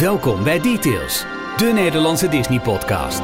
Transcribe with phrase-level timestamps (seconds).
[0.00, 1.24] Welkom bij Details,
[1.56, 3.20] de Nederlandse Disney-podcast.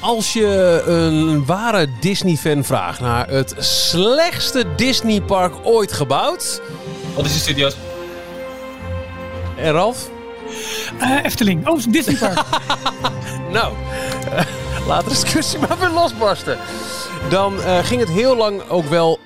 [0.00, 6.60] Als je een ware Disney-fan vraagt naar het slechtste Disney-park ooit gebouwd.
[7.14, 7.76] Wat is de studio's?
[9.56, 10.10] En Ralf?
[11.00, 11.68] Uh, Efteling.
[11.68, 12.44] Oh, Disney Park.
[13.56, 13.72] nou,
[14.32, 14.40] uh,
[14.86, 16.58] laat de discussie maar weer losbarsten.
[17.30, 19.18] Dan uh, ging het heel lang ook wel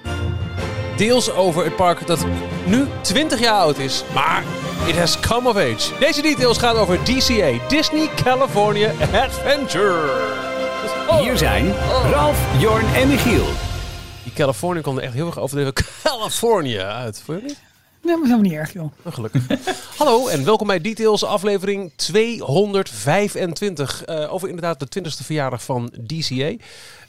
[0.96, 2.24] deels over het park dat
[2.66, 4.04] nu 20 jaar oud is.
[4.14, 4.42] Maar
[4.86, 5.98] it has come of age.
[5.98, 10.10] Deze details gaan over DCA, Disney California Adventure.
[11.20, 11.74] Hier zijn
[12.10, 13.46] Ralf, Jorn en Michiel.
[14.22, 17.22] Die California kwam er echt heel erg overdreven California uit.
[17.24, 17.58] Vond je niet?
[18.02, 18.92] Nee, maar dat is helemaal niet erg, joh.
[19.02, 19.42] Oh, gelukkig.
[19.98, 24.02] Hallo en welkom bij Details, aflevering 225.
[24.06, 26.54] Uh, over inderdaad de 20ste verjaardag van DCA.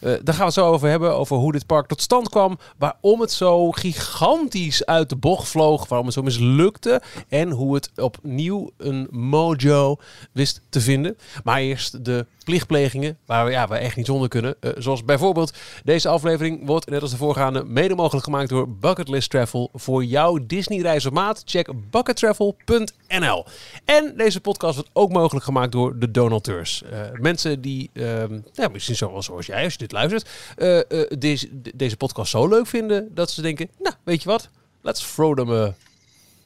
[0.04, 2.58] Uh, daar gaan we het zo over hebben, over hoe dit park tot stand kwam.
[2.78, 5.88] Waarom het zo gigantisch uit de bocht vloog.
[5.88, 7.02] Waarom het zo mislukte.
[7.30, 9.96] En hoe het opnieuw een mojo
[10.32, 11.18] wist te vinden.
[11.44, 14.56] Maar eerst de plichtplegingen, waar we, ja, we echt niet zonder kunnen.
[14.62, 19.30] Uh, zoals bijvoorbeeld deze aflevering wordt, net als de voorgaande, mede mogelijk gemaakt door Bucketlist
[19.30, 19.70] Travel.
[19.74, 23.46] Voor jouw Disney-reis op maat, check buckettravel.nl.
[23.86, 26.84] En deze podcast wordt ook mogelijk gemaakt door de donateurs.
[26.84, 30.80] Uh, mensen die, uh, ja, misschien zoals, zoals jij, als je dit luistert, uh,
[31.18, 34.50] deze, deze podcast zo leuk vinden dat ze denken, nou, weet je wat,
[34.82, 35.76] let's throw them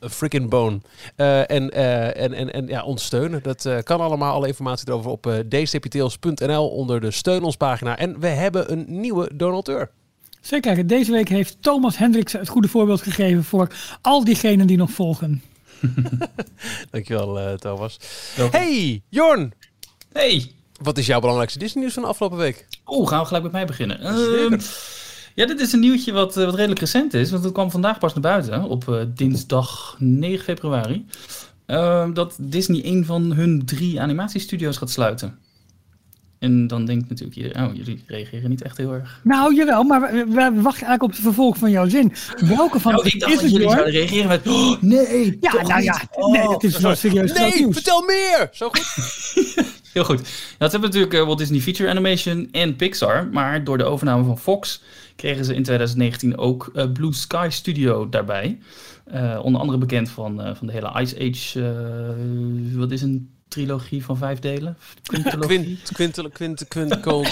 [0.03, 0.81] a freaking bone.
[1.17, 3.43] Uh, en, uh, en, en, en ja, ondersteunen.
[3.43, 4.33] Dat uh, kan allemaal.
[4.33, 7.97] Alle informatie erover op uh, dstptails.nl onder de steun ons pagina.
[7.97, 9.91] En we hebben een nieuwe donateur.
[10.41, 10.87] Zeker.
[10.87, 15.41] Deze week heeft Thomas Hendricks het goede voorbeeld gegeven voor al diegenen die nog volgen.
[16.91, 17.99] Dankjewel, Thomas.
[18.35, 18.59] Welkom.
[18.59, 19.53] Hey, Jorn.
[20.11, 20.51] Hey.
[20.81, 22.67] Wat is jouw belangrijkste Disney nieuws van de afgelopen week?
[22.87, 23.99] Oeh, gaan we gelijk met mij beginnen.
[24.01, 24.59] Uh,
[25.35, 27.31] ja, dit is een nieuwtje wat, uh, wat redelijk recent is.
[27.31, 28.63] Want het kwam vandaag pas naar buiten.
[28.63, 31.05] Op uh, dinsdag 9 februari.
[31.67, 35.39] Uh, dat Disney een van hun drie animatiestudio's gaat sluiten.
[36.39, 39.21] En dan denkt natuurlijk iedereen, oh, jullie reageren niet echt heel erg.
[39.23, 42.13] Nou, jawel, maar we, we wachten eigenlijk op het vervolg van jouw zin.
[42.37, 45.81] Welke van nou, ik dacht is dat jullie zouden reageren met, oh, nee, Ja, nou
[45.81, 48.49] ja, oh, nee, dat is wel serieus Nee, vertel meer!
[48.51, 49.65] Zo goed.
[49.97, 50.29] heel goed.
[50.57, 53.27] Dat hebben natuurlijk uh, Walt Disney Feature Animation en Pixar.
[53.31, 54.81] Maar door de overname van Fox
[55.15, 58.57] kregen ze in 2019 ook uh, Blue Sky Studio daarbij.
[59.13, 61.75] Uh, onder andere bekend van, van de hele Ice Age,
[62.77, 64.77] wat is een trilogie van vijf delen?
[65.03, 67.29] Quint, quint, quint, quint, quint,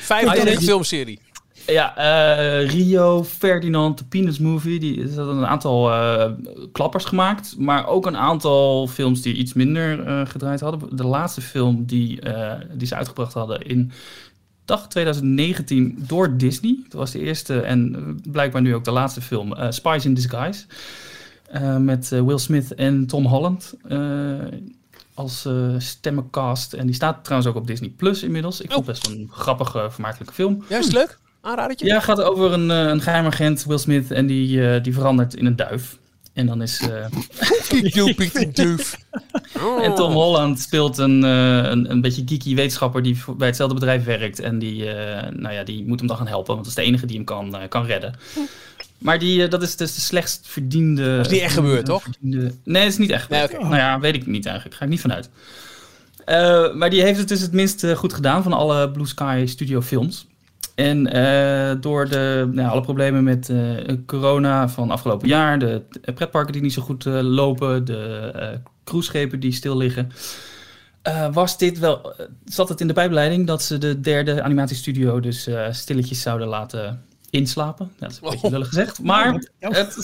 [0.00, 1.20] Vijfdelige filmserie.
[1.66, 4.78] Ja, uh, Rio, Ferdinand, de Peanuts Movie.
[4.78, 6.30] Die hadden een aantal uh,
[6.72, 7.54] klappers gemaakt.
[7.58, 10.96] Maar ook een aantal films die iets minder uh, gedraaid hadden.
[10.96, 12.20] De laatste film die,
[12.72, 13.92] die ze uitgebracht hadden in
[14.64, 16.78] dag 2019 door Disney.
[16.82, 19.54] Dat was de eerste en blijkbaar nu ook de laatste film.
[19.70, 20.64] Spies in Disguise.
[21.78, 23.74] met Will Smith en Tom Holland
[25.16, 26.72] als uh, stemmencast.
[26.72, 28.60] En die staat trouwens ook op Disney Plus inmiddels.
[28.60, 30.64] Ik vond het best wel een grappige, vermakelijke film.
[30.68, 31.18] Ja, is het leuk?
[31.46, 31.86] Aanradertje?
[31.86, 35.46] Ja, gaat over een, uh, een geheimagent, Will Smith, en die, uh, die verandert in
[35.46, 35.98] een duif.
[36.32, 36.80] En dan is...
[37.70, 38.96] een duif.
[39.82, 44.40] En Tom Holland speelt een, een, een beetje geeky wetenschapper die bij hetzelfde bedrijf werkt.
[44.40, 44.84] En die,
[45.30, 47.24] nou ja, die moet hem dan gaan helpen, want dat is de enige die hem
[47.24, 48.14] kan, kan redden.
[48.98, 51.16] Maar die, dat is dus de slechtst verdiende...
[51.16, 52.02] Dat is niet echt gebeurd, toch?
[52.02, 52.52] Verdiende...
[52.64, 53.50] Nee, dat is niet echt gebeurd.
[53.50, 53.70] Nee, okay.
[53.70, 54.76] Nou ja, weet ik niet eigenlijk.
[54.76, 55.30] Ga ik niet vanuit.
[56.26, 59.44] Uh, maar die heeft het dus het minst uh, goed gedaan van alle Blue Sky
[59.46, 60.26] Studio films.
[60.76, 63.52] En uh, door de, nou, alle problemen met
[64.06, 65.82] corona van afgelopen jaar, de
[66.14, 70.10] pretparken die niet zo goed lopen, de cruiseschepen die stil liggen,
[71.32, 76.20] was dit wel, zat het in de bijbeleiding dat ze de derde animatiestudio dus stilletjes
[76.20, 77.92] zouden laten inslapen.
[77.98, 79.02] Dat is een beetje lullig gezegd.
[79.02, 79.96] Maar het,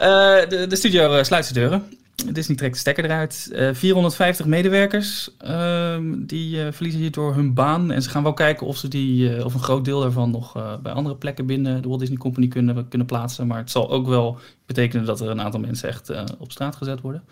[0.00, 1.84] uh, de, de, studio sluit zijn deuren.
[2.32, 3.50] Disney trekt de stekker eruit.
[3.52, 7.90] Uh, 450 medewerkers uh, die uh, verliezen hierdoor hun baan.
[7.90, 10.92] En ze gaan wel kijken of ze die, of een groot deel daarvan nog bij
[10.92, 13.46] andere plekken binnen de Walt Disney Company kunnen, kunnen plaatsen.
[13.46, 17.00] Maar het zal ook wel betekenen dat er een aantal mensen echt op straat gezet
[17.00, 17.22] worden.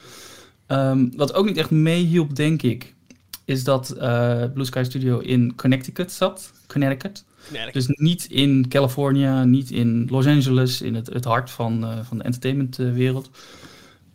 [0.69, 2.95] Um, wat ook niet echt meehielp, denk ik,
[3.45, 3.95] is dat
[4.55, 6.53] Blue Sky Studio in Connecticut zat.
[6.67, 7.25] Connecticut.
[7.73, 12.25] Dus niet in California, niet in Los Angeles, in het, het hart van, van de
[12.25, 13.31] entertainmentwereld.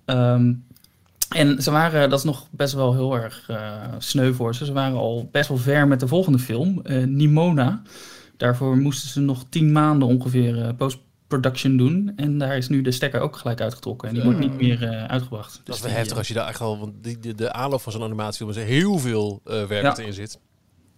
[0.09, 0.65] Um,
[1.36, 4.65] en ze waren, dat is nog best wel heel erg uh, sneu voor ze.
[4.65, 7.81] Ze waren al best wel ver met de volgende film, uh, Nimona.
[8.38, 12.13] Daarvoor moesten ze nog tien maanden ongeveer post-production doen.
[12.15, 14.07] En daar is nu de stekker ook gelijk uitgetrokken.
[14.07, 15.56] En die wordt niet meer uitgebracht.
[15.56, 16.80] Dat dus is wel heftig als je daar echt al...
[16.80, 19.98] Want die, de, de aanloop van zo'n animatiefilm is er heel veel werk ja.
[19.98, 20.39] in zit.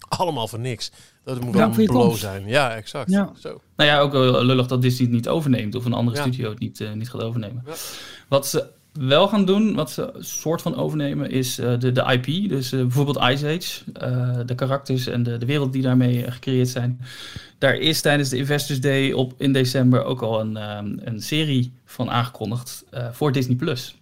[0.09, 0.91] Allemaal voor niks.
[1.23, 2.47] Dat moet wel ja, een blow zijn.
[2.47, 3.11] Ja, exact.
[3.11, 3.31] Ja.
[3.39, 3.61] Zo.
[3.75, 4.13] Nou ja, ook
[4.43, 5.75] lullig dat Disney het niet overneemt.
[5.75, 6.23] Of een andere ja.
[6.23, 7.63] studio het niet, uh, niet gaat overnemen.
[7.65, 7.73] Ja.
[8.27, 8.69] Wat ze
[9.07, 12.49] wel gaan doen, wat ze soort van overnemen, is de, de IP.
[12.49, 16.99] Dus bijvoorbeeld Ice Age, de karakters en de, de wereld die daarmee gecreëerd zijn.
[17.57, 20.55] Daar is tijdens de Investors Day op, in december ook al een,
[21.07, 23.55] een serie van aangekondigd voor Disney+.
[23.55, 23.95] Plus.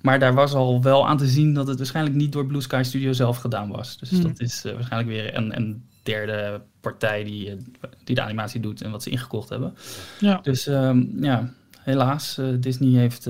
[0.00, 2.82] Maar daar was al wel aan te zien dat het waarschijnlijk niet door Blue Sky
[2.84, 3.98] Studio zelf gedaan was.
[3.98, 4.22] Dus hmm.
[4.22, 7.56] dat is waarschijnlijk weer een, een derde partij die,
[8.04, 9.74] die de animatie doet en wat ze ingekocht hebben.
[10.20, 10.40] Ja.
[10.42, 13.28] Dus um, ja, helaas, Disney heeft,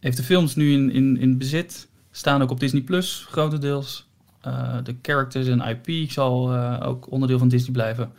[0.00, 1.88] heeft de films nu in, in, in bezit.
[2.10, 4.06] Staan ook op Disney Plus, grotendeels.
[4.46, 8.12] Uh, de characters en IP zal ook onderdeel van Disney blijven.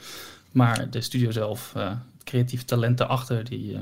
[0.51, 1.73] Maar de studio zelf,
[2.23, 3.77] creatieve talenten achter, die,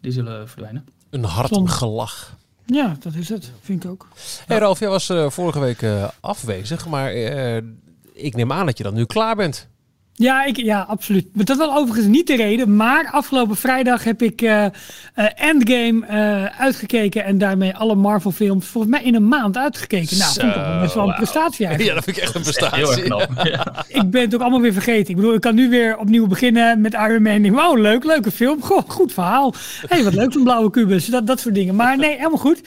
[0.00, 0.86] die zullen verdwijnen.
[1.10, 2.36] Een hard gelach.
[2.66, 3.52] Ja, dat is het.
[3.60, 4.08] Vind ik ook.
[4.46, 5.86] Hey Ralf, jij was vorige week
[6.20, 7.12] afwezig, maar
[8.12, 9.68] ik neem aan dat je dan nu klaar bent.
[10.20, 11.26] Ja, ik, ja, absoluut.
[11.34, 12.76] Maar dat wel overigens niet de reden.
[12.76, 14.66] Maar afgelopen vrijdag heb ik uh,
[15.34, 17.24] Endgame uh, uitgekeken.
[17.24, 20.18] En daarmee alle Marvel films volgens mij in een maand uitgekeken.
[20.18, 21.88] Nou, Zo, vind ik best wel een prestatie eigenlijk.
[21.88, 22.76] Ja, dat vind ik echt een prestatie.
[22.76, 23.84] Heel erg ja.
[23.88, 25.10] Ik ben het ook allemaal weer vergeten.
[25.10, 27.42] Ik bedoel, ik kan nu weer opnieuw beginnen met Iron Man.
[27.42, 28.62] Denk, wow, leuk, leuke film.
[28.62, 29.54] Goh, goed verhaal.
[29.86, 31.06] hey, wat leuk, een blauwe kubus.
[31.06, 31.74] Dat, dat soort dingen.
[31.74, 32.60] Maar nee, helemaal goed.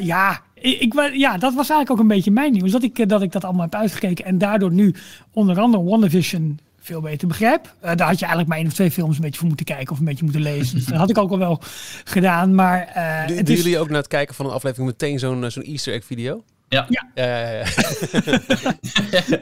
[0.00, 2.70] ja, ik, ja, dat was eigenlijk ook een beetje mijn nieuws.
[2.70, 4.24] Dat ik, dat ik dat allemaal heb uitgekeken.
[4.24, 4.94] En daardoor nu
[5.32, 7.64] onder andere WandaVision veel beter begrijp.
[7.64, 9.92] Uh, daar had je eigenlijk maar één of twee films een beetje voor moeten kijken
[9.92, 10.76] of een beetje moeten lezen.
[10.76, 11.60] Dus dat had ik ook al wel
[12.04, 12.54] gedaan.
[12.54, 12.92] Maar,
[13.28, 15.92] uh, Doen jullie ook na het kijken van een aflevering meteen zo'n eh, zo'n Easter
[15.92, 16.44] egg video?
[16.68, 16.86] Ja.
[16.88, 17.06] Ja.
[17.14, 17.64] Ja, ja, ja.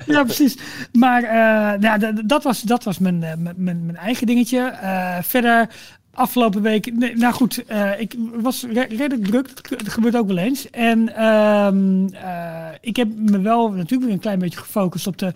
[0.14, 0.56] ja precies.
[0.92, 4.74] Maar uh, nou, dat was, dat was mijn, mijn, mijn eigen dingetje.
[5.22, 5.68] verder
[6.14, 6.92] afgelopen week.
[6.92, 9.68] Nee, nou goed, uh, ik was redelijk druk.
[9.68, 10.70] Dat gebeurt ook wel eens.
[10.70, 11.68] En uh,
[12.12, 15.32] uh, ik heb me wel natuurlijk weer een klein beetje gefocust op de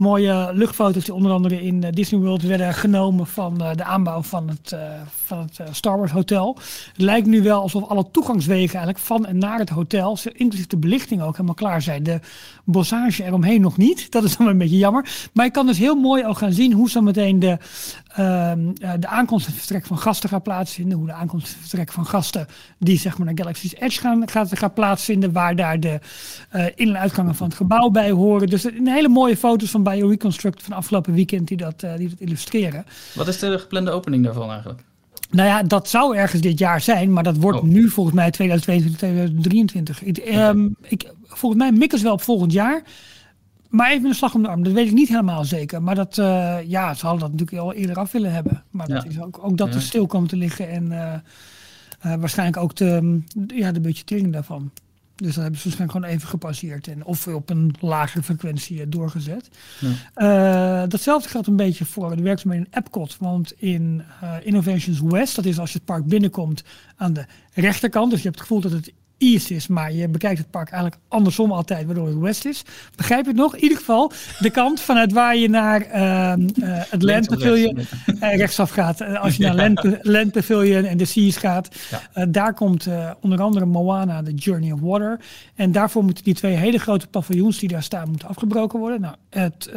[0.00, 4.22] mooie luchtfoto's die onder andere in eh, Disney World werden genomen van uh, de aanbouw
[4.22, 4.80] van het, uh,
[5.24, 6.58] van het Star Wars Hotel.
[6.92, 10.76] Het lijkt nu wel alsof alle toegangswegen eigenlijk van en naar het hotel, inclusief de
[10.76, 12.02] belichting ook helemaal klaar zijn.
[12.02, 12.20] De
[12.64, 14.10] bossage eromheen nog niet.
[14.12, 15.28] Dat is dan een beetje jammer.
[15.32, 17.58] Maar je kan dus heel mooi ook gaan zien hoe zo meteen de,
[18.18, 18.52] uh,
[18.98, 20.98] de aankomst en vertrek van gasten gaat plaatsvinden.
[20.98, 22.46] Hoe de aankomst en vertrek van gasten
[22.78, 25.32] die zeg maar naar Galaxy's Edge gaan, gaat, gaat plaatsvinden.
[25.32, 26.00] Waar daar de
[26.74, 28.48] in- en uitgangen van het gebouw bij horen.
[28.48, 32.20] Dus een hele mooie foto's van Bio-Reconstruct van afgelopen weekend die dat, uh, die dat
[32.20, 32.84] illustreren.
[33.14, 34.82] Wat is de geplande opening daarvan eigenlijk?
[35.30, 37.64] Nou ja, dat zou ergens dit jaar zijn, maar dat wordt oh.
[37.64, 40.02] nu volgens mij 2022, 2023.
[40.02, 42.82] Ik, um, ik, volgens mij mikken ze wel op volgend jaar.
[43.68, 45.82] Maar even een slag om de arm, dat weet ik niet helemaal zeker.
[45.82, 48.64] Maar dat, uh, ja, ze hadden dat natuurlijk al eerder af willen hebben.
[48.70, 49.74] Maar dat is ook, ook dat ja.
[49.74, 54.70] er stil komt te liggen en uh, waarschijnlijk ook de, ja, de budgettering daarvan.
[55.20, 56.88] Dus dat hebben ze waarschijnlijk gewoon even gepasseerd.
[56.88, 59.48] En of op een lagere frequentie doorgezet.
[59.80, 60.82] Ja.
[60.82, 63.16] Uh, datzelfde geldt een beetje voor de werkzaamheden in Epcot.
[63.18, 66.64] Want in uh, Innovations West, dat is als je het park binnenkomt
[66.96, 67.24] aan de
[67.54, 68.10] rechterkant.
[68.10, 71.02] Dus je hebt het gevoel dat het east is, maar je bekijkt het park eigenlijk
[71.08, 72.62] andersom altijd, waardoor het west is.
[72.96, 73.54] Begrijp je het nog?
[73.54, 78.36] In ieder geval de kant vanuit waar je naar uh, uh, het Land Pavilion uh,
[78.36, 79.02] rechtsaf gaat.
[79.16, 81.68] als je naar Land, Land Pavilion en de Seas gaat,
[82.14, 82.26] ja.
[82.26, 82.88] daar komt
[83.20, 85.20] onder andere Moana, The Journey of Water.
[85.54, 89.00] En daarvoor moeten die twee hele grote paviljoens die daar staan, moeten afgebroken worden.
[89.00, 89.70] Nou, het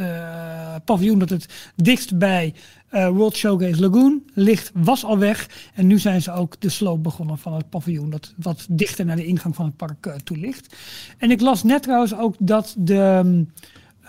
[0.85, 2.53] paviljoen dat het dichtst bij
[2.93, 5.49] uh, World Showcase Lagoon ligt, was al weg.
[5.73, 8.09] En nu zijn ze ook de sloop begonnen van het paviljoen.
[8.09, 10.75] Dat wat dichter naar de ingang van het park uh, toe ligt.
[11.17, 13.45] En ik las net trouwens ook dat de...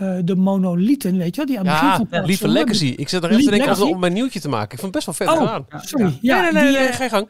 [0.00, 2.94] Uh, de monolieten, weet je die aan het ja, begin van het Lieve Legacy.
[2.96, 4.72] Ik zit er even te denken om mijn nieuwtje te maken.
[4.72, 5.82] Ik vond het best wel vet oh, gedaan.
[5.82, 6.18] Sorry.
[6.20, 7.28] Ja, nee, nee, nee, nee, ga je gang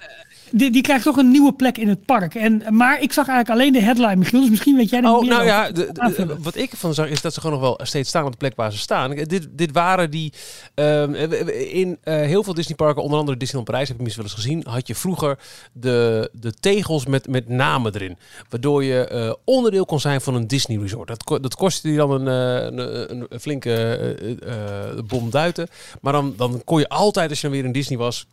[0.51, 2.35] die, die krijgt toch een nieuwe plek in het park.
[2.35, 4.41] En, maar ik zag eigenlijk alleen de headline, Michiel.
[4.41, 7.09] Dus misschien weet jij er oh, meer nou ja, de, de, wat ik van zag
[7.09, 9.11] is dat ze gewoon nog wel steeds staan op de plek waar ze staan.
[9.11, 10.33] Dit, dit waren die...
[10.75, 14.43] Um, in uh, heel veel Disneyparken, onder andere Disneyland Parijs, heb ik misschien wel eens
[14.43, 15.39] gezien, had je vroeger
[15.73, 18.17] de, de tegels met, met namen erin.
[18.49, 21.09] Waardoor je uh, onderdeel kon zijn van een Disney Resort.
[21.09, 25.69] Dat, dat kostte je dan een, een, een, een flinke uh, bom duiten.
[26.01, 28.27] Maar dan, dan kon je altijd, als je dan weer in Disney was,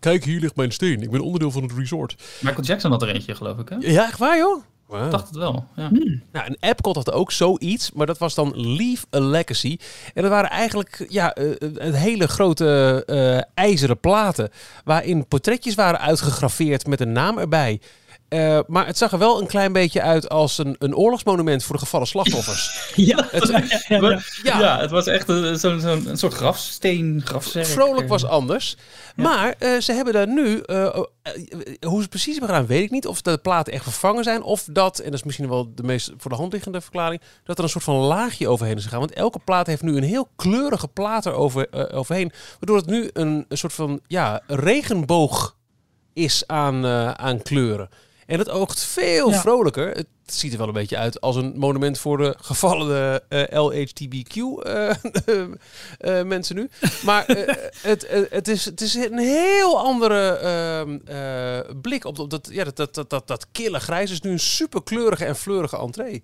[0.00, 1.02] Kijk, hier ligt mijn steen.
[1.02, 2.14] Ik ben onderdeel van het resort.
[2.40, 3.76] Michael Jackson had er eentje, geloof ik, hè?
[3.80, 4.62] Ja, echt waar, joh?
[4.86, 5.04] Wow.
[5.04, 5.88] Ik dacht het wel, ja.
[5.88, 6.22] Hmm.
[6.32, 9.78] Nou, een Epcot had ook zoiets, maar dat was dan Leave a Legacy.
[10.14, 14.50] En dat waren eigenlijk ja, uh, een hele grote uh, ijzeren platen...
[14.84, 17.80] waarin portretjes waren uitgegraveerd met een naam erbij.
[18.28, 21.74] Uh, maar het zag er wel een klein beetje uit als een, een oorlogsmonument voor
[21.74, 22.90] de gevallen slachtoffers.
[22.94, 24.58] ja, het, ja, ja, ja.
[24.58, 27.66] ja, het was echt zo'n zo, zo een soort grafsteen, grafzerk.
[27.66, 28.76] Vrolijk was anders.
[29.16, 30.94] Maar uh, ze hebben daar nu, uh,
[31.80, 33.06] hoe ze het precies hebben gedaan, weet ik niet.
[33.06, 34.42] Of de platen echt vervangen zijn.
[34.42, 37.58] Of dat, en dat is misschien wel de meest voor de hand liggende verklaring, dat
[37.58, 38.98] er een soort van laagje overheen is gegaan.
[38.98, 42.32] Want elke plaat heeft nu een heel kleurige plaat er over, overheen.
[42.50, 45.56] Waardoor het nu een, een soort van ja, regenboog
[46.12, 47.88] is aan, aan kleuren.
[48.28, 49.88] En het oogt veel vrolijker.
[49.88, 54.34] Het ziet er wel een beetje uit als een monument voor de gevallen uh, LHTBQ
[54.36, 56.68] uh, mensen nu.
[57.04, 57.24] Maar
[57.82, 62.94] het, het, is, het is een heel andere ehm, blik op, op dat, ja, dat,
[62.94, 64.10] dat, dat, dat, kille grijs.
[64.10, 66.22] is nu een super kleurige en fleurige entree.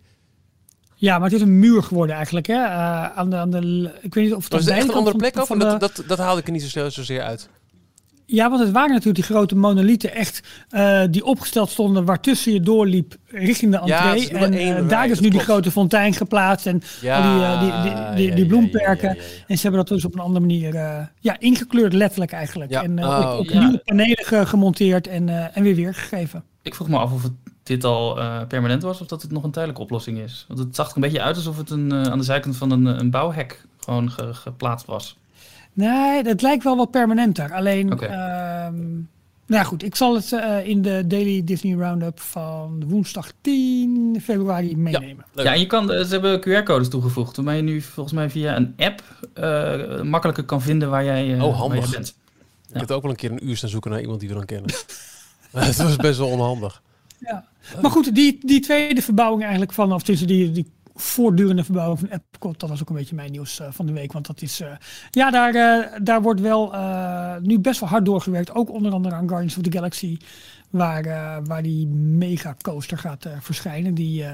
[0.95, 2.47] Ja, maar het is een muur geworden eigenlijk.
[2.47, 2.55] Hè?
[2.55, 5.37] Uh, aan de, aan de, ik weet niet of het is echt een andere plek
[5.37, 5.49] af.
[5.49, 7.49] Dat, dat, dat haalde ik er niet zo zozeer uit.
[8.27, 12.61] Ja, want het waren natuurlijk die grote monolieten echt uh, die opgesteld stonden waartussen je
[12.61, 14.33] doorliep richting de entree.
[14.33, 17.83] Ja, en uh, daar is nu die grote fontein geplaatst en ja, al die, uh,
[17.83, 19.19] die, die, die, die bloemperken.
[19.47, 20.75] En ze hebben dat dus op een andere manier
[21.21, 22.71] ja, ingekleurd, letterlijk eigenlijk.
[22.71, 26.45] En oh, op, op nieuwe panelen gemonteerd en, en weer weergegeven.
[26.63, 29.51] Ik vroeg me af of het dit al permanent was of dat het nog een
[29.51, 30.45] tijdelijke oplossing is.
[30.49, 32.87] Want het zag er een beetje uit alsof het een, aan de zijkant van een,
[32.87, 35.17] een bouwhek gewoon geplaatst was.
[35.75, 37.53] Nee, dat lijkt wel wat permanenter.
[37.53, 38.09] Alleen, okay.
[38.09, 38.83] Ehm,
[39.47, 44.77] nou goed, ik zal het uh, in de Daily Disney Roundup van woensdag 10 februari
[44.77, 45.25] meenemen.
[45.35, 48.57] Ja, ja en je kan, ze hebben QR-codes toegevoegd, waarmee je nu volgens mij via
[48.57, 49.03] een app
[49.35, 51.81] uh, makkelijker kan vinden waar jij, uh, oh, handig.
[51.81, 52.17] Jij bent.
[52.73, 54.45] Ik heb ook wel een keer een uur staan zoeken naar iemand die we dan
[54.45, 54.71] kennen.
[55.55, 56.83] Het was best wel onhandig.
[57.19, 57.45] Ja.
[57.83, 62.09] Maar goed, die, die tweede verbouwing eigenlijk van, of tussen die, die voortdurende verbouwing van
[62.09, 62.61] Epcot.
[62.61, 64.13] Dat was ook een beetje mijn nieuws uh, van de week.
[64.13, 64.69] Want dat is, uh,
[65.11, 66.75] ja, daar, uh, daar wordt wel
[67.41, 68.55] nu best wel hard doorgewerkt.
[68.55, 70.17] Ook onder andere aan Guardians of the Galaxy.
[70.71, 71.03] Waar,
[71.45, 73.95] waar die mega coaster gaat verschijnen.
[73.95, 74.25] Die,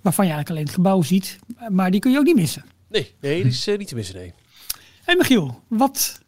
[0.00, 1.38] waarvan je eigenlijk alleen het gebouw ziet.
[1.68, 2.64] Maar die kun je ook niet missen.
[2.88, 4.32] Nee, nee die is niet te missen, nee.
[5.04, 6.20] Hey Michiel, wat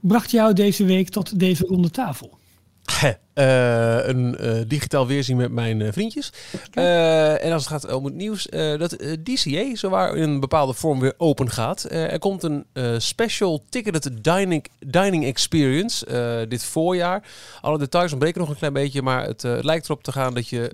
[0.00, 2.38] bracht jou deze week tot deze ronde tafel?
[3.34, 6.32] Uh, een uh, digitaal weerzien met mijn uh, vriendjes.
[6.72, 8.46] en als het gaat om het nieuws,
[8.78, 11.90] dat DCA zowaar in een bepaalde vorm weer open gaat.
[11.90, 12.66] er komt een
[12.98, 16.06] special ticketed dining, dining experience
[16.48, 17.22] dit voorjaar.
[17.60, 20.70] Alle details ontbreken nog een klein beetje, maar het, lijkt erop te gaan dat je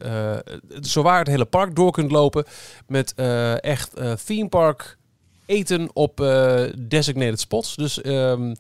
[0.81, 2.45] zowaar het hele park door kunt lopen
[2.87, 3.15] met
[3.61, 3.91] echt
[4.25, 4.97] theme park
[5.47, 6.17] eten op
[6.79, 7.77] designated spots.
[7.77, 8.05] Dus...
[8.05, 8.55] Um,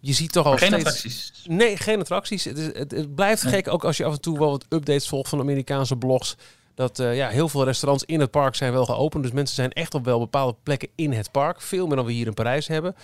[0.00, 1.32] je ziet toch al geen attracties.
[1.44, 2.44] Nee, geen attracties.
[2.44, 5.28] Het, is, het, blijft gek, ook als je af en toe wel wat updates volgt
[5.28, 6.36] van Amerikaanse blogs.
[6.74, 9.22] Dat uh, ja, heel veel restaurants in het park zijn wel geopend.
[9.22, 11.60] Dus mensen zijn echt op wel bepaalde plekken in het park.
[11.60, 12.94] Veel meer dan we hier in Parijs hebben.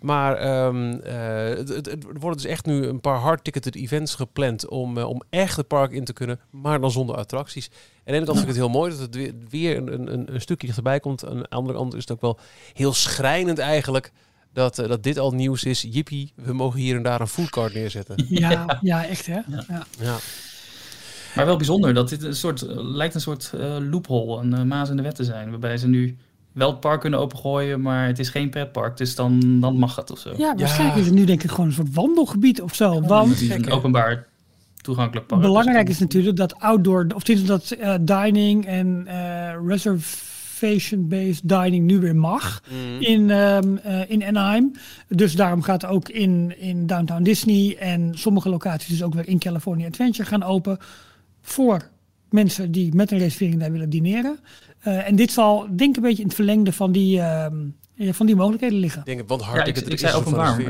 [0.00, 1.00] Maar um, uh,
[1.48, 5.56] het, het, worden dus echt nu een paar hard-ticketed events gepland om, uh, om echt
[5.56, 6.40] het park in te kunnen.
[6.50, 7.70] Maar dan zonder attracties.
[8.04, 10.40] En aan de vind ik het heel mooi dat het weer, weer een, een, een
[10.40, 11.26] stukje dichterbij komt.
[11.26, 12.38] Aan de andere kant is het ook wel
[12.72, 14.12] heel schrijnend eigenlijk
[14.52, 15.86] dat, uh, dat dit al nieuws is.
[15.90, 18.26] Jippie, we mogen hier en daar een foodcart neerzetten.
[18.28, 19.40] Ja, ja echt hè?
[19.68, 19.86] Ja.
[19.98, 20.16] ja.
[21.34, 24.62] Maar wel bijzonder dat dit een soort, eh, lijkt een soort uh, loophole, een uh,
[24.62, 25.50] maas in de wet te zijn.
[25.50, 26.16] Waarbij ze nu
[26.52, 28.96] wel het park kunnen opengooien, maar het is geen pretpark.
[28.96, 30.34] Dus dan, dan mag het of zo.
[30.36, 31.00] Ja, waarschijnlijk ja.
[31.00, 33.00] is het nu denk ik gewoon een soort wandelgebied of zo.
[33.00, 34.26] want het is een openbaar
[34.82, 35.40] toegankelijk park.
[35.40, 39.06] Belangrijk dus is natuurlijk dat outdoor, of is dat dining en
[39.66, 40.16] reserve
[41.08, 43.00] based dining nu weer mag mm.
[43.00, 44.72] in, um, uh, in Anaheim.
[45.08, 49.38] Dus daarom gaat ook in, in Downtown Disney en sommige locaties dus ook weer in
[49.38, 50.78] California Adventure gaan open
[51.40, 51.90] voor
[52.30, 54.38] mensen die met een reservering daar willen dineren.
[54.86, 57.46] Uh, en dit zal denk ik een beetje in het verlengde van die, uh,
[57.96, 59.02] van die mogelijkheden liggen.
[59.04, 60.60] Denk, want hard ja, ik, ik, zei openbaar.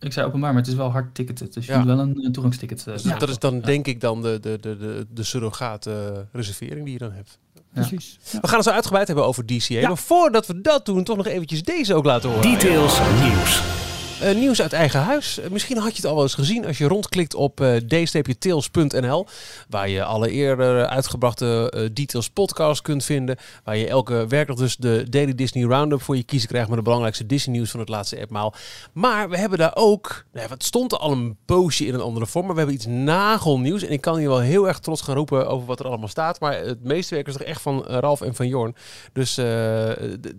[0.00, 1.54] Ik zei openbaar, maar het is wel hard ticketed.
[1.54, 1.78] Dus je ja.
[1.78, 2.84] moet wel een, een toegangsticket.
[2.88, 3.18] Uh, ja.
[3.18, 5.88] Dat is dan denk ik dan de, de, de, de, de surrogaat
[6.32, 7.38] reservering die je dan hebt.
[7.74, 8.18] Precies.
[8.40, 9.88] We gaan het zo uitgebreid hebben over DCA.
[9.88, 12.50] Maar voordat we dat doen, toch nog eventjes deze ook laten horen.
[12.50, 13.83] Details nieuws.
[14.22, 15.38] Uh, nieuws uit eigen huis.
[15.38, 19.26] Uh, misschien had je het al wel eens gezien als je rondklikt op uh, d-tails.nl.
[19.68, 23.36] Waar je alle eerder uitgebrachte Details podcast kunt vinden.
[23.64, 26.68] Waar je elke werkdag dus de Daily Disney Roundup voor je kiezen krijgt.
[26.68, 28.54] Met de belangrijkste Disney nieuws van het laatste appmaal.
[28.92, 32.26] Maar we hebben daar ook, nou, het stond er al een poosje in een andere
[32.26, 32.44] vorm.
[32.44, 33.82] Maar we hebben iets nagelnieuws.
[33.82, 36.40] En ik kan hier wel heel erg trots gaan roepen over wat er allemaal staat.
[36.40, 38.74] Maar het meeste werk is toch echt van Ralf en van Jorn.
[39.12, 39.38] Dus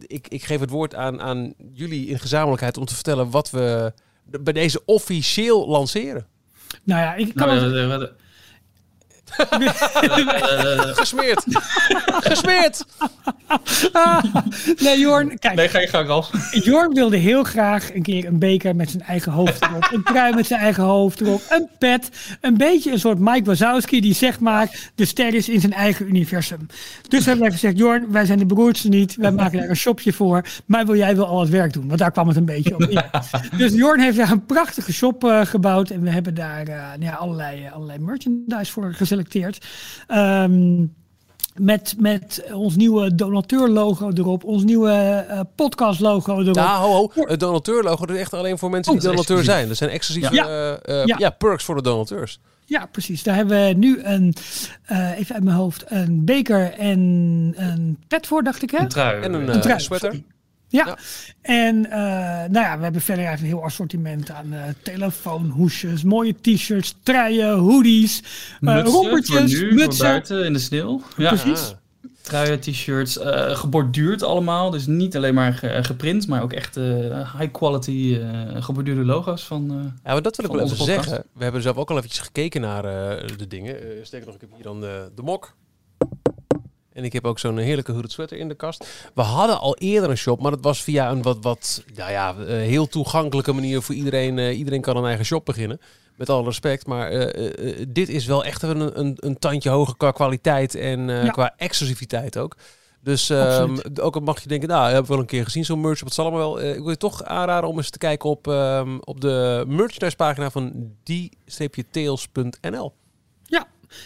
[0.07, 3.63] ik, ik geef het woord aan, aan jullie in gezamenlijkheid om te vertellen wat we
[3.64, 3.64] eh,
[4.23, 6.25] bij deze officieel lanceren?
[6.83, 7.47] Nou ja, ik kan...
[7.47, 8.09] Nou,
[11.01, 11.43] Gesmeerd.
[12.05, 12.85] Gesmeerd.
[14.77, 15.55] nee, Jorn, kijk.
[15.55, 16.25] Nee, ga je gang, al.
[16.51, 19.89] Jorn wilde heel graag een keer een beker met zijn eigen hoofd erop.
[19.91, 21.41] Een trui met zijn eigen hoofd erop.
[21.49, 22.09] Een pet.
[22.41, 26.07] Een beetje een soort Mike Wazowski die zegt maar de ster is in zijn eigen
[26.07, 26.67] universum.
[27.07, 29.15] Dus hebben wij gezegd, Jorn, wij zijn de broertjes niet.
[29.15, 30.45] Wij maken daar een shopje voor.
[30.65, 31.87] Maar wil jij wel al het werk doen?
[31.87, 33.01] Want daar kwam het een beetje op in.
[33.57, 35.89] dus Jorn heeft daar een prachtige shop uh, gebouwd.
[35.89, 38.93] En we hebben daar uh, ja, allerlei, allerlei merchandise voor
[39.25, 39.65] geselecteerd.
[40.07, 40.93] Um,
[41.55, 46.55] met, met ons nieuwe donateur-logo erop, ons nieuwe uh, podcast-logo erop.
[46.55, 47.11] Ja, ho, ho.
[47.13, 49.69] Het donateur-logo is echt alleen voor mensen die oh, donateur zijn.
[49.69, 50.77] Er zijn exclusieve ja.
[50.85, 51.15] Uh, ja.
[51.17, 51.29] ja.
[51.29, 52.39] perks voor de donateurs.
[52.65, 53.23] Ja, precies.
[53.23, 54.35] Daar hebben we nu een,
[54.91, 56.99] uh, even uit mijn hoofd, een beker en
[57.55, 58.71] een pet voor, dacht ik.
[58.71, 58.79] Hè?
[58.79, 59.21] Een trui.
[59.21, 59.79] En een, een trui.
[59.79, 60.21] sweater.
[60.75, 60.97] Ja.
[61.41, 66.35] En uh, nou ja, we hebben verder even een heel assortiment aan uh, telefoonhoesjes, mooie
[66.41, 68.23] t-shirts, truien, hoodies,
[68.61, 70.05] uh, rompertjes, nu, mutsen.
[70.05, 71.01] buiten in de sneeuw.
[71.17, 71.29] Ja.
[71.29, 71.75] Precies.
[72.21, 74.69] Truien, t-shirts, geborduurd allemaal.
[74.69, 78.19] Dus niet alleen maar geprint, maar ook echt high quality
[78.53, 79.93] geborduurde logo's van.
[80.03, 81.23] ja, maar dat wil ik wel even zeggen.
[81.33, 82.81] We hebben zelf ook al eventjes gekeken naar
[83.37, 83.75] de dingen.
[84.03, 84.79] Sterker nog, ik heb hier dan
[85.15, 85.53] de mok.
[86.95, 88.87] En ik heb ook zo'n heerlijke hooded sweater in de kast.
[89.13, 92.35] We hadden al eerder een shop, maar dat was via een wat, wat nou ja,
[92.35, 94.37] eh, heel toegankelijke manier voor iedereen.
[94.37, 95.79] Uh, iedereen kan een eigen shop beginnen.
[96.15, 96.87] Met alle respect.
[96.87, 101.53] Maar uh, dit is wel echt een, een, een tandje hoger qua kwaliteit en qua
[101.57, 102.55] exclusiviteit ook.
[103.01, 105.99] Dus um, ook mag je denken, nou, hebben we wel een keer gezien zo'n merch.
[105.99, 106.73] Het zal allemaal wel.
[106.73, 110.49] ik wil je toch aanraden om eens te kijken op, um, op de merchandise pagina
[110.49, 112.93] van die-tails.nl.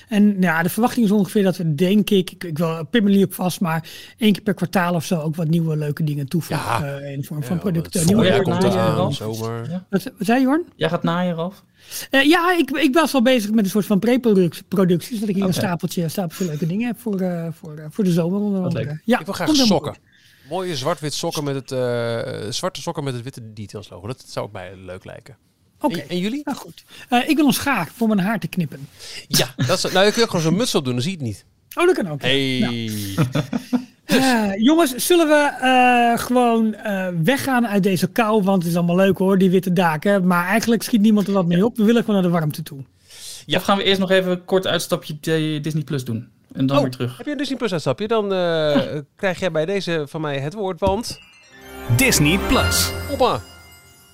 [0.08, 3.34] En ja, de verwachting is ongeveer dat we, denk ik, ik, ik wil pim op
[3.34, 7.00] vast, maar één keer per kwartaal of zo ook wat nieuwe leuke dingen toevoegen ja.
[7.00, 8.06] uh, in vorm van producten.
[8.06, 9.84] Nieuwe ja, komt aan, zomer.
[9.90, 10.66] Wat, wat zei Jorn?
[10.76, 11.64] Jij gaat naaien, Ralf?
[12.12, 15.20] Uh, ja, ik, ik was al bezig met een soort van pre-producties.
[15.20, 18.12] Dat ik hier een stapeltje, stapeltje leuke dingen heb voor, uh, voor, uh, voor de
[18.12, 19.02] zomer onder andere.
[19.06, 19.96] Ja, ik wil graag sokken.
[20.50, 21.70] Mooie zwart-wit sokken met het
[22.56, 24.08] zwarte sokken met het witte details logo.
[24.08, 25.38] Dat zou ook mij leuk lijken.
[25.82, 26.00] Oké.
[26.00, 26.42] En, jullie?
[26.44, 26.84] Nou goed.
[27.10, 28.88] Uh, ik wil een schaar voor mijn haar te knippen.
[29.28, 31.26] Ja, dat is, nou je kunt gewoon zo'n muts op doen, dan zie je het
[31.26, 31.46] niet.
[31.76, 32.22] Oh, dat kan ook.
[32.22, 32.60] Hey.
[32.60, 33.36] Nou.
[34.06, 36.76] uh, jongens, zullen we uh, gewoon
[37.24, 38.44] weggaan uit deze kou?
[38.44, 40.28] Want het is allemaal leuk hoor, die witte daken.
[40.28, 41.78] Maar eigenlijk schiet niemand er wat mee op.
[41.78, 42.80] We willen gewoon naar de warmte toe.
[43.46, 45.20] Ja, of gaan we eerst nog even een kort uitstapje
[45.62, 46.28] Disney Plus doen?
[46.54, 47.18] En dan oh, weer terug.
[47.18, 48.08] Heb je een Disney Plus uitstapje?
[48.08, 48.28] Dan
[49.16, 51.20] krijg jij bij deze van mij het woord, want...
[51.96, 52.92] Disney Plus.
[53.08, 53.42] Hoppa.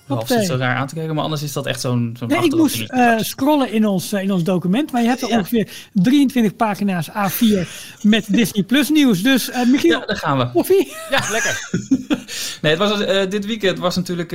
[0.06, 2.54] Ralf zit zo raar aan te kijken, maar anders is dat echt zo'n nee, ik
[2.54, 6.56] moest uh, scrollen in ons, uh, in ons document, maar je hebt er ongeveer 23
[6.56, 7.68] pagina's A4
[8.02, 9.22] met Disney Plus nieuws.
[9.22, 10.50] Dus uh, Michiel, ja, daar gaan we.
[10.50, 10.92] Koffie?
[11.10, 11.70] Ja, lekker.
[12.62, 14.32] nee, het was, dit weekend was natuurlijk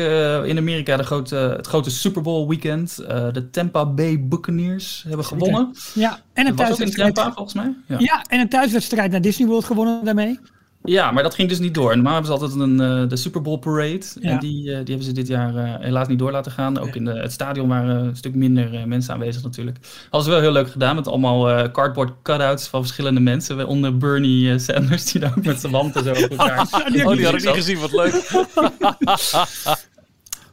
[0.48, 2.96] in Amerika de grote, het grote Super Bowl weekend.
[3.08, 5.76] de Tampa Bay Buccaneers hebben gewonnen.
[5.93, 7.19] Ja, en een thuiswedstrijd.
[7.19, 7.76] volgens mij.
[7.88, 8.00] Ja.
[8.00, 10.39] ja, en een thuiswedstrijd naar Disney World gewonnen daarmee.
[10.84, 11.94] Ja, maar dat ging dus niet door.
[11.94, 14.06] Normaal hebben ze altijd een, uh, de Super Bowl Parade.
[14.22, 16.80] En die, uh, die hebben ze dit jaar uh, helaas niet door laten gaan.
[16.80, 19.78] Ook in de, het stadion waren een stuk minder mensen aanwezig natuurlijk.
[20.02, 23.67] Hadden ze wel heel leuk gedaan met allemaal cardboard cutouts van verschillende mensen.
[23.67, 26.67] Onder Bernie Sanders, die daar ook met zijn lampen zo op elkaar...
[26.72, 28.13] oh, die had ik niet gezien, wat leuk.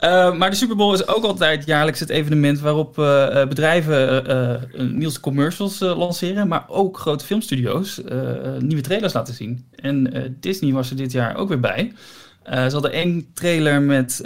[0.00, 4.90] Uh, maar de Super Bowl is ook altijd jaarlijks het evenement waarop uh, bedrijven uh,
[4.90, 8.00] nieuwste commercials lanceren, maar ook grote filmstudio's
[8.58, 9.66] nieuwe trailers laten zien.
[9.74, 11.92] En Disney was er dit jaar ook weer bij.
[12.44, 14.22] ze hadden één trailer met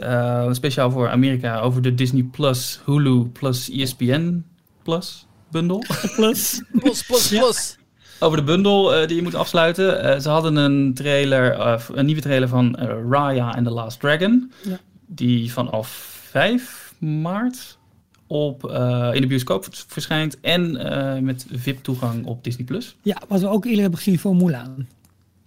[0.51, 4.45] speciaal voor Amerika over de Disney Plus, Hulu plus ESPN
[4.83, 5.85] Plus bundel.
[6.17, 7.79] Plus, plus, plus, plus.
[8.21, 10.23] Over de bundel die je moet afsluiten.
[10.23, 11.59] ze hadden een trailer,
[11.95, 12.77] een nieuwe trailer van
[13.11, 14.53] Raya and the Last Dragon.
[14.63, 14.79] Ja
[15.15, 15.89] die vanaf
[16.31, 17.79] 5 maart
[18.27, 22.67] op, uh, in de bioscoop verschijnt en uh, met VIP-toegang op Disney+.
[22.67, 22.97] Plus.
[23.03, 24.87] Ja, wat we ook eerder hebben gezien voor Mulan.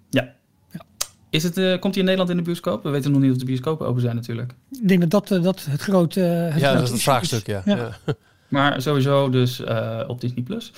[0.09, 0.33] Ja.
[0.71, 0.81] ja.
[1.29, 2.83] Is het, uh, komt hij in Nederland in de bioscoop?
[2.83, 4.53] We weten nog niet of de bioscopen open zijn natuurlijk.
[4.71, 6.19] Ik denk dat dat, dat het grote...
[6.19, 7.61] Het ja, dat is het vraagstuk, ja.
[7.65, 7.75] ja.
[7.75, 8.13] ja.
[8.47, 9.61] Maar sowieso dus
[10.07, 10.43] op Disney+.
[10.43, 10.71] Plus.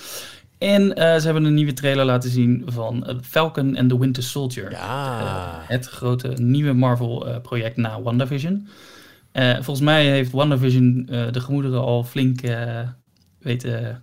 [0.58, 4.70] En uh, ze hebben een nieuwe trailer laten zien van Falcon and the Winter Soldier.
[4.70, 5.20] Ja.
[5.20, 8.68] Uh, het grote nieuwe Marvel-project uh, na WandaVision.
[9.32, 12.40] volgens mij heeft WandaVision de gemoederen al flink
[13.38, 14.02] weten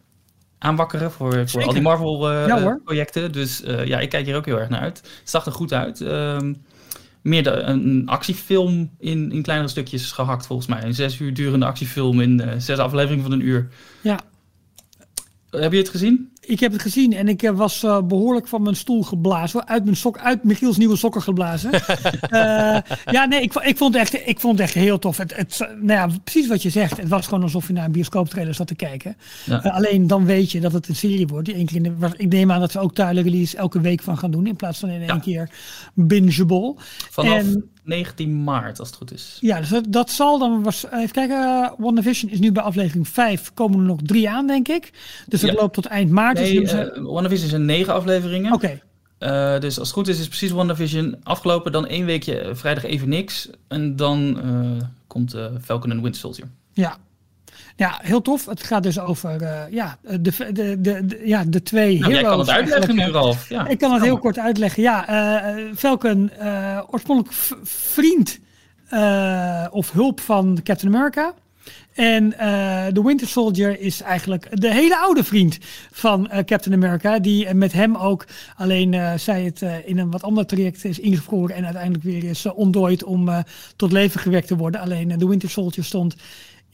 [0.58, 3.22] aanwakkeren voor, voor al die Marvel-projecten.
[3.22, 4.98] Ja, dus ja, ik kijk hier ook heel erg naar uit.
[4.98, 6.02] Het zag er goed uit.
[6.02, 6.54] Ehm,
[7.22, 10.84] meer de, een actiefilm in, in kleinere stukjes gehakt, volgens mij.
[10.84, 13.70] Een zes uur durende actiefilm in zes afleveringen van een uur.
[14.02, 14.20] Ja.
[15.62, 16.30] Heb je het gezien?
[16.40, 19.68] Ik heb het gezien en ik eh, was uh, behoorlijk van mijn stoel geblazen.
[19.68, 21.74] Uit mijn sok, uit Michiels nieuwe sokken geblazen.
[21.74, 21.80] uh,
[23.16, 25.18] ja, nee, ik, ik, vond het echt, ik vond het echt heel tof.
[25.18, 26.98] Het, het, nou ja, precies wat je zegt.
[26.98, 29.18] Het was gewoon alsof je naar een bioscooptrailer zat te kijken.
[29.46, 29.58] Ja.
[29.58, 31.46] alleen dan weet je dat het een serie wordt.
[31.46, 34.02] Die één keer in de, ik neem aan dat ze ook duidelijk release elke week
[34.02, 34.48] van gaan doen.
[34.48, 35.18] In plaats van in één ja.
[35.18, 35.50] keer
[35.94, 36.76] bingeable.
[37.10, 39.38] Vanaf en, 19 maart, als het goed is.
[39.42, 40.64] Ja, dus dat, dat zal dan...
[40.64, 43.54] Was, even kijken, WandaVision is nu bij aflevering 5.
[43.54, 44.94] Komen er nog drie aan, denk ik.
[45.28, 46.38] Dus dat loopt tot eind maart.
[46.38, 48.54] Nee, dus uh, WandaVision zijn negen afleveringen.
[48.54, 48.80] Oké.
[49.20, 49.56] Okay.
[49.56, 51.72] Uh, dus als het goed is, is precies WandaVision afgelopen.
[51.72, 53.50] Dan één weekje, vrijdag even niks.
[53.68, 54.40] En dan
[55.08, 56.48] komt Falcon en Winter Soldier.
[56.74, 56.98] Ja,
[57.78, 58.46] Ja, heel tof.
[58.46, 62.22] Het gaat dus over uh, ja, de, de, de, de, ja, de twee nou, heroes.
[62.22, 63.50] Jij kan het uitleggen nu, Ralf.
[63.50, 64.84] Ja, ik kan het heel kort uitleggen.
[64.84, 65.10] Ja,
[65.56, 67.34] uh, Falcon, uh, oorspronkelijk
[67.64, 68.40] vriend
[69.72, 71.34] of hulp van Captain America.
[71.94, 72.30] En
[72.94, 75.58] de Winter Soldier is eigenlijk de hele oude vriend
[75.92, 77.20] van Captain America.
[77.20, 81.56] Die met hem ook, alleen zij het in een wat ander traject is ingevroren.
[81.56, 83.44] En uiteindelijk weer is ontdooid om
[83.76, 84.82] tot leven gewekt te worden.
[84.82, 86.16] Alleen de Winter Soldier stond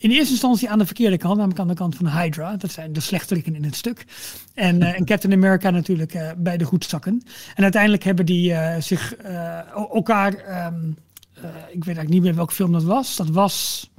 [0.01, 2.55] in eerste instantie aan de verkeerde kant, namelijk aan de kant van Hydra.
[2.55, 4.05] Dat zijn de slechteriken in het stuk.
[4.53, 7.23] En, uh, en Captain America natuurlijk uh, bij de goedzakken.
[7.55, 9.15] En uiteindelijk hebben die uh, zich
[9.91, 10.33] elkaar,
[10.67, 10.97] um,
[11.71, 13.15] ik weet eigenlijk niet meer welke film dat was.
[13.15, 13.89] Dat was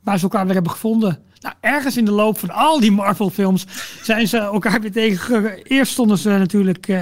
[0.00, 1.18] waar ze elkaar weer hebben gevonden.
[1.40, 3.66] Nou, ergens in de loop van al die Marvel-films
[4.02, 5.62] zijn ze elkaar weer tegen.
[5.62, 6.92] Eerst stonden ze natuurlijk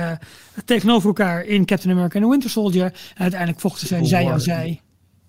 [0.65, 2.85] tegenover elkaar in Captain America en Winter Soldier.
[2.85, 4.81] En uiteindelijk vochten ze zij aan zij.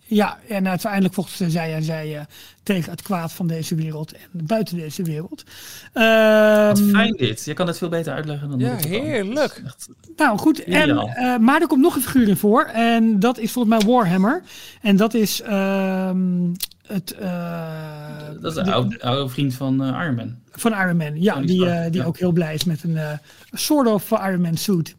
[0.10, 2.22] Ja, en uiteindelijk vochten zij en zij uh,
[2.64, 5.44] tegen het kwaad van deze wereld en buiten deze wereld.
[5.94, 7.46] Wat fijn dit.
[7.46, 9.62] Je kan het veel beter uitleggen dan Ja, heerlijk.
[9.66, 9.90] Echt...
[10.16, 12.64] Nou goed, en, uh, maar er komt nog een figuur in voor.
[12.64, 14.44] En dat is volgens mij Warhammer.
[14.82, 16.54] En dat is ehm,
[16.88, 17.12] het...
[17.12, 17.70] Eh,
[18.42, 20.36] dat is een oude, oude, vriend van Iron Man.
[20.52, 21.42] Van Iron Man, ja.
[21.42, 23.20] Die, die ook heel blij is met een
[23.52, 24.96] soort of Iron Man suit.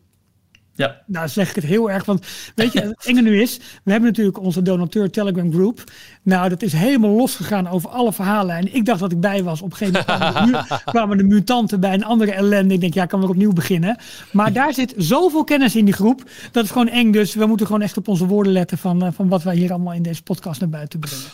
[0.80, 1.00] Ja.
[1.06, 2.04] Nou, zeg ik het heel erg.
[2.04, 5.84] Want weet je, het enge nu is, we hebben natuurlijk onze donateur Telegram Group.
[6.22, 8.74] Nou, dat is helemaal losgegaan over alle verhaallijnen.
[8.74, 9.62] Ik dacht dat ik bij was.
[9.62, 12.74] Op een gegeven moment kwamen de, kwamen de mutanten bij een andere ellende.
[12.74, 13.98] Ik denk, ja, ik kan weer opnieuw beginnen.
[14.32, 16.22] Maar daar zit zoveel kennis in die groep.
[16.52, 17.12] Dat is gewoon eng.
[17.12, 19.70] Dus we moeten gewoon echt op onze woorden letten van, eh, van wat wij hier
[19.70, 21.26] allemaal in deze podcast naar buiten brengen.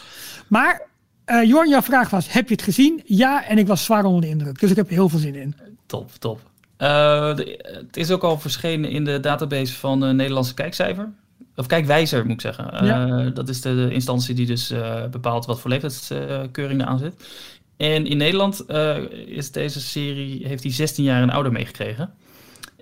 [0.48, 0.87] Maar
[1.26, 3.02] uh, Jorn, jouw vraag was, heb je het gezien?
[3.04, 4.61] Ja, en ik was zwaar onder de indruk.
[4.61, 5.54] Dus ik heb er heel veel zin in.
[5.87, 6.40] Top, top.
[6.79, 11.12] Uh, het is ook al verschenen in de database van de Nederlandse kijkcijfer.
[11.55, 12.85] Of kijkwijzer moet ik zeggen.
[12.85, 16.99] Uh, dat is de, de, instantie die dus uh, bepaalt wat voor leeftijdskeuring er aan
[16.99, 17.15] zit.
[17.77, 18.65] En in Nederland
[19.27, 22.11] is deze serie, heeft hij 16 jaar en ouder meegekregen.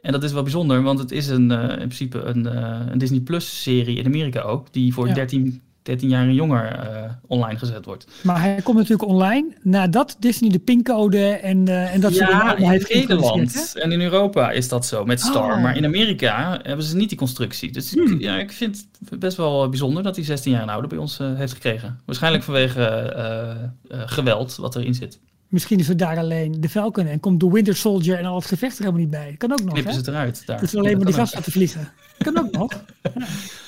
[0.02, 2.44] En dat is wel bijzonder, want het is een, in principe een,
[2.92, 4.72] een Disney Plus serie in Amerika ook.
[4.72, 5.14] Die voor ja.
[5.14, 8.06] 13 13 jaar en jonger uh, online gezet wordt.
[8.22, 12.30] Maar hij komt natuurlijk online nadat Disney de pincode en, uh, en dat ja, soort
[12.30, 15.56] dingen allemaal heeft in Nederland en in Europa is dat zo met Star.
[15.56, 15.62] Oh.
[15.62, 17.72] Maar in Amerika hebben ze niet die constructie.
[17.72, 18.20] Dus hmm.
[18.20, 21.20] ja, ik vind het best wel bijzonder dat hij 16 jaar en ouder bij ons
[21.20, 22.00] uh, heeft gekregen.
[22.04, 25.18] Waarschijnlijk vanwege geweld wat erin zit.
[25.48, 28.46] Misschien is het daar alleen de Falcon en komt de Winter Soldier en al het
[28.46, 29.34] gevecht er helemaal niet bij.
[29.38, 29.72] Kan ook nog.
[29.72, 30.42] Knippen ze eruit.
[30.46, 30.60] Daar.
[30.60, 31.88] Dat is alleen maar die gast laten vliegen.
[32.18, 32.72] Kan ook nog.
[33.02, 33.10] Ja.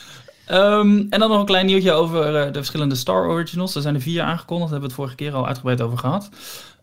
[0.50, 3.74] Um, en dan nog een klein nieuwtje over uh, de verschillende Star Originals.
[3.74, 6.28] Er zijn er vier aangekondigd, daar hebben we het vorige keer al uitgebreid over gehad.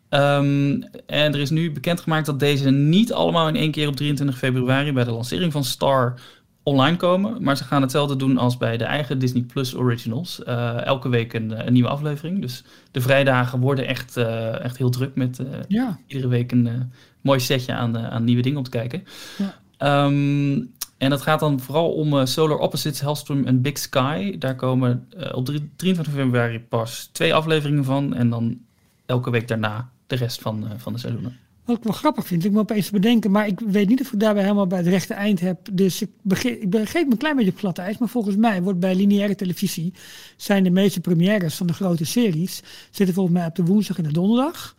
[0.10, 4.38] Um, en er is nu bekendgemaakt dat deze niet allemaal in één keer op 23
[4.38, 6.20] februari bij de lancering van Star
[6.64, 7.44] online komen.
[7.44, 10.42] Maar ze gaan hetzelfde doen als bij de eigen Disney Plus Originals.
[10.48, 12.42] Uh, elke week een, een, nieuwe aflevering.
[12.42, 16.00] Dus de vrijdagen worden echt, uh, echt heel druk met ja.
[16.08, 19.04] iedere week een mooi setje aan, aan nieuwe dingen om te kijken.
[19.38, 20.06] Ja.
[20.06, 20.72] Um,
[21.04, 24.38] en dat gaat dan vooral om uh, Solar Opposites, Hellstrom en Big Sky.
[24.38, 28.14] Daar komen uh, op 23 februari pas twee afleveringen van.
[28.14, 28.60] En dan
[29.06, 31.38] elke week daarna de rest van, uh, van de seizoenen.
[31.66, 34.20] Wat ik wel grappig vind, ik me opeens bedenken, maar ik weet niet of ik
[34.20, 35.70] daarbij helemaal bij het rechte eind heb.
[35.72, 38.62] Dus ik, begin, ik begeef me een klein beetje op glad ijs, maar volgens mij
[38.62, 39.94] wordt bij lineaire televisie
[40.38, 44.04] zijn de meeste premières van de grote series zitten volgens mij op de woensdag en
[44.04, 44.76] de donderdag.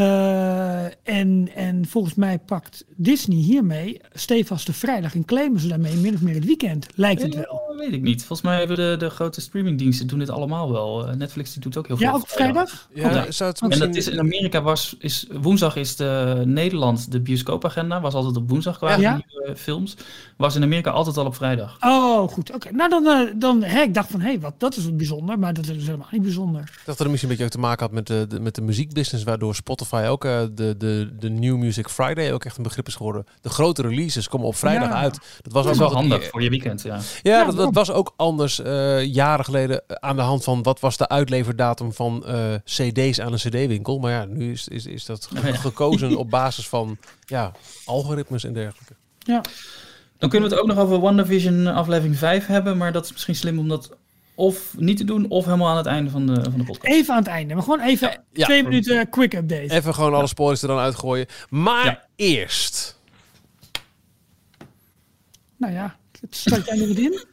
[0.00, 5.96] Uh, en, en volgens mij pakt Disney hiermee stevast de vrijdag en claimen ze daarmee
[5.96, 6.86] min of meer het weekend.
[6.94, 7.62] Lijkt het wel.
[7.70, 8.18] Ja, weet ik niet.
[8.24, 11.08] Volgens mij hebben de, de grote streamingdiensten doen dit allemaal wel.
[11.08, 12.06] Uh, Netflix die doet ook heel veel.
[12.06, 12.88] Ja, ook vrijdag?
[12.94, 13.30] Ja, ja.
[13.30, 18.00] Zou het En dat is in Amerika was is woensdag is de Nederland de bioscoopagenda
[18.00, 19.22] was altijd op woensdag qua ja?
[19.28, 19.96] nieuwe films.
[20.36, 21.76] Was in Amerika altijd al op vrijdag.
[21.80, 22.54] Oh, goed.
[22.54, 22.72] Oké.
[22.72, 25.38] Nou dan, uh, dan hè, ik dacht van hé, hey, wat dat is wat bijzonder,
[25.38, 26.60] maar dat is helemaal niet bijzonder.
[26.60, 28.54] Ik dacht dat het misschien een beetje ook te maken had met de, de met
[28.54, 32.62] de muziekbusiness waardoor Spotify ook uh, de, de, de New Music Friday ook echt een
[32.62, 33.26] begrip is geworden.
[33.40, 34.94] De grote releases komen op vrijdag ja.
[34.94, 35.18] uit.
[35.42, 36.82] Dat was ook wel handig voor je weekend.
[36.82, 40.80] Ja, ja, dat, dat, was ook anders uh, jaren geleden aan de hand van wat
[40.80, 43.98] was de uitleverdatum van uh, CD's aan een CD-winkel.
[43.98, 47.52] Maar ja, nu is, is, is dat gekozen op basis van ja,
[47.84, 48.94] algoritmes en dergelijke.
[49.18, 49.42] Ja.
[50.18, 52.76] Dan kunnen we het ook nog over WandaVision aflevering 5 hebben.
[52.76, 53.96] Maar dat is misschien slim om dat
[54.38, 56.94] of niet te doen, of helemaal aan het einde van de, van de podcast.
[56.94, 58.68] Even aan het einde, maar gewoon even ja, twee ja.
[58.68, 59.70] minuten quick update.
[59.70, 61.26] Even gewoon alle spoilers er dan uitgooien.
[61.48, 62.06] Maar ja.
[62.16, 63.00] eerst.
[65.56, 65.96] Nou ja,
[66.30, 67.24] start jij er in?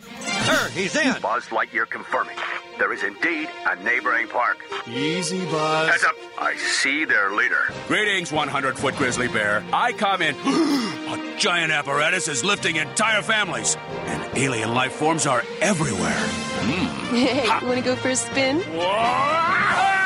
[0.45, 1.15] Sir, he's in.
[1.21, 2.54] Buzz Lightyear confirming.
[2.77, 4.57] There is indeed a neighboring park.
[4.87, 5.89] Easy, Buzz.
[5.89, 6.15] Heads up.
[6.37, 7.73] I see their leader.
[7.87, 9.63] Greetings, 100-foot grizzly bear.
[9.71, 10.37] I comment.
[10.45, 13.77] a giant apparatus is lifting entire families.
[14.05, 16.29] And alien life forms are everywhere.
[16.65, 16.87] Mm.
[17.11, 17.59] Hey, ha.
[17.61, 18.63] you want to go for a spin?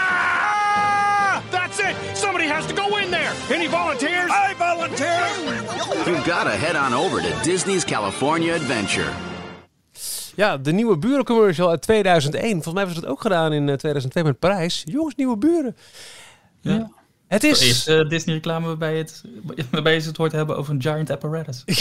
[0.10, 1.42] Ah!
[1.52, 1.96] That's it!
[2.18, 3.34] Somebody has to go in there!
[3.50, 4.30] Any volunteers?
[4.30, 5.26] I volunteer!
[6.10, 9.14] You gotta head on over to Disney's California Adventure.
[10.40, 12.52] Ja, de nieuwe burencommercial uit 2001.
[12.52, 14.84] Volgens mij was het ook gedaan in 2002 met Parijs.
[14.86, 15.76] Jongens, nieuwe buren.
[16.62, 16.92] Ja.
[17.28, 17.88] Het is...
[17.88, 19.24] uh, Disney-reclame waarbij, het,
[19.72, 21.64] waarbij ze het hoort hebben over een giant apparatus.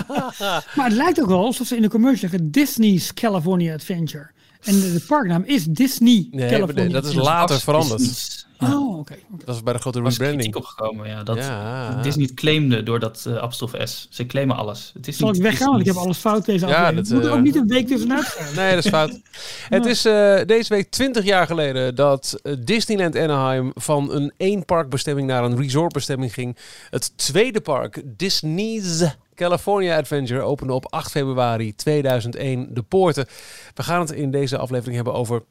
[0.76, 4.30] maar het lijkt ook wel alsof ze in de commercial zeggen Disney's California Adventure.
[4.60, 7.98] En de, de parknaam is Disney Nee, California nee, dat is later veranderd.
[7.98, 8.43] Disney's.
[8.60, 9.14] Oh, oké.
[9.30, 10.54] Dat was bij de grote was rebranding.
[10.56, 11.22] opgekomen, ja.
[11.22, 12.02] Dat Ja.
[12.02, 14.06] Disney claimde door dat uh, apostrof S.
[14.10, 14.90] Ze claimen alles.
[14.94, 17.06] Het is Zal ik weggaan, want ik heb alles fout deze Ja, aflevering.
[17.08, 18.54] dat, Moet er eh, ook niet een week tussenuit gaan.
[18.64, 19.20] Nee, dat is fout.
[19.76, 24.64] Het is eh, deze week 20 jaar geleden dat eh, Disneyland Anaheim van een één
[24.64, 26.56] parkbestemming naar een resortbestemming ging.
[26.90, 33.26] Het tweede park, Disney's California Adventure, opende op 8 februari 2001 de poorten.
[33.74, 35.42] We gaan het in deze aflevering hebben over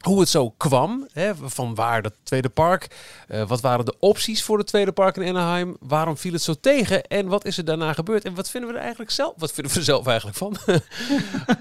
[0.00, 2.88] hoe het zo kwam, hè, van waar dat tweede park,
[3.28, 6.54] eh, wat waren de opties voor het tweede park in Anaheim, waarom viel het zo
[6.60, 9.52] tegen en wat is er daarna gebeurd en wat vinden we er eigenlijk zelf, wat
[9.52, 10.56] vinden we er zelf eigenlijk van?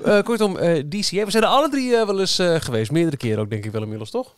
[0.03, 3.39] Eh, kortom, eh DCA, we zijn er alle drie wel eens eh, geweest, meerdere keren
[3.39, 4.35] ook denk ik wel inmiddels, toch?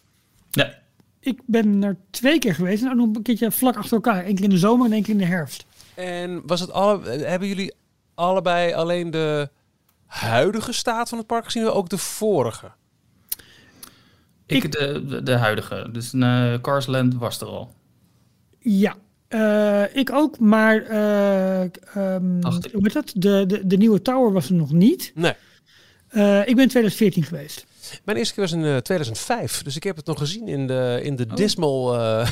[0.52, 0.74] Ja.
[1.20, 4.26] Ik ben er twee keer geweest en ook nog een keertje vlak achter elkaar.
[4.26, 5.66] Eén keer in de zomer en één keer in de herfst.
[5.96, 7.74] En was het alle, hebben jullie
[8.16, 9.50] allebei alleen de
[10.06, 12.72] huidige staat van het park gezien of ook de vorige?
[14.48, 15.90] Ik, de, de, huidige.
[15.92, 17.74] Dus uh, Carsland was er al.
[18.60, 18.96] Ja,
[19.28, 23.12] eh, ik ook, maar eh, ehm, hoe heet dat?
[23.16, 25.12] De, de, de nieuwe tower was er nog niet.
[25.16, 25.34] Nee.
[26.08, 27.66] Eh, ik ben in 2014 geweest.
[28.04, 31.00] Mijn eerste keer was in eh, 2005, dus ik heb het nog gezien in de,
[31.04, 31.36] in de Oh.
[31.36, 32.28] dismal eh,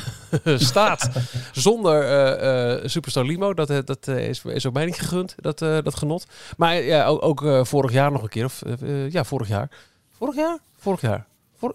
[0.58, 1.10] staat.
[1.52, 3.54] Zonder eh, eh, Superstar Limo.
[3.54, 6.26] Dat, dat is, is ook mij niet gegund, dat, eh, dat genot.
[6.56, 8.44] Maar ja, ook, ook vorig jaar nog een keer.
[8.44, 8.62] Of,
[9.08, 9.70] ja, vorig jaar.
[10.10, 10.58] Vorig jaar?
[10.76, 11.26] Vorig jaar.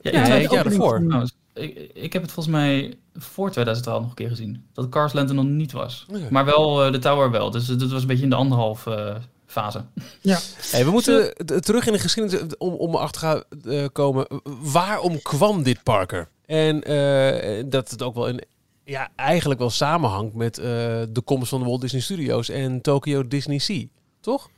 [0.01, 0.95] Ja, het jaar ervoor.
[0.95, 4.63] van- Trouwens, ik, ik heb het volgens mij voor 2012 nog een keer gezien.
[4.73, 6.05] Dat Carsland er nog niet was.
[6.09, 6.27] Oké.
[6.29, 7.51] Maar wel eh, de Tower wel.
[7.51, 9.15] Dus dat was een beetje in de anderhalf eh,
[9.45, 9.83] fase.
[10.21, 10.39] Ja,
[10.71, 14.27] Hey, we moeten terug in de geschiedenis om, om erachter gaan eh, komen.
[14.61, 16.27] Waarom kwam dit Parker?
[16.45, 18.41] En eh, dat het ook wel in,
[18.83, 20.65] ja, eigenlijk wel samenhangt met eh,
[21.09, 23.85] de komst van de Walt Disney Studios en Tokyo Disney Sea.
[24.21, 24.49] Toch?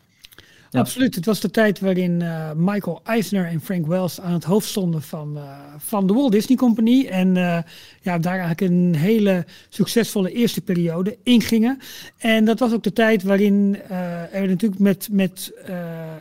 [0.79, 1.15] Absoluut.
[1.15, 5.01] Het was de tijd waarin eh, Michael Eisner en Frank Wells aan het hoofd stonden
[5.01, 5.43] van, eh,
[5.77, 7.07] van de Walt Disney Company.
[7.07, 7.57] En eh,
[8.01, 11.79] ja, daar eigenlijk een hele succesvolle eerste periode ingingen.
[12.17, 13.77] En dat was ook de tijd waarin
[14.31, 15.51] er natuurlijk met, met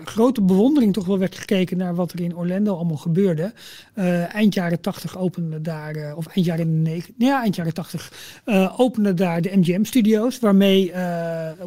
[0.04, 3.52] grote bewondering toch wel werd gekeken naar wat er in Orlando allemaal gebeurde.
[4.32, 8.12] Eind jaren 80 opende daar, of eind jaren 9, ja, eind jaren 80
[8.44, 10.92] eh opende daar de MGM Studios, waarmee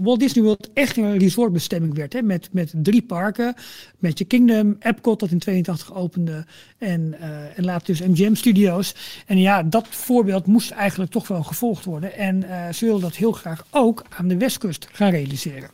[0.01, 2.13] Walt Disney World echt een resortbestemming werd.
[2.13, 3.55] Hè, met, met drie parken,
[3.99, 6.45] Magic Kingdom, Epcot dat in 82 opende
[6.77, 8.95] en, eh, en later dus MGM Studios.
[9.25, 12.13] En ja, dat voorbeeld moest eigenlijk toch wel gevolgd worden.
[12.13, 15.69] En eh, ze wilden dat heel graag ook aan de westkust gaan realiseren.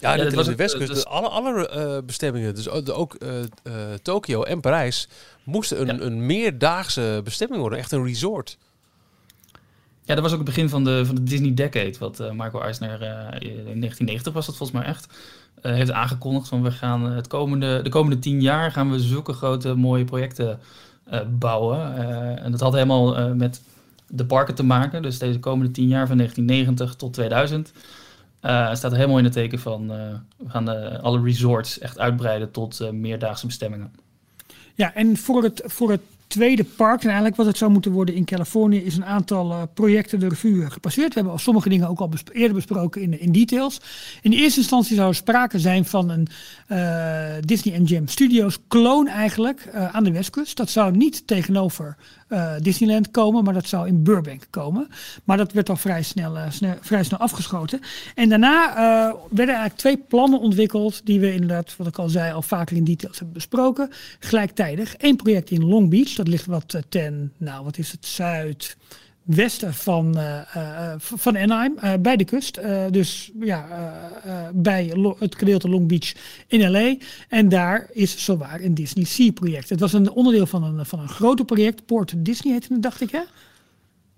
[0.00, 0.88] Ja, dat was de Westkust.
[0.88, 3.46] dus- de- alle alle eh, bestemmingen, dus ook, eh, eh,
[4.02, 5.08] Tokio en Parijs,
[5.44, 6.02] moesten een, Ja.
[6.04, 7.78] een meerdaagse bestemming worden.
[7.78, 8.58] Echt een resort.
[10.04, 11.94] Ja, dat was ook het begin van de, van de Disney Decade.
[11.98, 15.06] Wat eh, Michael Eisner eh, in 1990 was dat volgens mij echt.
[15.62, 19.32] Eh, heeft aangekondigd van we gaan het komende, de komende tien jaar gaan we zulke
[19.32, 20.58] grote mooie projecten
[21.04, 21.96] eh, bouwen.
[21.96, 23.62] Eh, en dat had helemaal eh, met
[24.08, 25.02] de parken te maken.
[25.02, 27.72] Dus deze komende tien jaar van 1990 tot 2000
[28.40, 29.98] eh, staat helemaal in het teken van eh,
[30.36, 33.92] we gaan eh, alle resorts echt uitbreiden tot eh, meerdaagse bestemmingen.
[34.74, 38.14] Ja, en voor het, voor het tweede park, en eigenlijk wat het zou moeten worden
[38.14, 41.08] in Californië, is een aantal eh, projecten de revue gepasseerd.
[41.08, 43.80] We hebben al sommige dingen ook al eerder besproken in, in details.
[44.22, 46.28] In eerste instantie zou er sprake zijn van een
[47.40, 50.56] Disney MGM Studios clone eigenlijk eh, aan de westkust.
[50.56, 51.96] Dat zou niet tegenover
[52.30, 54.88] eh, Disneyland komen, maar dat zou in Burbank komen.
[55.24, 57.80] Maar dat werd al vrij snel, eh, vrij snel afgeschoten.
[58.14, 62.32] En daarna eh, werden eigenlijk twee plannen ontwikkeld, die we inderdaad, wat ik al zei,
[62.32, 63.90] al vaker in details hebben besproken.
[64.18, 64.94] Gelijktijdig.
[64.98, 68.06] Eén project in Long Beach, dat ligt wat eh, ten, nou wat is het,
[69.26, 70.56] zuidwesten van, eh,
[70.92, 72.60] eh, van Anaheim, eh, bij de kust.
[72.90, 73.66] Dus ja,
[74.54, 76.12] bij het gedeelte Long Beach
[76.46, 76.96] in LA.
[77.28, 79.68] En daar is zowaar een Disney Sea project.
[79.68, 81.86] Het was een onderdeel van een, van een groter project.
[81.86, 83.22] Port Disney heette het, dacht ik hè?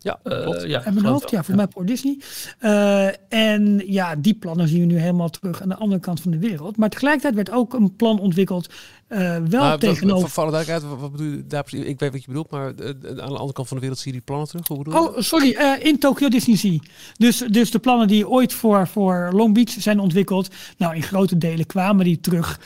[0.02, 0.62] Ja, Uh, klopt.
[0.62, 2.18] ja, En mijn hoofd, ja, voor mij voor Disney.
[2.60, 6.30] Uh, en ja, die plannen zien we nu helemaal terug aan de andere kant van
[6.30, 6.76] de wereld.
[6.76, 8.68] Maar tegelijkertijd werd ook een plan ontwikkeld,
[9.08, 10.42] uh, wel maar, tegenover...
[10.42, 11.86] Alle duidelijkheid, wat bedoel je daar precies?
[11.86, 14.12] Ik weet wat je bedoelt, maar uh, aan de andere kant van de wereld zie
[14.12, 14.68] je die plannen terug?
[14.68, 15.08] Hoe bedoel je?
[15.08, 16.78] Oh, sorry, in Tokyo Disney Sea.
[17.16, 21.38] Dus, dus de plannen die ooit voor, voor Long Beach zijn ontwikkeld, nou in grote
[21.38, 22.60] delen kwamen die terug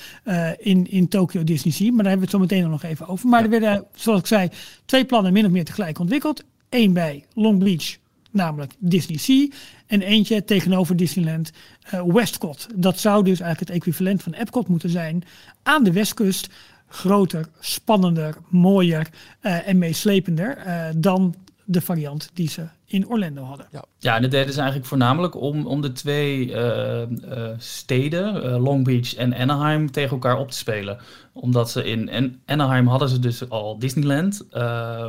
[0.58, 1.92] in, in Tokyo Disney Sea.
[1.92, 3.28] Maar daar hebben we het zo meteen nog even over.
[3.28, 3.44] Maar ja.
[3.44, 4.48] er werden, zoals ik zei,
[4.84, 6.44] twee plannen min of meer tegelijk ontwikkeld.
[6.68, 7.96] Eén bij Long Beach,
[8.30, 9.48] namelijk Disney Sea.
[9.86, 11.52] En eentje tegenover Disneyland
[11.94, 12.66] uh, Westcott.
[12.74, 15.24] Dat zou dus eigenlijk het equivalent van Epcot moeten zijn
[15.62, 16.48] aan de westkust.
[16.88, 19.08] Groter, spannender, mooier
[19.42, 21.34] uh, en meeslepender uh, dan
[21.68, 23.66] de variant die ze in Orlando hadden.
[23.70, 28.36] Ja, ja en dat deden ze eigenlijk voornamelijk om, om de twee uh, uh, steden,
[28.36, 30.98] uh, Long Beach en Anaheim, tegen elkaar op te spelen.
[31.32, 34.46] Omdat ze in en Anaheim hadden ze dus al Disneyland,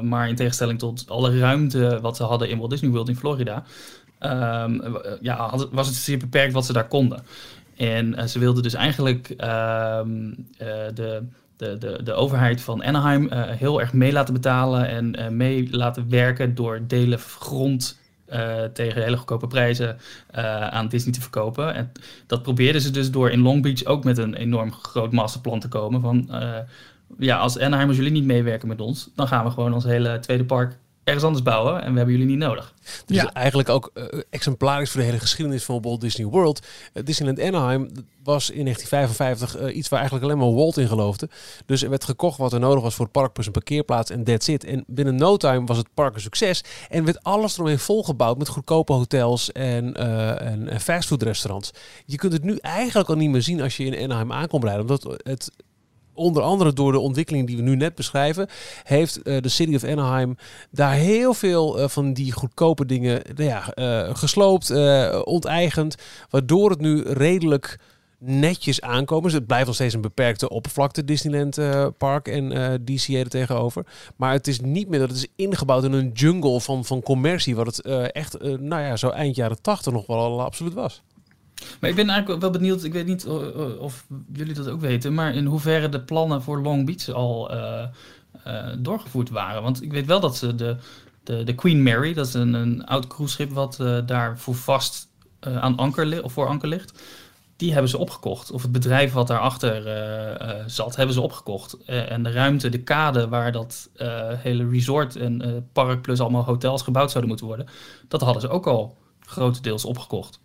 [0.01, 3.63] maar in tegenstelling tot alle ruimte wat ze hadden in Walt Disney World in Florida,
[4.63, 7.23] um, ja, was het zeer beperkt wat ze daar konden.
[7.75, 9.27] En ze wilden dus eigenlijk
[10.93, 11.23] de
[11.57, 15.67] de, de, de overheid van Anaheim uh, heel erg mee laten betalen en uh, mee
[15.71, 17.99] laten werken door delen grond
[18.33, 19.97] uh, tegen hele goedkope prijzen
[20.71, 21.73] aan Disney te verkopen.
[21.73, 21.91] En
[22.27, 25.67] dat probeerden ze dus door in Long Beach ook met een enorm groot masterplan te
[25.67, 26.29] komen van
[27.17, 30.19] ja, als Anaheim als jullie niet meewerken met ons, dan gaan we gewoon ons hele
[30.19, 32.73] tweede park ergens anders bouwen en we hebben jullie niet nodig.
[33.05, 33.33] Dus ja.
[33.33, 36.65] eigenlijk ook uh, exemplarisch voor de hele geschiedenis van Walt Disney World.
[36.93, 37.89] Uh, Disneyland Anaheim
[38.23, 41.29] was in 1955 uh, iets waar eigenlijk alleen maar Walt in geloofde.
[41.65, 44.23] Dus er werd gekocht wat er nodig was voor het park plus een parkeerplaats en
[44.23, 44.63] that's it.
[44.63, 48.47] En binnen no time was het park een succes en werd alles eromheen volgebouwd met
[48.47, 51.71] goedkope hotels en, uh, en, en fastfoodrestaurants.
[52.05, 54.81] Je kunt het nu eigenlijk al niet meer zien als je in Anaheim aankomt rijden,
[54.81, 55.51] omdat het
[56.17, 58.47] onder andere door de ontwikkeling die we nu net beschrijven,
[58.84, 60.38] heeft uh, de City of Anaheim
[60.71, 64.71] daar heel veel uh, van die goedkope dingen nou ja, uh, gesloopt,
[65.23, 65.95] onteigend,
[66.30, 67.80] waardoor het nu redelijk
[68.19, 69.23] netjes aankomen.
[69.23, 71.60] Dus het blijft nog steeds een beperkte oppervlakte, Disneyland
[71.97, 72.49] Park en
[72.86, 73.86] DCA er tegenover.
[74.15, 77.56] Maar het is niet meer dat het is ingebouwd in een jungle van, van commercie,
[77.56, 81.03] wat het echt, nou ja, zo eind jaren tachtig nog wel absoluut was.
[81.79, 83.27] Maar ik ben eigenlijk wel benieuwd, ik weet niet
[83.79, 87.83] of jullie dat ook weten, maar in hoeverre de plannen voor Long Beach al uh,
[88.47, 89.61] uh, doorgevoerd waren.
[89.61, 90.75] Want ik weet wel dat ze de,
[91.23, 95.07] de, de Queen Mary, dat is een, een oud cruiseschip wat uh, daar voor vast
[95.39, 97.01] aan anker, of voor anker ligt,
[97.55, 98.51] die hebben ze opgekocht.
[98.51, 99.83] Of het bedrijf wat daarachter
[100.69, 101.77] zat, hebben ze opgekocht.
[101.85, 103.89] en de ruimte, de kade waar dat
[104.37, 107.67] hele resort en park plus allemaal hotels gebouwd zouden moeten worden,
[108.07, 110.39] dat hadden ze ook al grotendeels opgekocht.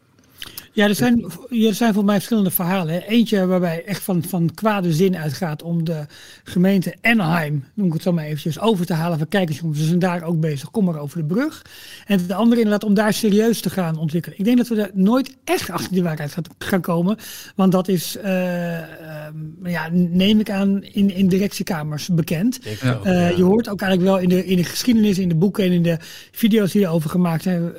[0.74, 2.94] Ja, er zijn, er zijn voor mij verschillende verhalen.
[2.94, 3.00] Hè.
[3.00, 6.06] Eentje waarbij echt van, van kwade zin uitgaat om de
[6.44, 9.18] gemeente Anaheim, noem ik het zo maar eventjes, over te halen.
[9.18, 11.62] Van kijk eens jongens, we zijn daar ook bezig, kom maar over de brug.
[12.06, 14.38] En de andere inderdaad om daar serieus te gaan ontwikkelen.
[14.38, 17.16] Ik denk dat we daar nooit echt achter de waarheid gaan komen.
[17.56, 18.80] Want dat is, uh, uh,
[19.62, 22.58] ja, neem ik aan, in, in directiekamers bekend.
[22.66, 23.28] Uh, ja.
[23.28, 25.82] Je hoort ook eigenlijk wel in de, in de geschiedenis, in de boeken en in
[25.82, 25.96] de
[26.30, 27.72] video's die erover gemaakt zijn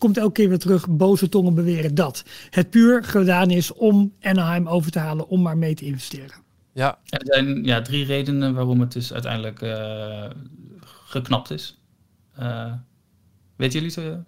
[0.00, 0.88] komt elke keer weer terug.
[0.88, 5.58] Boze tongen beweren dat het puur gedaan is om Anaheim over te halen om maar
[5.58, 6.36] mee te investeren.
[6.72, 6.98] Ja.
[7.04, 10.24] Er zijn ja, drie redenen waarom het dus uiteindelijk uh,
[10.84, 11.78] geknapt is.
[12.38, 12.72] Uh,
[13.56, 14.18] weten jullie ze?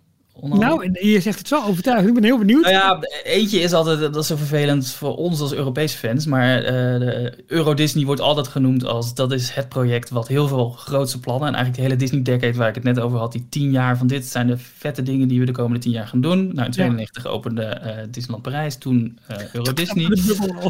[0.41, 2.09] Nou, je zegt het zo overtuigend.
[2.09, 2.63] Ik ben heel benieuwd.
[2.63, 6.63] Nou ja, eentje is altijd, dat is zo vervelend voor ons als Europese fans, maar
[6.63, 10.71] uh, de Euro Disney wordt altijd genoemd als dat is het project wat heel veel
[10.71, 13.47] grootste plannen en eigenlijk de hele Disney decade waar ik het net over had, die
[13.49, 16.21] tien jaar van dit zijn de vette dingen die we de komende tien jaar gaan
[16.21, 16.51] doen.
[16.55, 17.31] Nou, in 92 ja.
[17.31, 20.17] opende uh, Disneyland Parijs, toen uh, Euro toen Disney.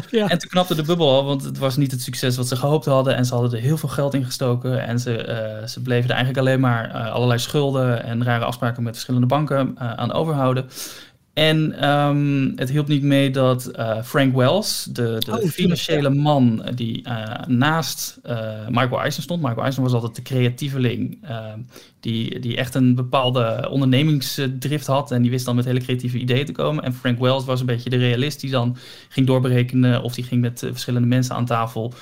[0.09, 0.27] Ja.
[0.27, 2.85] En toen knapte de bubbel al, want het was niet het succes wat ze gehoopt
[2.85, 6.15] hadden en ze hadden er heel veel geld in gestoken en ze, ze bleven er
[6.15, 10.65] eigenlijk alleen maar allerlei schulden en rare afspraken met verschillende banken aan overhouden.
[11.33, 16.65] En um, het hielp niet mee dat uh, Frank Wells, de, de oh, financiële man
[16.75, 19.41] die uh, naast uh, Michael Eisner stond.
[19.41, 21.25] Michael Eisner was altijd de creatieveling
[21.99, 25.11] die, die echt een bepaalde ondernemingsdrift had.
[25.11, 26.83] En die wist dan met hele creatieve ideeën te komen.
[26.83, 28.77] En Frank Wells was een beetje de realist die dan
[29.09, 31.93] ging doorberekenen of die ging met verschillende mensen aan tafel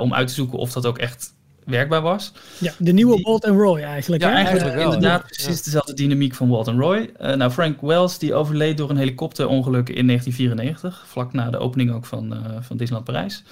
[0.00, 1.34] om uit te zoeken of dat ook echt
[1.66, 2.32] werkbaar was.
[2.58, 4.22] Ja, de nieuwe die, Walt en Roy eigenlijk.
[4.22, 4.34] Ja, hè?
[4.34, 5.26] eigenlijk wel, inderdaad ja.
[5.26, 7.10] precies dezelfde dynamiek van Walt en Roy.
[7.20, 11.92] Uh, nou, Frank Wells die overleed door een helikopterongeluk in 1994, vlak na de opening
[11.92, 13.42] ook van, uh, van Disneyland Parijs.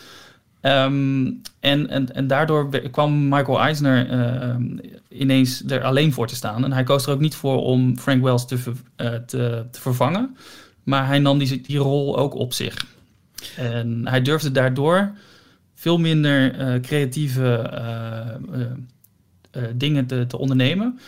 [0.61, 4.55] Um, en, en, en daardoor kwam Michael Eisner uh,
[5.09, 6.65] ineens er alleen voor te staan.
[6.65, 10.37] En hij koos er ook niet voor om Frank Wells te, ver, te, te vervangen.
[10.83, 12.87] Maar hij nam die, die rol ook op zich.
[13.57, 15.13] En hij durfde daardoor
[15.85, 18.71] veel minder uh, creatieve uh,
[19.57, 20.99] uh, dingen te, te ondernemen.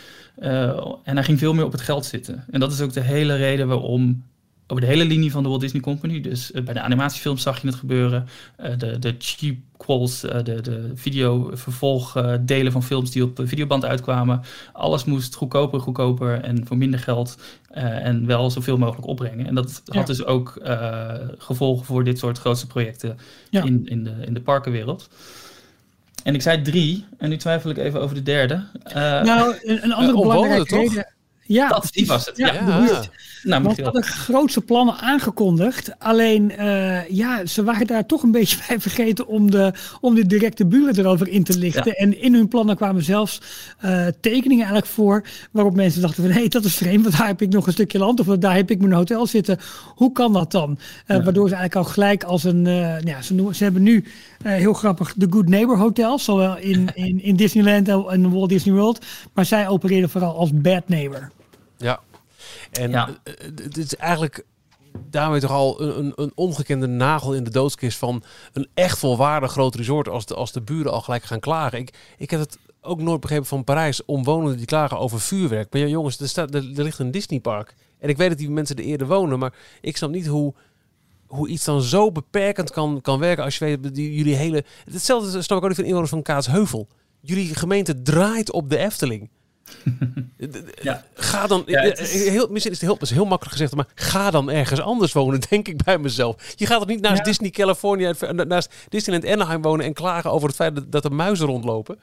[1.02, 2.44] en hij ging veel meer op het geld zitten.
[2.50, 4.24] En dat is ook de hele reden waarom
[4.66, 6.20] over de hele linie van de Walt Disney Company.
[6.20, 8.28] Dus bij de animatiefilms zag je het gebeuren.
[8.78, 14.42] de, de cheap quals, de, de video vervolgdelen van films die op videoband uitkwamen.
[14.72, 17.38] Alles moest goedkoper, goedkoper en voor minder geld.
[17.70, 19.46] en wel zoveel mogelijk opbrengen.
[19.46, 20.60] En dat had dus ook
[21.38, 23.18] gevolgen voor dit soort grootste projecten
[23.50, 25.08] in, in, de, in de parkenwereld.
[26.26, 28.54] En ik zei drie, en nu twijfel ik even over de derde.
[28.88, 31.06] Uh, nou, een, een andere uh, belangrijke reden...
[31.46, 32.36] Ja, dat, die was het.
[32.36, 33.04] Ja, ja.
[33.46, 35.92] Nou, Want hadden grootste plannen aangekondigd.
[35.98, 40.26] Alleen, uh, ja, ze waren daar toch een beetje bij vergeten om de, om de
[40.26, 41.94] directe buren erover in te lichten.
[41.96, 43.40] En in hun plannen kwamen zelfs
[43.84, 45.24] uh, tekeningen eigenlijk voor.
[45.50, 47.02] Waarop mensen dachten van, hé, hey, dat is vreemd.
[47.02, 49.58] Want daar heb ik nog een stukje land of daar heb ik mijn hotel zitten.
[49.94, 50.70] Hoe kan dat dan?
[50.70, 52.64] Uh, waardoor ze eigenlijk al gelijk als een,
[53.04, 54.04] ja, ze, noemen, ze hebben nu
[54.42, 56.24] heel grappig de Good Neighbor Hotels.
[56.24, 59.04] Zowel in, in, in Disneyland en Walt Disney World.
[59.32, 61.30] Maar zij opereren vooral als Bad Neighbor.
[61.76, 62.00] Ja,
[62.72, 63.08] en ja.
[63.22, 64.44] Eh, eh, het is eigenlijk
[65.10, 68.22] daarmee toch al een, een, ongekende nagel in de doodskist van
[68.52, 71.78] een echt volwaardig groot resort als de, als de buren al gelijk gaan klagen.
[71.78, 75.72] Ik, ik heb het ook nooit begrepen van Parijs, omwonenden die klagen over vuurwerk.
[75.72, 77.74] Maar ja, jongens, er, staat, er, er ligt een Disneypark.
[77.98, 80.54] En ik weet dat die mensen er eerder wonen, maar ik snap niet hoe,
[81.26, 84.64] hoe iets dan zo beperkend kan, kan werken als je weet, die, jullie hele...
[84.90, 86.88] Hetzelfde snap ik ook niet van inwoners van Kaatsheuvel.
[87.20, 89.30] Jullie gemeente draait op de Efteling
[90.82, 91.04] ja.
[91.14, 92.28] Ga dan, ja, is...
[92.28, 95.40] heel, misschien is het heel, is heel makkelijk gezegd, maar ga dan ergens anders wonen,
[95.50, 96.54] denk ik bij mezelf.
[96.56, 98.14] Je gaat toch niet naast Disney California,
[98.46, 101.98] naast Disneyland Anaheim wonen en klagen over het feit dat, dat er muizen rondlopen?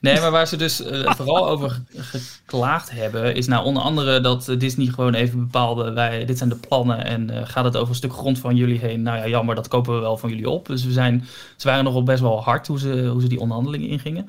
[0.00, 4.54] Nee, maar waar ze dus uh, vooral over geklaagd hebben, is nou onder andere dat
[4.58, 7.94] Disney gewoon even bepaalde, wij, dit zijn de plannen en uh, gaat het over een
[7.94, 9.02] stuk grond van jullie heen?
[9.02, 10.66] Nou ja, jammer, dat kopen we wel van jullie op.
[10.66, 13.88] Dus we zijn, ze waren nogal best wel hard hoe ze, hoe ze die onderhandelingen
[13.88, 14.28] ingingen.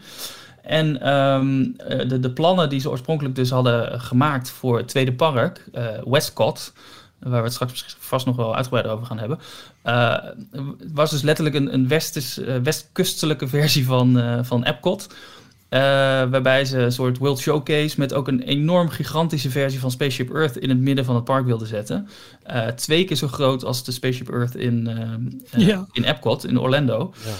[0.61, 5.13] En ehm, eh, de, de, plannen die ze oorspronkelijk dus hadden gemaakt voor het tweede
[5.13, 6.73] park, uh, Westcott,
[7.19, 9.39] waar we het straks vast nog wel uitgebreider over gaan hebben,
[9.85, 10.17] uh,
[10.93, 15.07] was dus letterlijk een, een westes, westkustelijke versie van, van Epcot.
[15.69, 20.57] waarbij ze een soort World Showcase met ook een enorm gigantische versie van Spaceship Earth
[20.57, 22.07] in het midden van het park wilden zetten.
[22.75, 24.89] twee keer zo groot als de Spaceship Earth in,
[25.55, 25.87] ja.
[25.91, 27.13] in Epcot, in Orlando.
[27.25, 27.31] Ja.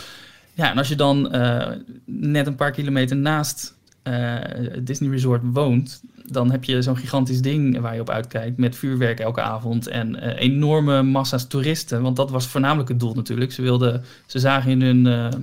[0.60, 1.68] Ja, en als je dan uh,
[2.06, 4.36] net een paar kilometer naast uh,
[4.82, 9.20] Disney Resort woont, dan heb je zo'n gigantisch ding waar je op uitkijkt met vuurwerk
[9.20, 12.02] elke avond en uh, enorme massa's toeristen.
[12.02, 13.52] Want dat was voornamelijk het doel natuurlijk.
[13.52, 15.34] Ze, wilden, ze zagen in hun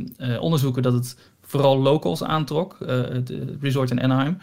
[0.40, 2.76] onderzoeken dat het vooral locals aantrok,
[3.12, 4.38] het resort in Anaheim.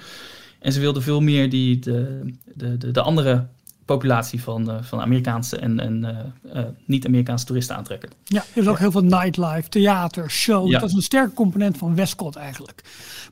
[0.59, 3.45] En ze wilden veel meer die, de, de, de andere
[3.85, 6.03] populatie van, uh, van Amerikaanse en, en
[6.45, 8.09] uh, uh, niet-Amerikaanse toeristen aantrekken.
[8.23, 10.69] Ja, er is ook heel veel nightlife, theater, show.
[10.69, 10.79] Ja.
[10.79, 12.83] Dat is een sterke component van Westcott eigenlijk.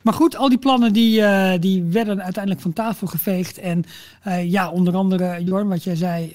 [0.02, 1.24] Maar goed, al die plannen die,
[1.60, 3.58] die werden uiteindelijk van tafel geveegd.
[3.58, 3.84] En
[4.44, 6.34] ja, onder andere, Jorn, wat jij zei,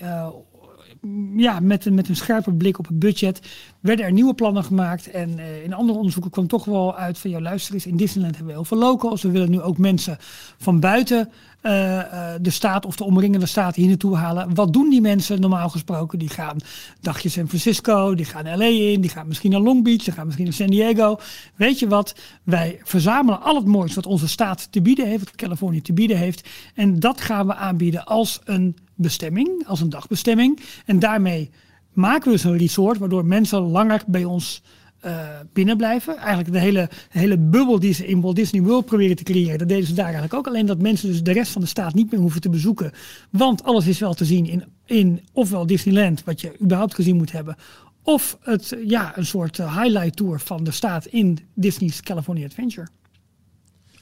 [1.37, 3.41] ja, met, met een scherpe blik op het budget
[3.81, 5.11] werden er nieuwe plannen gemaakt.
[5.11, 8.59] En in andere onderzoeken kwam toch wel uit van, jou luister in Disneyland hebben we
[8.59, 9.23] heel veel locals.
[9.23, 10.17] We willen nu ook mensen
[10.59, 11.29] van buiten
[11.67, 14.55] uh, de staat of de omringende staten hier naartoe halen.
[14.55, 16.19] Wat doen die mensen normaal gesproken?
[16.19, 16.57] Die gaan
[17.01, 20.25] dagje San Francisco, die gaan LA in, die gaan misschien naar Long Beach, die gaan
[20.25, 21.19] misschien naar San Diego.
[21.55, 22.15] Weet je wat?
[22.43, 26.17] Wij verzamelen al het moois wat onze staat te bieden heeft, wat Californië te bieden
[26.17, 26.49] heeft.
[26.75, 30.61] En dat gaan we aanbieden als een bestemming, als een dagbestemming.
[30.85, 31.51] En daarmee
[31.93, 34.63] maken we dus een resort waardoor mensen langer bij ons
[35.05, 36.17] uh, binnen blijven.
[36.17, 39.69] Eigenlijk de hele, hele bubbel die ze in Walt Disney World proberen te creëren, dat
[39.69, 40.47] deden ze daar eigenlijk ook.
[40.47, 42.93] Alleen dat mensen dus de rest van de staat niet meer hoeven te bezoeken.
[43.31, 47.33] Want alles is wel te zien in, in ofwel Disneyland, wat je überhaupt gezien moet
[47.33, 47.57] hebben.
[48.03, 52.89] Of het, ja, een soort eh, highlight tour van de staat in Disney's California Adventure.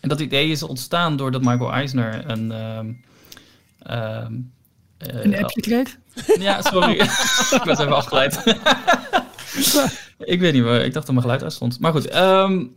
[0.00, 2.50] En dat idee is ontstaan doordat Michael Eisner een.
[2.50, 2.80] Uh,
[3.90, 4.26] uh,
[5.12, 5.96] een appje kreeg?
[6.38, 6.92] Ja, sorry.
[7.58, 8.42] ik was even afgeleid.
[10.18, 11.80] ik weet niet, maar ik dacht dat mijn geluid uitstond.
[11.80, 12.74] Maar goed, um,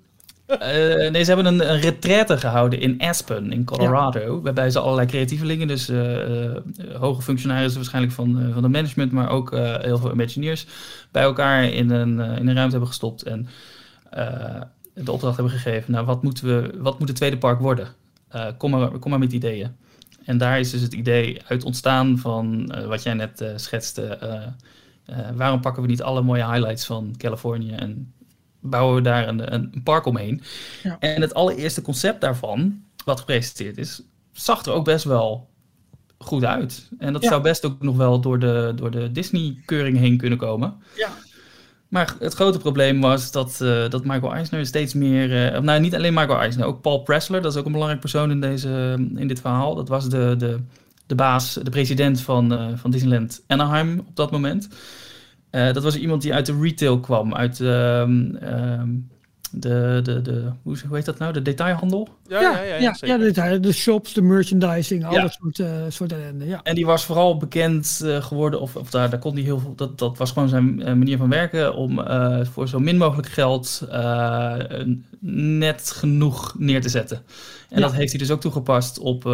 [1.11, 4.41] nee, ze hebben een, een retraite gehouden in Aspen, in Colorado.
[4.41, 6.55] Waarbij ze allerlei creatievelingen, dus uh, uh,
[6.99, 9.51] hoge functionarissen waarschijnlijk van, van de management, maar ook
[9.82, 10.65] heel veel Imagineers,
[11.11, 13.23] bij elkaar in een, in een ruimte hebben gestopt.
[13.23, 13.47] En
[14.93, 17.88] de opdracht hebben gegeven, nou, wat, moeten we, wat moet het tweede park worden?
[18.57, 19.75] kom, maar, kom maar met ideeën.
[20.28, 24.19] En daar is dus het idee uit ontstaan van wat jij net schetste
[25.09, 28.13] uh, waarom pakken we niet alle mooie highlights van Californië en
[28.59, 30.41] bouwen we daar een, een park omheen?
[30.84, 30.97] Ja.
[30.99, 34.01] En het allereerste concept daarvan, wat gepresenteerd is,
[34.32, 35.49] zag er ook best wel
[36.17, 36.89] goed uit.
[36.99, 40.75] En dat zou best ook nog wel door de, door de Disney-keuring heen kunnen komen.
[40.95, 41.09] Ja.
[41.88, 45.53] Maar het grote probleem was dat, uh, dat Michael Eisner steeds meer...
[45.53, 47.41] Uh, nou, niet alleen Michael Eisner, ook Paul Pressler.
[47.41, 49.75] Dat is ook een belangrijk persoon in, deze, in dit verhaal.
[49.75, 50.59] Dat was de, de,
[51.05, 54.69] de baas, de president van, van Disneyland Anaheim op dat moment.
[55.49, 57.59] dat was iemand die uit de retail kwam, uit...
[57.59, 58.89] Ehm, ehm,
[59.52, 61.34] de, de, de hoe, heet dat nou?
[61.34, 62.08] De detailhandel?
[62.28, 66.12] Ja, ja, ja, ja, ja, de, de shops, de merchandising, al dat soort, uh, soort
[66.12, 66.45] ellende.
[66.45, 66.60] Ja.
[66.64, 69.76] En die was vooral bekend uh, geworden, of, of daar, daar kon hij heel veel,
[69.76, 72.02] dat, dat was gewoon zijn uh, manier van werken om
[72.54, 73.88] voor zo min mogelijk geld
[75.20, 77.22] net genoeg neer te zetten.
[77.70, 79.26] En dat heeft hij dus ook toegepast op,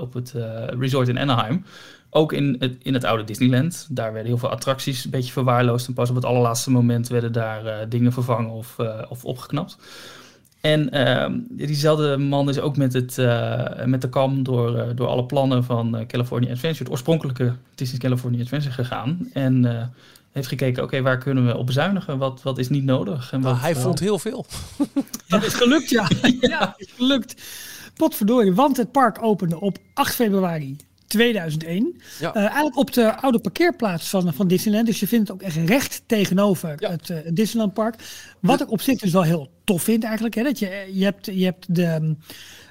[0.00, 0.34] op het
[0.78, 1.64] resort in Anaheim.
[2.10, 3.86] Ook in het, in het oude Disneyland.
[3.90, 5.86] Daar werden heel veel attracties een beetje verwaarloosd.
[5.86, 9.78] En pas op het allerlaatste moment werden daar uh, dingen vervangen of, uh, of opgeknapt.
[10.60, 11.26] En uh,
[11.66, 16.04] diezelfde man is ook met, het, uh, met de kam door, door alle plannen van
[16.06, 19.28] California Adventure, het oorspronkelijke Disney California Adventure, gegaan.
[19.32, 19.90] En
[20.32, 22.18] heeft gekeken, oké, waar kunnen we op bezuinigen?
[22.18, 23.32] Wat, wat is niet nodig?
[23.32, 24.46] En nou, hij vond heel veel.
[25.28, 26.08] Dat is gelukt, ja.
[26.40, 27.42] ja, is gelukt.
[27.94, 30.76] Potverdorie, want het park opende op 8 februari
[31.08, 32.00] 2001.
[32.20, 32.36] Ja.
[32.36, 34.86] Uh, eigenlijk op de oude parkeerplaats van, van Disneyland.
[34.86, 37.94] Dus je vindt het ook echt recht tegenover het uh, Disneyland Park.
[38.40, 40.34] Wat ik op zich dus wel heel tof vind eigenlijk.
[40.34, 42.14] Hè, dat je, je, hebt, je hebt de,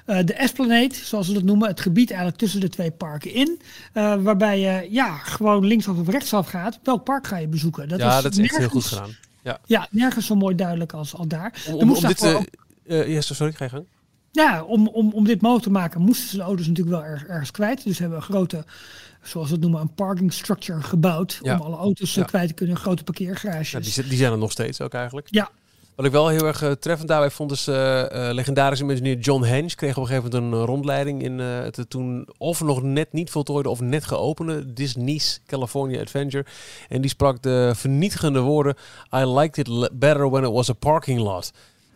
[0.06, 1.68] uh, de Esplanade, zoals ze dat noemen.
[1.68, 3.60] Het gebied eigenlijk tussen de twee parken in.
[3.92, 6.78] waarbij je ja, gewoon linksaf of rechtsaf gaat.
[6.82, 7.88] Welk park ga je bezoeken?
[7.88, 9.16] Dat ja, is dat is echt heel goed gedaan.
[9.42, 9.60] Ja.
[9.66, 11.64] ja, nergens zo mooi duidelijk als al daar.
[11.66, 12.26] Om, om, om dit...
[12.26, 12.44] Ook...
[12.84, 13.86] yes, sorry, ga je gang
[14.38, 17.26] ja, om, om, om dit mogelijk te maken moesten ze de auto's natuurlijk wel erg,
[17.26, 17.84] ergens kwijt.
[17.84, 18.64] Dus hebben we een grote,
[19.22, 21.40] zoals we het noemen, een parking structure gebouwd.
[21.42, 22.24] Om alle auto's ja.
[22.24, 23.70] kwijt te kunnen, grote parkeergarages.
[23.70, 25.28] Ja, die, die, zijn er nog steeds ook eigenlijk.
[25.30, 25.50] Ja.
[25.94, 29.42] Wat ik wel heel erg uh, treffend daarbij vond, is uh, uh, legendarische engineer John
[29.44, 33.30] Henge kreeg op een gegeven moment een rondleiding in het toen of nog net niet
[33.30, 36.44] voltooide of net geopende Disney's California Adventure.
[36.88, 38.74] En die sprak de vernietigende woorden:
[39.14, 41.52] I liked it better when it was a parking lot.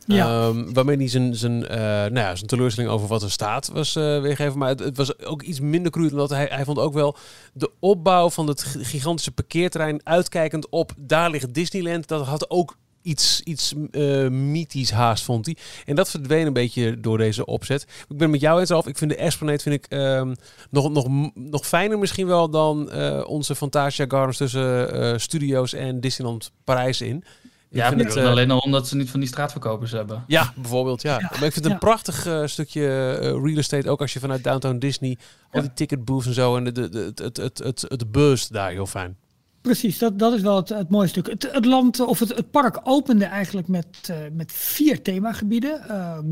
[0.07, 0.47] Ja.
[0.47, 3.97] Um, waarmee hij zijn, zijn, uh, nou ja, zijn teleurstelling over wat er staat was
[3.97, 4.59] uh, weergegeven.
[4.59, 6.09] Maar het, het, was ook iets minder cru.
[6.11, 7.17] Omdat hij, hij vond ook wel
[7.53, 12.09] de opbouw van het gigantische parkeerterrein uitkijkend op daar ligt Disneyland.
[12.09, 15.57] Dat had ook iets, iets uh, mythisch haast, vond hij.
[15.85, 17.87] En dat verdween een beetje door deze opzet.
[18.09, 18.87] Ik ben met jou eens af.
[18.87, 20.35] Ik vind de Esplanade vind ik, um,
[20.71, 22.93] nog, nog, nog fijner misschien wel dan
[23.25, 27.25] onze Fantasia Gardens tussen studio's en Disneyland Parijs in.
[27.73, 30.25] Ja, vind het, uh, alleen al omdat ze niet van die straatverkopers hebben.
[30.27, 31.03] Ja, bijvoorbeeld.
[31.03, 31.19] Ja.
[31.21, 33.91] Maar ik vind het een prachtig uh, stukje uh, real estate.
[33.91, 35.19] Ook als je vanuit Downtown Disney,
[35.51, 36.57] al die ticket booths en zo.
[36.57, 39.17] En de, de, de, het, het, het, het, het bus daar heel fijn.
[39.61, 41.27] Precies, dat, dat is wel het, het mooie stuk.
[41.27, 45.81] Het, het land, of het, het park opende eigenlijk met, met vier themagebieden.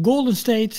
[0.03, 0.77] Golden State,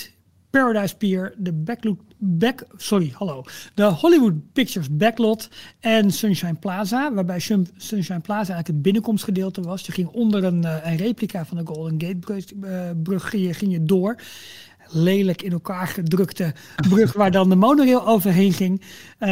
[0.52, 3.44] Paradise Pier, de Backlook, back, sorry, hallo,
[3.74, 5.48] de Hollywood Pictures Backlot
[5.80, 7.40] en Sunshine Plaza, waarbij
[7.76, 9.86] Sunshine Plaza eigenlijk het binnenkomstgedeelte was.
[9.86, 12.46] Je ging onder een, eh, een replica van de Golden Gate
[13.02, 14.16] brug, ging, je, ging je door
[14.88, 16.54] lelijk in elkaar gedrukte
[16.88, 18.80] brug waar dan de monorail overheen ging.
[18.80, 19.28] Uh,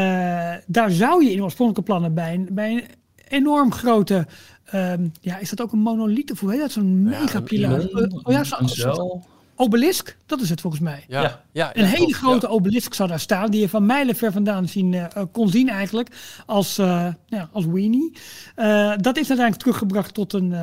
[0.67, 2.85] daar zou je in oorspronkelijke plannen bij, bij een
[3.29, 4.27] enorm grote,
[4.75, 6.71] um, ja, is dat ook een monolith of hoe heet dat?
[6.71, 7.81] Zo'n ja, megapilaar?
[8.23, 9.23] Oh ja, zo'n zo,
[9.61, 11.05] obelisk, dat is het volgens mij.
[11.09, 11.77] Ja, ja.
[11.77, 15.49] een hele grote obelisk zou daar staan, die je van mijlenver vandaan zien, uh, kon
[15.49, 16.09] zien eigenlijk,
[16.47, 18.13] als, uh, ja, als weenie.
[18.57, 20.55] Uh, dat is uiteindelijk teruggebracht tot een,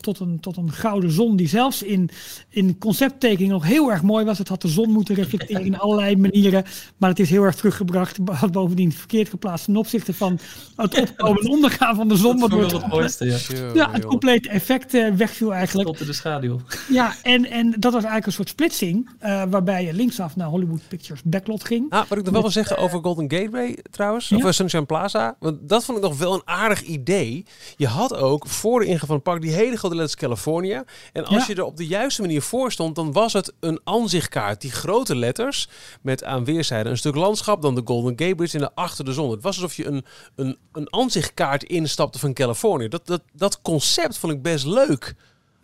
[0.00, 2.10] tot, een, tot een gouden zon, die zelfs in,
[2.48, 4.38] in concepttekening nog heel erg mooi was.
[4.38, 6.64] Het had de zon moeten reflecteren in allerlei manieren,
[6.96, 10.38] maar het is heel erg teruggebracht, had bovendien verkeerd geplaatst ten opzichte van
[10.76, 12.38] het opkomen en ondergaan van de zon.
[12.38, 13.38] Dat wordt het mooiste, ja.
[13.74, 15.96] ja, het complete effect wegviel eigenlijk.
[15.96, 16.60] Tot de schaduw.
[16.88, 20.80] Ja, en, en dat was eigenlijk een soort splitsing, uh, waarbij je linksaf naar Hollywood
[20.88, 21.90] Pictures Backlot ging.
[21.90, 24.36] Ah, wat ik nog wel wil zeggen over Golden Gateway trouwens, ja?
[24.36, 27.44] of eh, Sunshine Plaza, want dat vond ik nog wel een aardig idee.
[27.76, 30.84] Je had ook voor de ingang van het park die hele grote letters California.
[31.12, 34.60] En als je er op de juiste manier voor stond, dan was het een aanzichtkaart.
[34.60, 35.68] Die grote letters
[36.02, 39.30] met aan weerszijden een stuk landschap, dan de Golden Gate Bridge en achter de zon.
[39.30, 40.04] Het was alsof je een,
[40.36, 42.88] een, een aanzichtkaart instapte van Californië.
[42.88, 45.14] Dat, dat, dat concept vond ik best leuk.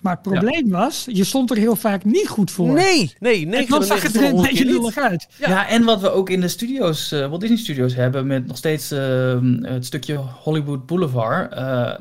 [0.07, 2.73] Maar het probleem was, je stond er heel vaak niet goed voor.
[2.73, 3.61] Nee, nee, nee.
[3.61, 5.29] En dan zag het er een beetje lullig uit.
[5.39, 5.69] Ja.
[5.69, 8.93] en wat we ook in de studio's, uh, Walt Disney Studios hebben, met nog steeds
[8.93, 11.55] uh, het stukje Hollywood Boulevard.
[11.55, 11.93] Uh,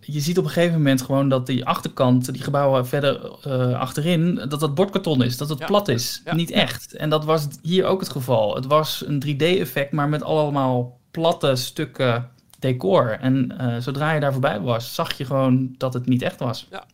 [0.00, 3.28] je ziet op een gegeven moment gewoon dat die achterkant, die gebouwen verder
[3.74, 6.22] achterin, dat dat bordkarton is, dat het plat is.
[6.32, 6.96] Niet echt.
[6.96, 8.54] En dat was hier ook het geval.
[8.54, 12.28] Het was een 3D-effect, maar met allemaal platte stukken
[12.58, 13.10] decor.
[13.20, 16.66] En zodra je daar voorbij was, zag je gewoon dat het niet echt was.
[16.70, 16.84] Ja.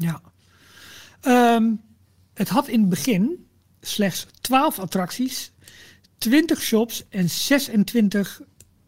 [0.00, 0.20] Ja.
[1.56, 1.80] Um,
[2.34, 3.46] het had in het begin
[3.80, 5.52] slechts 12 attracties,
[6.18, 8.40] 20 shops en 26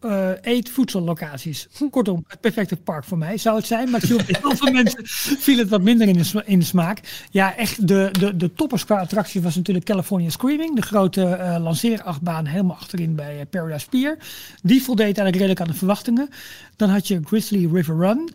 [0.05, 1.69] uh, eet voedsellocaties.
[1.91, 3.91] Kortom, het perfecte park voor mij zou het zijn.
[3.91, 5.01] Maar heel veel mensen
[5.39, 7.01] viel het wat minder in de, in de smaak.
[7.31, 10.77] Ja, echt de, de, de toppers qua attractie was natuurlijk California Screaming.
[10.77, 14.19] De grote uh, lanceerachtbaan helemaal achterin bij uh, Paradise Pier.
[14.63, 16.29] Die voldeed eigenlijk redelijk aan de verwachtingen.
[16.77, 18.31] Dan had je Grizzly River Run.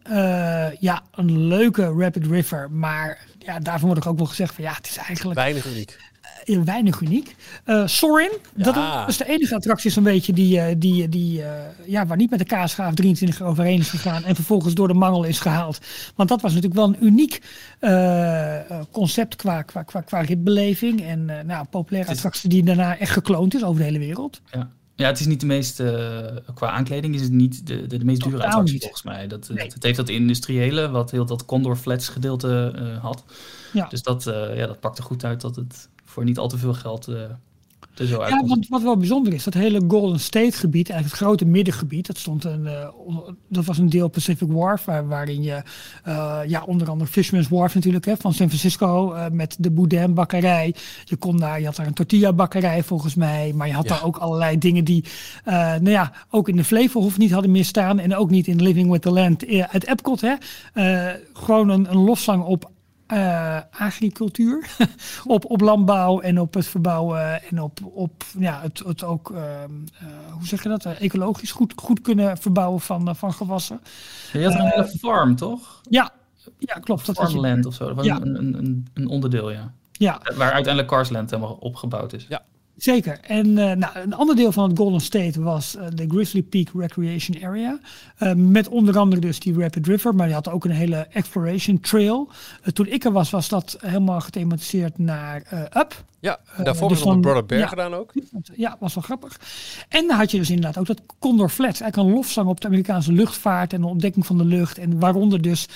[0.80, 2.72] ja, een leuke Rapid River.
[2.72, 5.40] Maar ja, daarvan wordt ook wel gezegd van ja, het is eigenlijk...
[5.40, 5.98] Weinig uniek
[6.46, 7.36] weinig uniek.
[7.66, 11.50] Uh, Sorin, dat was de enige attractie zo'n beetje die, uh, die, die uh,
[11.86, 15.24] ja, waar niet met de kaasgraaf 23 overheen is gegaan en vervolgens door de mangel
[15.24, 15.80] is gehaald.
[16.16, 17.42] Want dat was natuurlijk wel een uniek
[18.92, 23.64] concept qua, qua, qua, qua ritbeleving en nou, populaire attractie die daarna echt gekloond is
[23.64, 24.42] over de hele wereld.
[24.52, 24.70] Ja.
[24.96, 25.84] Ja, het is niet de meest,
[26.54, 29.28] qua aankleding is het niet de, de, de meest dure attractie volgens mij.
[29.28, 33.24] Dat, het, het, heeft dat industriële, wat heel dat Condor Flats gedeelte had.
[33.74, 33.88] Ja.
[33.88, 34.24] Dus dat,
[34.56, 37.16] ja, dat pakte goed uit dat het voor niet al te veel geld uh,
[37.96, 41.28] er zo Ja, want wat wel bijzonder is, dat hele Golden State gebied, eigenlijk het
[41.28, 42.88] grote middengebied, dat stond een, uh,
[43.48, 45.62] dat was een deel Pacific Wharf, waar, waarin je,
[46.08, 50.76] uh, ja, onder andere Fisherman's Wharf natuurlijk, hè, van San Francisco, met de Boudin bakkerij.
[51.04, 54.04] Je kon daar, je had daar een tortilla bakkerij volgens mij, maar je had daar
[54.04, 55.04] ook allerlei dingen die,
[55.46, 59.02] nou ja, ook in de Flevohof niet hadden staan en ook niet in Living with
[59.02, 60.36] the Land uit Epcot, hè.
[61.34, 62.72] gewoon een, een lofzang op
[63.14, 64.70] uh, agricultuur,
[65.26, 69.40] op, op landbouw en op het verbouwen en op, op ja, het, het ook, uh,
[70.32, 73.82] hoe zeg je dat, ecologisch goed, goed kunnen verbouwen van, van gewassen.
[74.34, 75.82] Je had een hele farm, toch?
[75.90, 76.12] Ja,
[76.58, 77.06] ja klopt.
[77.06, 78.22] Dat Farmland of zo, dat was ja.
[78.22, 79.74] een, een, een, onderdeel, ja.
[79.92, 80.22] ja.
[80.36, 82.26] Waar uiteindelijk Carsland helemaal opgebouwd is.
[82.30, 82.42] Ja.
[82.78, 83.20] Zeker.
[83.22, 86.70] En uh, nou, een ander deel van het Golden State was uh, de Grizzly Peak
[86.76, 87.80] Recreation Area.
[88.20, 91.80] Uh, met onder andere dus die Rapid River, maar die had ook een hele exploration
[91.80, 92.30] trail.
[92.74, 96.04] toen ik er was, was dat helemaal gethematiseerd naar Up.
[96.20, 98.14] Ja, daarvoor dus was op Brother Bear ja, gedaan ook.
[98.56, 99.40] Ja, was wel grappig.
[99.90, 101.82] En dan had je dus inderdaad ook dat Condor Flats.
[101.82, 104.78] Eigenlijk een lofzang op de Amerikaanse luchtvaart en de ontdekking van de lucht.
[104.78, 105.68] En waaronder dus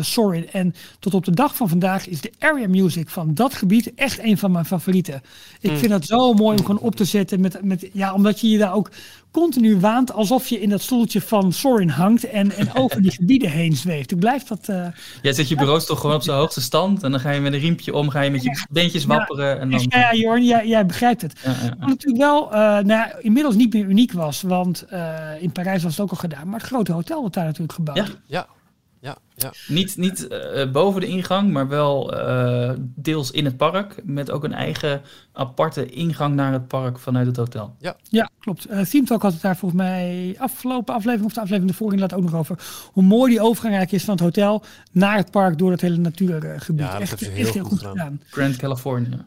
[0.00, 0.50] Sorin.
[0.50, 4.18] En tot op de dag van vandaag is de area music van dat gebied echt
[4.22, 5.22] een van mijn favorieten.
[5.60, 5.76] Ik mm.
[5.76, 7.40] vind dat zo mooi om gewoon op te zetten.
[7.40, 8.90] Met, met, ja, omdat je je daar ook
[9.30, 13.50] continu waant alsof je in dat stoeltje van Sorin hangt en, en over die gebieden
[13.50, 14.10] heen zweeft.
[14.10, 14.68] Ik blijf dat...
[14.70, 14.86] Uh,
[15.22, 17.52] Jij zet je bureau toch gewoon op zijn hoogste stand en dan ga je met
[17.52, 19.60] een riempje om, ga je met je beentjes wapperen.
[19.60, 19.86] En dan...
[19.88, 21.34] Ja, Jorn, jij, jij begrijpt het.
[21.78, 25.92] Wat natuurlijk wel uh, nou, inmiddels niet meer uniek was, want uh, in Parijs was
[25.92, 27.96] het ook al gedaan, maar het grote hotel wordt daar natuurlijk gebouwd.
[27.96, 28.46] Ja, ja.
[29.00, 29.52] Ja, ja.
[29.68, 33.94] Niet, niet uh, boven de ingang, maar wel uh, deels in het park.
[34.04, 37.74] Met ook een eigen aparte ingang naar het park vanuit het hotel.
[37.78, 38.70] Ja, ja klopt.
[38.70, 42.18] Uh, Theme Talk had het daar volgens mij afgelopen aflevering of de aflevering ervoor inderdaad
[42.18, 42.58] ook nog over.
[42.92, 45.96] Hoe mooi die overgang eigenlijk is van het hotel naar het park door het hele
[45.96, 46.80] natuurgebied.
[46.80, 47.92] Ja, dat echt, heel, echt heel goed gedaan.
[47.92, 48.20] gedaan.
[48.30, 49.26] Grand California.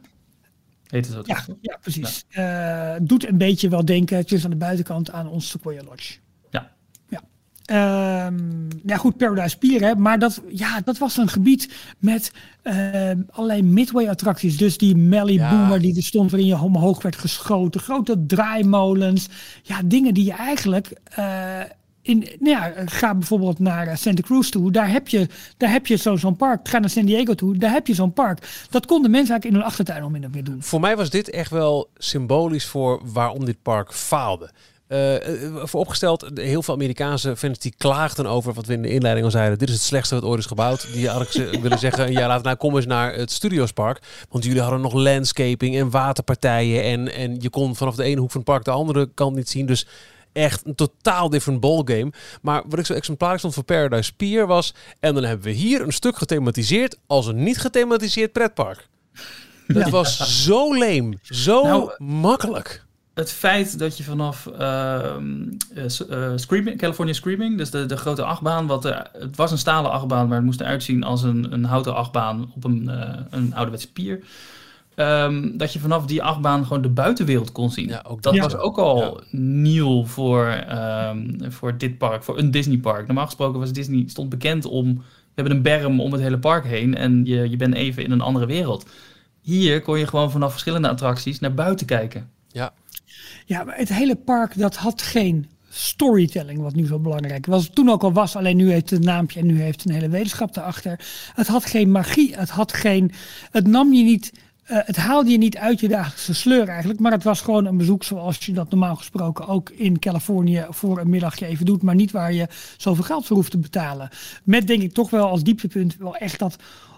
[0.87, 2.25] Heet het ja, ja, precies.
[2.29, 2.99] Ja.
[3.01, 6.17] doet een beetje wel denken, het is aan de buitenkant, aan ons Sequoia Lodge.
[7.71, 12.31] Um, ja, goed, Paradise Pier, hè, maar dat, ja, dat was een gebied met
[12.63, 14.57] uh, allerlei midway-attracties.
[14.57, 15.49] Dus die Melly ja.
[15.49, 17.81] Boomer die er stond, waarin je omhoog werd geschoten.
[17.81, 19.29] Grote draaimolens.
[19.61, 20.93] Ja, dingen die je eigenlijk.
[21.19, 21.59] Uh,
[22.01, 24.71] in, nou ja, ga bijvoorbeeld naar eh, Santa Cruz toe.
[24.71, 26.69] Daar heb je, daar heb je zo'n park.
[26.69, 27.57] Ga naar San Diego toe.
[27.57, 28.65] Daar heb je zo'n park.
[28.69, 30.63] Dat konden mensen eigenlijk in hun achtertuin al min of meer doen.
[30.63, 34.51] Voor mij was dit echt wel symbolisch voor waarom dit park faalde.
[34.87, 35.15] Uh,
[35.63, 39.31] voor opgesteld, heel veel Amerikaanse fans die klaagden over wat we in de inleiding al
[39.31, 39.57] zeiden.
[39.57, 40.93] Dit is het slechtste wat ooit is gebouwd.
[40.93, 44.01] Die hadden willen zeggen, ja laat nou kom eens naar het Studiospark.
[44.29, 46.83] Want jullie hadden nog landscaping en waterpartijen.
[46.83, 49.49] En, en je kon vanaf de ene hoek van het park de andere kant niet
[49.49, 49.65] zien.
[49.65, 49.87] Dus
[50.33, 52.11] echt een totaal different ballgame.
[52.41, 54.73] Maar wat ik zo exemplarisch vond voor Paradise Pier was...
[54.99, 58.87] En dan hebben we hier een stuk gethematiseerd als een niet gethematiseerd pretpark.
[59.67, 65.03] Dat was zo leem, zo nou, makkelijk het feit dat je vanaf uh,
[66.09, 69.91] uh, Screaming, California Screaming, dus de, de grote achtbaan, wat er, het was een stalen
[69.91, 73.53] achtbaan, maar het moest eruit zien als een, een houten achtbaan op een, uh, een
[73.53, 74.19] ouderwetse pier.
[74.95, 77.87] Um, dat je vanaf die achtbaan gewoon de buitenwereld kon zien.
[77.87, 83.05] Ja, ook dat was ook al nieuw voor, um, voor dit park, voor een Disneypark.
[83.05, 86.65] Normaal gesproken was Disney stond bekend om, we hebben een berm om het hele park
[86.65, 88.85] heen en je, je bent even in een andere wereld.
[89.41, 92.29] Hier kon je gewoon vanaf verschillende attracties naar buiten kijken.
[92.47, 92.73] Ja,
[93.45, 97.69] ja, maar het hele park dat had geen storytelling, wat nu zo belangrijk was.
[97.73, 100.09] Toen ook al was, alleen nu heeft het een naampje en nu heeft een hele
[100.09, 100.99] wetenschap erachter.
[101.35, 103.11] Het had geen magie, het had geen.
[103.51, 104.31] Het nam je niet.
[104.71, 107.77] Uh, het haalde je niet uit je dagelijkse sleur eigenlijk, maar het was gewoon een
[107.77, 111.95] bezoek zoals je dat normaal gesproken ook in Californië voor een middagje even doet, maar
[111.95, 114.09] niet waar je zoveel geld voor hoeft te betalen.
[114.43, 116.55] Met denk ik toch wel als dieptepunt wel echt dat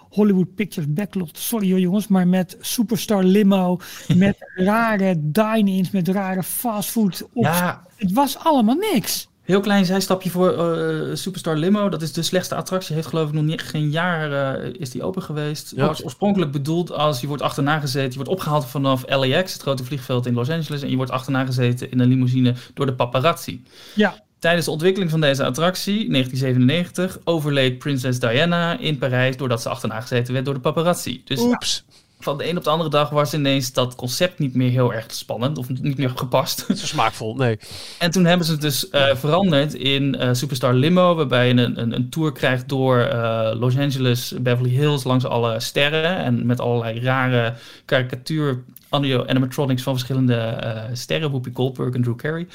[0.08, 1.38] Hollywood Pictures backlot.
[1.38, 3.80] Sorry hoor jongens, maar met Superstar Limo,
[4.14, 7.28] met rare dine-ins, met rare fastfood.
[7.34, 7.86] Ja.
[7.96, 9.28] Het was allemaal niks.
[9.46, 11.88] Heel klein zijstapje voor uh, Superstar Limo.
[11.88, 12.94] Dat is de slechtste attractie.
[12.94, 15.72] Heeft geloof ik nog niet, geen jaar uh, is die open geweest.
[15.76, 15.86] Ja.
[15.86, 18.10] Was oorspronkelijk bedoeld als je wordt achterna gezeten.
[18.10, 20.82] Je wordt opgehaald vanaf LAX, het grote vliegveld in Los Angeles.
[20.82, 23.62] En je wordt achterna gezeten in een limousine door de paparazzi.
[23.94, 24.24] Ja.
[24.38, 30.00] Tijdens de ontwikkeling van deze attractie, 1997, overleed prinses Diana in Parijs doordat ze achterna
[30.00, 31.22] gezeten werd door de paparazzi.
[31.24, 31.84] Dus Oeps.
[32.20, 35.14] van de een op de andere dag was ineens dat concept niet meer heel erg
[35.14, 36.64] spannend of niet meer gepast.
[36.68, 37.58] Niet zo smaakvol, nee.
[37.98, 41.80] En toen hebben ze het dus uh, veranderd in uh, Superstar Limo, waarbij je een,
[41.80, 46.60] een, een tour krijgt door uh, Los Angeles, Beverly Hills, langs alle sterren en met
[46.60, 50.58] allerlei rare karikatuur audio animatronics van verschillende
[50.92, 52.46] sterren, Whoopi Goldberg en Drew Carey.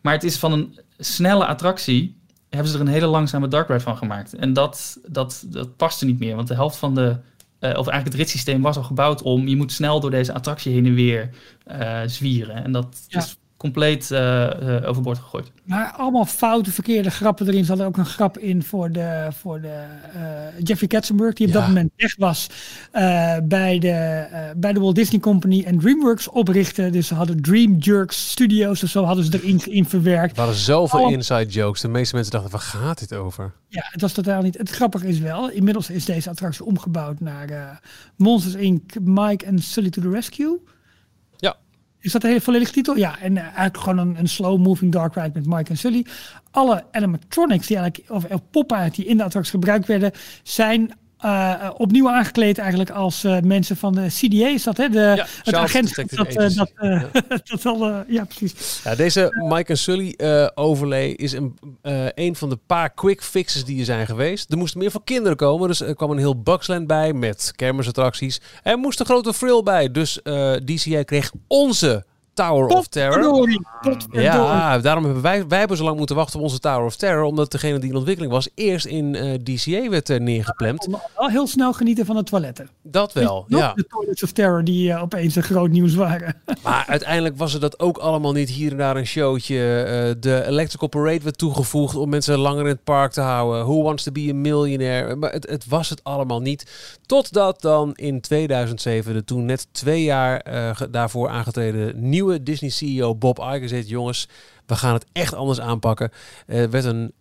[0.00, 3.80] Maar het is van een snelle attractie hebben ze er een hele langzame dark ride
[3.80, 4.34] van gemaakt.
[4.34, 7.14] En dat, dat, dat paste niet meer, want de helft van de, uh,
[7.60, 10.86] of eigenlijk het ritssysteem was al gebouwd om, je moet snel door deze attractie heen
[10.86, 11.30] en weer
[11.70, 12.64] uh, zwieren.
[12.64, 13.18] En dat Ja.
[13.18, 14.18] is compleet uh,
[14.62, 15.52] uh, overboord gegooid.
[15.64, 17.62] Maar allemaal foute, verkeerde grappen erin.
[17.62, 19.84] Ze hadden ook een grap in voor, de, voor de,
[20.16, 20.22] uh,
[20.62, 21.58] Jeffrey Katzenberg, die op Ja.
[21.58, 22.46] dat moment weg was
[22.94, 26.90] uh, bij, de, uh, bij de Walt Disney Company en DreamWorks oprichtte.
[26.90, 30.30] Dus ze hadden Dream Jerks Studios of zo hadden ze erin in verwerkt.
[30.36, 31.80] Er waren zoveel inside jokes.
[31.80, 33.52] De meeste mensen dachten, waar gaat dit over?
[33.68, 34.58] Ja, het was totaal niet.
[34.58, 37.62] Het grappige is wel, inmiddels is deze attractie omgebouwd naar eh,
[38.16, 38.92] Monsters Inc.
[39.00, 40.58] Mike and Sully to the Rescue.
[42.02, 42.96] Is dat de hele volledige titel?
[42.96, 46.06] Ja, en eh, eigenlijk gewoon een, slow-moving dark ride met Mike en Sully.
[46.50, 50.92] Alle animatronics die eigenlijk, of, of poppen die in de attractie gebruikt werden, zijn
[51.22, 54.48] eh, opnieuw aangekleed eigenlijk als eh, mensen van de CDA.
[54.48, 54.88] Is dat hè?
[54.88, 58.80] De, het Child agentschap Detective dat, eh, dat, eh, dat al, eh, ja precies.
[58.84, 63.22] Ja, deze Mike en Sully eh, overlay is een, eh, een van de paar quick
[63.22, 64.52] fixes die er zijn geweest.
[64.52, 68.40] Er moesten meer voor kinderen komen, dus er kwam een heel Bugsland bij met kermisattracties.
[68.62, 72.04] Er moest een grote frill bij, dus eh DCA kreeg onze
[72.34, 73.48] Tower of Terror.
[74.10, 77.22] Ja, daarom hebben wij, wij hebben zo lang moeten wachten op onze Tower of Terror,
[77.22, 80.88] omdat degene die in ontwikkeling was eerst in eh, DCA werd eh, neergeplemd.
[81.16, 82.68] Wel heel snel genieten van de toiletten.
[82.82, 83.72] Dat wel, ja.
[83.74, 86.40] de Toilets of Terror die eh, opeens een groot nieuws waren.
[86.62, 89.56] Maar uiteindelijk was het dat ook allemaal niet hier en daar een showtje.
[90.20, 93.64] De Electrical Parade werd toegevoegd om mensen langer in het park te houden.
[93.64, 95.16] Who Wants to be a Millionaire?
[95.16, 97.00] Maar het, het was het allemaal niet.
[97.12, 103.38] Totdat dan in 2007, de toen net twee jaar eh, daarvoor aangetreden nieuwe Disney-CEO Bob
[103.38, 103.82] Iger zei...
[103.82, 104.28] jongens,
[104.66, 106.10] we gaan het echt anders aanpakken.
[106.46, 107.12] Er werd een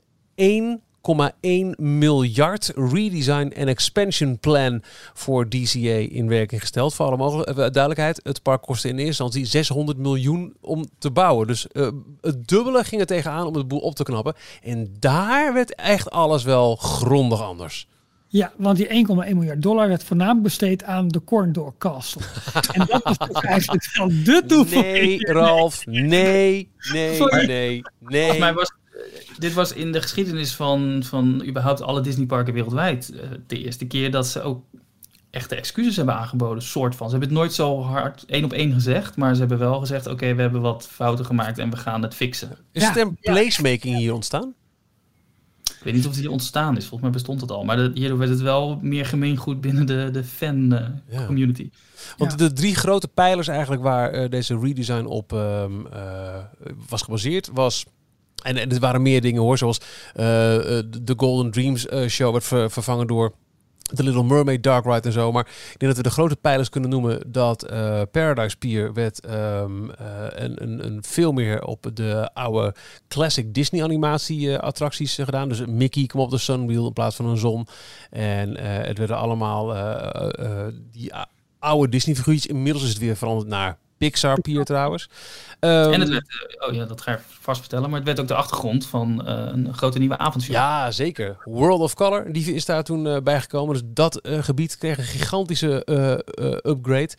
[1.75, 4.83] 1,1 miljard redesign en expansion plan
[5.13, 6.93] voor DCA in werking gesteld.
[6.93, 11.47] Voor alle eh, duidelijkheid, het park kostte in eerste instantie 600 miljoen om te bouwen.
[11.47, 11.87] Dus eh,
[12.21, 14.35] het dubbele ging er tegenaan om het boel op te knappen.
[14.61, 17.87] En daar werd echt alles wel grondig anders.
[18.31, 22.21] Ja, want die 1,1 miljard dollar werd voornamelijk besteed aan de Corndor Castle.
[22.73, 24.93] en dat was toch eigenlijk wel de toevoeging.
[24.93, 27.45] Nee, Ralf, nee, nee, Sorry.
[27.45, 28.53] nee, Volgens mij nee.
[28.53, 33.63] was eh, dit was in de geschiedenis van, van überhaupt alle Disneyparken wereldwijd eh, de
[33.63, 34.63] eerste keer dat ze ook
[35.29, 37.09] echte excuses hebben aangeboden, soort van.
[37.09, 40.07] Ze hebben het nooit zo hard één op één gezegd, maar ze hebben wel gezegd:
[40.07, 42.57] oké, we hebben wat fouten gemaakt en we gaan het fixen.
[42.71, 44.53] Is er een placemaking hier ontstaan?
[45.81, 48.17] Ik weet niet of die ontstaan is, volgens mij bestond het al, maar de, hierdoor
[48.17, 51.25] werd het wel meer gemeengoed binnen de, de fan eh, Ja.
[51.25, 51.69] community.
[52.17, 52.37] Want Ja.
[52.37, 56.35] de drie grote pijlers eigenlijk waar eh, deze redesign op ehm, eh,
[56.89, 57.85] was gebaseerd was...
[58.43, 59.79] En, en er waren meer dingen hoor, zoals
[60.13, 63.33] de Golden Dreams eh, show werd ver- vervangen door
[63.93, 65.31] de Little Mermaid Dark Ride en zo.
[65.31, 69.19] Maar ik denk dat we de grote pijlers kunnen noemen dat eh, Paradise Pier werd
[69.19, 72.75] ehm, eh, een, een, een veel meer op de oude
[73.07, 75.49] classic Disney animatie eh, attracties gedaan.
[75.49, 77.67] Dus Mickey kwam op de Sunwheel in plaats van een zon.
[78.09, 79.73] En het werden allemaal
[80.91, 81.11] die
[81.59, 82.51] oude Disney figuurtjes.
[82.51, 85.09] Inmiddels is het weer veranderd naar Pixar Pier trouwens.
[85.59, 86.25] Ehm, en het werd,
[86.57, 89.27] eh, oh ja, dat ga ik vast vertellen, maar het werd ook de achtergrond van
[89.27, 90.57] eh, een grote nieuwe avondfilm.
[90.57, 91.37] Ja, zeker.
[91.43, 93.73] World of Color, die is daar toen eh, bijgekomen.
[93.73, 95.83] Dus dat gebied kreeg een gigantische
[96.63, 97.15] upgrade.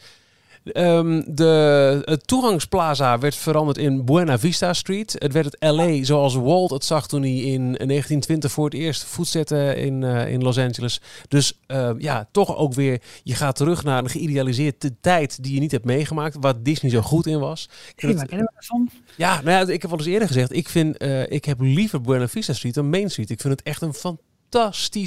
[0.65, 5.17] Ehm, de het toegangsplaza werd veranderd in Buena Vista Street.
[5.19, 9.05] Het werd het LA zoals Walt het zag toen hij in 1920 voor het eerst
[9.05, 11.01] voet zette in, eh, in Los Angeles.
[11.29, 15.61] Dus eh, ja, toch ook weer, je gaat terug naar een geïdealiseerde tijd die je
[15.61, 17.65] niet hebt meegemaakt, waar Disney zo goed in was.
[17.65, 18.89] Ik Hey, vind waar het- kennen we dat van?
[19.17, 22.01] ja, nou ja, ik heb al eens eerder gezegd, ik, vind, eh, ik heb liever
[22.01, 23.31] Buena Vista Street dan Main Street.
[23.31, 24.31] Ik vind het echt een fantastisch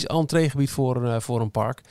[0.08, 1.82] entreegebied voor, een, eh, voor een park.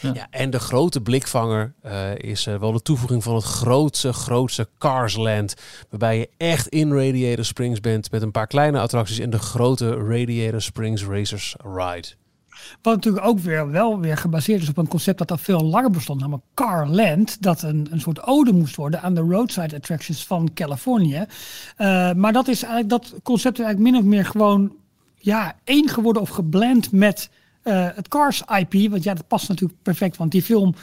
[0.00, 0.10] Ja.
[0.14, 0.26] Ja.
[0.30, 5.54] en de grote blikvanger eh, is eh, wel de toevoeging van het grootste, grootste Carsland.
[5.90, 9.94] Waarbij je echt in Radiator Springs bent met een paar kleine attracties en de grote
[9.94, 12.08] Radiator Springs Racers Ride.
[12.82, 15.90] Wat natuurlijk ook weer wel weer gebaseerd is op een concept dat al veel langer
[15.90, 17.42] bestond, namelijk Carland.
[17.42, 21.24] Dat een, een soort ode moest worden aan de roadside attractions van Californië.
[21.78, 24.72] Uh, maar dat is eigenlijk dat concept is eigenlijk min of meer gewoon
[25.24, 27.30] ja, één geworden of geblend met
[27.64, 28.90] uh, het Cars IP.
[28.90, 30.74] Want ja, dat past natuurlijk perfect, want die film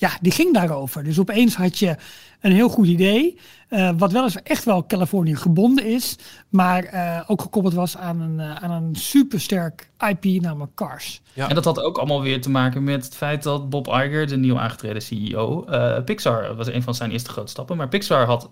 [0.00, 1.04] ja, die ging daarover.
[1.04, 1.96] Dus opeens had je
[2.40, 3.38] een heel goed idee.
[3.70, 6.16] Uh, wat wel eens echt wel Californië gebonden is.
[6.48, 11.20] Maar uh, ook gekoppeld was aan een, uh, aan een supersterk IP, namelijk Cars.
[11.32, 11.48] Ja.
[11.48, 14.36] En dat had ook allemaal weer te maken met het feit dat Bob Iger, de
[14.36, 15.64] nieuw aangetreden CEO,
[16.04, 17.76] Pixar was een van zijn eerste grote stappen.
[17.76, 18.50] Maar Pixar had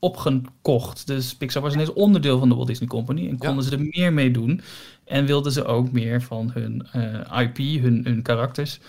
[0.00, 1.06] opgekocht.
[1.06, 3.28] Dus Pixar was ineens onderdeel van de Walt Disney Company.
[3.28, 4.60] En konden ze er meer mee doen.
[5.04, 6.86] En wilden ze ook meer van hun
[7.32, 8.80] IP, hun, hun karakters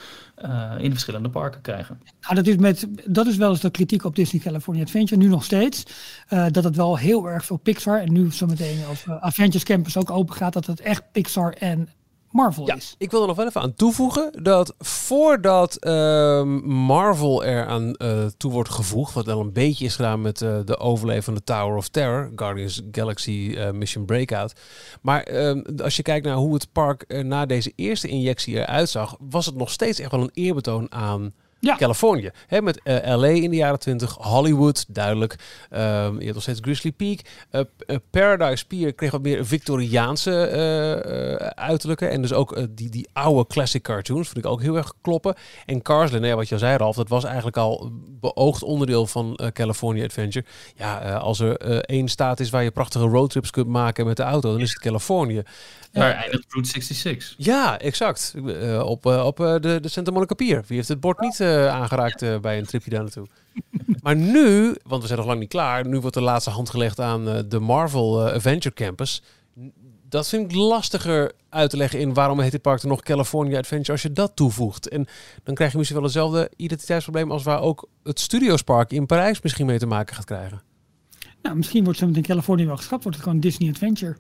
[0.46, 2.02] uh, in verschillende parken krijgen.
[2.22, 5.28] Nou, dat, is met, dat is wel eens de kritiek op Disney California Adventure, nu
[5.28, 5.84] nog steeds.
[6.30, 9.98] Uh, dat het wel heel erg veel Pixar, en nu zometeen als uh, Adventures Campus
[9.98, 11.90] ook open gaat, dat het echt Pixar en
[12.32, 12.96] Marvel ja, is.
[12.98, 18.26] Ik wil er nog wel even aan toevoegen dat voordat uh, Marvel er aan uh,
[18.38, 21.88] toe wordt gevoegd, wat wel een beetje is gedaan met uh, de overlevende Tower of
[21.88, 24.54] Terror, Guardians Galaxy uh, Mission Breakout.
[25.02, 29.16] Maar ehm, als je kijkt naar hoe het park na deze eerste injectie eruit zag,
[29.20, 31.76] was het nog steeds echt wel een eerbetoon aan ja.
[31.76, 32.32] Californië.
[32.48, 35.36] Hè, met uh, LA in de jaren 20, Hollywood, duidelijk.
[35.72, 35.80] Um,
[36.20, 37.20] je had nog steeds Grizzly Peak.
[37.52, 42.06] Uh, Paradise Pier kreeg wat meer Victoriaanse uh, uiterlijke.
[42.06, 45.36] En dus ook die, die oude classic cartoons vind ik ook heel erg kloppen.
[45.66, 49.40] En Cars Land, wat je al zei Ralf, dat was eigenlijk al beoogd onderdeel van
[49.54, 50.46] California Adventure.
[50.76, 54.52] Ja, als er één staat is waar je prachtige roadtrips kunt maken met de auto,
[54.52, 55.44] dan is het Californië.
[55.92, 57.34] Waar eindigt Route 66?
[57.38, 58.34] Ja, exact.
[58.36, 60.64] Uh, op uh, op uh, de, de Santa Monica Pier.
[60.68, 63.28] Wie heeft het bord niet aangeraakt bij een tripje daar naartoe?
[64.04, 67.00] maar nu, want we zijn nog lang niet klaar, nu wordt de laatste hand gelegd
[67.00, 69.22] aan de Marvel Adventure Campus.
[70.10, 73.58] Dat vind ik lastiger uit te leggen in waarom heet dit park er nog California
[73.58, 74.90] Adventure als je dat toevoegt.
[74.90, 75.08] En
[75.44, 79.66] dan krijg je misschien wel hetzelfde identiteitsprobleem als waar ook het Studiospark in Parijs misschien
[79.66, 80.62] mee te maken gaat krijgen.
[81.42, 84.16] Nou, misschien wordt het in Californië wel geschrapt, wordt het gewoon Disney Adventure.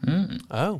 [0.00, 0.40] Hmm.
[0.48, 0.74] Oh.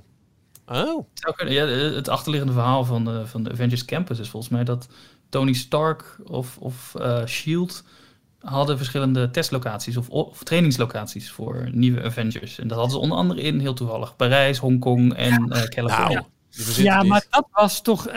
[0.73, 1.07] Oh.
[1.49, 4.89] Ja, het achterliggende verhaal van de, van de Avengers Campus is volgens mij dat
[5.29, 7.85] Tony Stark of, of uh, Shield
[8.41, 12.59] hadden verschillende testlocaties of, of, trainingslocaties voor nieuwe Avengers.
[12.59, 16.15] En dat hadden ze onder andere in, heel toevallig, Parijs, Hongkong en uh, Californië.
[16.15, 16.27] Nou.
[16.77, 18.15] Ja, maar dat was toch uh,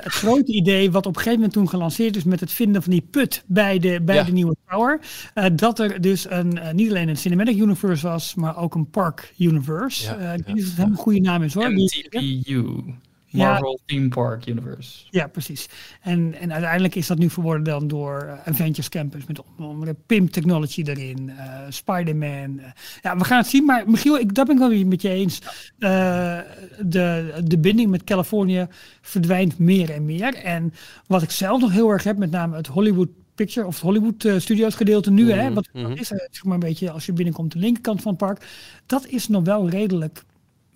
[0.00, 2.92] het grote idee wat op een gegeven moment toen gelanceerd is met het vinden van
[2.92, 5.00] die put bij de, bij de nieuwe tower.
[5.34, 8.90] Uh, dat er dus een, uh, niet alleen een cinematic universe was, maar ook een
[8.90, 10.04] park universe.
[10.04, 11.72] Ja, ik weet niet of het een goede naam is hoor.
[11.72, 12.82] MTPU.
[13.30, 13.82] Marvel ja.
[13.86, 15.06] Theme Park Universe.
[15.10, 15.68] Ja, precies.
[16.00, 19.96] En, en uiteindelijk is dat nu verworden dan door uh, Avengers Campus met onder andere
[20.06, 22.58] PIM Technology erin, uh, Spider-Man.
[22.58, 22.64] Uh,
[23.02, 23.64] ja, we gaan het zien.
[23.64, 25.42] Maar Michiel, ik, dat ben ik wel weer met je eens.
[25.78, 28.66] de, de binding met Californië
[29.00, 30.34] verdwijnt meer en meer.
[30.34, 30.74] En
[31.06, 34.24] wat ik zelf nog heel erg heb, met name het Hollywood Picture of het Hollywood
[34.24, 35.38] uh, Studios gedeelte nu, mm -hmm.
[35.38, 35.92] hè, wat mm -hmm.
[35.92, 38.46] is er, zeg maar een beetje als je binnenkomt de linkerkant van het park,
[38.86, 40.24] dat is nog wel redelijk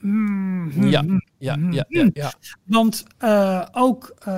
[0.03, 1.05] Mm, ja,
[1.43, 2.33] ja, ja, ja, ja,
[2.65, 4.35] Want uh, ook uh,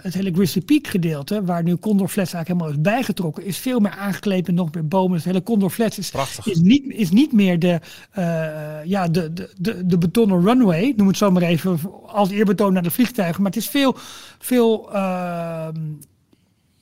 [0.00, 3.80] het hele Grizzly Peak gedeelte, waar nu Condor Flats eigenlijk helemaal is bijgetrokken, is veel
[3.80, 5.16] meer aangeklepen, nog meer bomen.
[5.16, 6.12] Het hele Condor Flats is,
[6.44, 7.80] is, niet, is niet meer de,
[8.18, 12.72] uh, ja, de, de, de, de betonnen runway, noem het zo maar even, als eerbetoon
[12.72, 13.42] naar de vliegtuigen.
[13.42, 13.96] Maar het is veel,
[14.38, 14.90] veel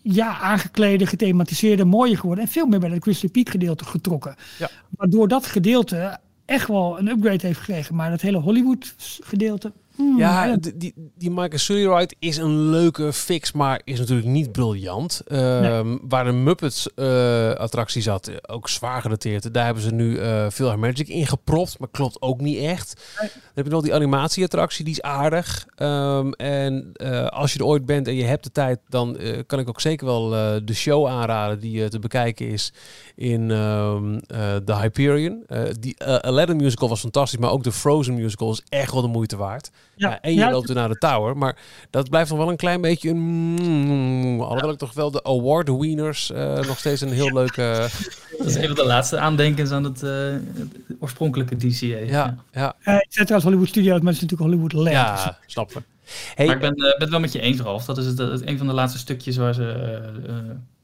[0.02, 2.44] ja, aangeklede, gethematiseerde, mooier geworden.
[2.44, 4.34] En veel meer bij het Grizzly Peak gedeelte getrokken.
[4.58, 4.70] Ja.
[4.90, 6.18] Waardoor dat gedeelte
[6.50, 7.94] echt wel een upgrade heeft gekregen.
[7.94, 9.72] Maar dat hele Hollywood gedeelte.
[10.00, 14.52] Mm, ja, die, die Michael Sully ride is een leuke fix, maar is natuurlijk niet
[14.52, 15.22] briljant.
[15.32, 19.54] Um, Waar de Muppets uh, attractie zat, ook zwaar gedateerd.
[19.54, 23.02] Daar hebben ze nu uh, veel Magic ingepropt, maar klopt ook niet echt.
[23.18, 25.66] Dan heb je nog die animatieattractie, die is aardig.
[25.76, 29.58] Um, en uh, als je er ooit bent en je hebt de tijd, dan kan
[29.58, 30.28] ik ook zeker wel
[30.64, 32.72] de show aanraden die te bekijken is
[33.14, 34.20] in um,
[34.64, 35.44] The Hyperion.
[35.80, 39.36] die Aladdin musical was fantastisch, maar ook de Frozen musical is echt wel de moeite
[39.36, 39.70] waard.
[40.00, 41.36] Ja, en je ja, loopt er naar de tower.
[41.36, 41.56] Maar
[41.90, 43.18] dat blijft nog wel een klein beetje een...
[43.18, 47.88] Mm, alhoewel ik toch wel de award winners uh, nog steeds een heel leuke...
[48.38, 50.34] dat is een van de laatste aandenkens aan het, uh,
[51.00, 51.86] oorspronkelijke DCA.
[51.86, 52.76] Ja, ja.
[52.84, 54.96] Uh, ik zet trouwens Hollywood Studios, maar het is natuurlijk Hollywood Land.
[54.96, 55.82] Ja, snap we.
[56.34, 57.84] Hey, maar ik ben, ben het wel met je eens, Ralf.
[57.84, 59.62] Dat is het, het, een van de laatste stukjes waar ze,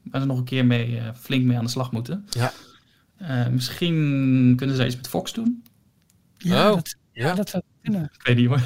[0.03, 2.27] waar ze nog een keer mee, flink mee aan de slag moeten.
[2.29, 2.53] Ja.
[3.49, 5.63] misschien kunnen ze iets met Fox doen.
[6.37, 6.75] Ja, oh.
[6.75, 7.63] dat, ja, dat zou
[7.95, 8.61] Ik weet niet hoor.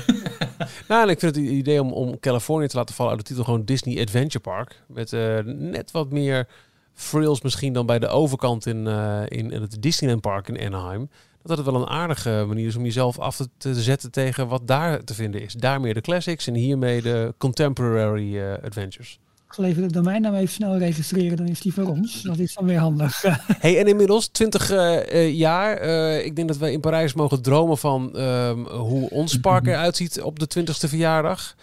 [0.88, 3.44] nou, en ik vind het idee om, om Californië te laten vallen uit de titel
[3.44, 4.84] gewoon Disney Adventure Park.
[4.88, 6.48] Met uh, net wat meer
[6.94, 11.10] frills misschien dan bij de overkant in, uh, in, in het Disneyland Park in Anaheim.
[11.44, 14.68] dat het wel een aardige manier is om jezelf af te, te zetten tegen wat
[14.68, 15.54] daar te vinden is.
[15.54, 19.20] Daar meer de classics en hiermee de contemporary eh, adventures.
[19.52, 22.22] Ik zal even de domeinnaam even snel registreren, dan is die voor ons.
[22.22, 23.22] Dat is dan weer handig.
[23.60, 25.86] hey, en inmiddels 20 uh, jaar.
[25.86, 29.96] Uh, ik denk dat we in Parijs mogen dromen van um, hoe ons park eruit
[29.96, 31.56] ziet op de 20ste verjaardag.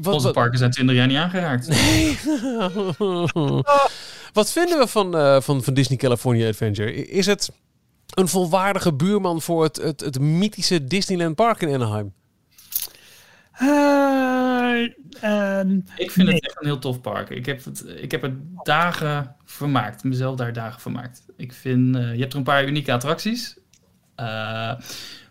[0.00, 1.68] Wat, Onze parken zijn 20 jaar niet aangeraakt.
[1.68, 2.18] Nee.
[4.38, 7.06] wat vinden we van, uh, van, van Disney California Adventure?
[7.06, 7.50] Is het
[8.14, 12.12] een volwaardige buurman voor het, het, het mythische Disneyland Park in Anaheim?
[13.62, 15.60] Uh,
[15.96, 16.34] ik vind nee.
[16.34, 17.30] het echt een heel tof park.
[17.30, 20.04] Ik heb het, ik heb het dagen vermaakt.
[20.04, 21.24] Mezelf daar dagen vermaakt.
[21.36, 23.56] Ik vind, uh, je hebt er een paar unieke attracties.
[24.20, 24.72] Uh,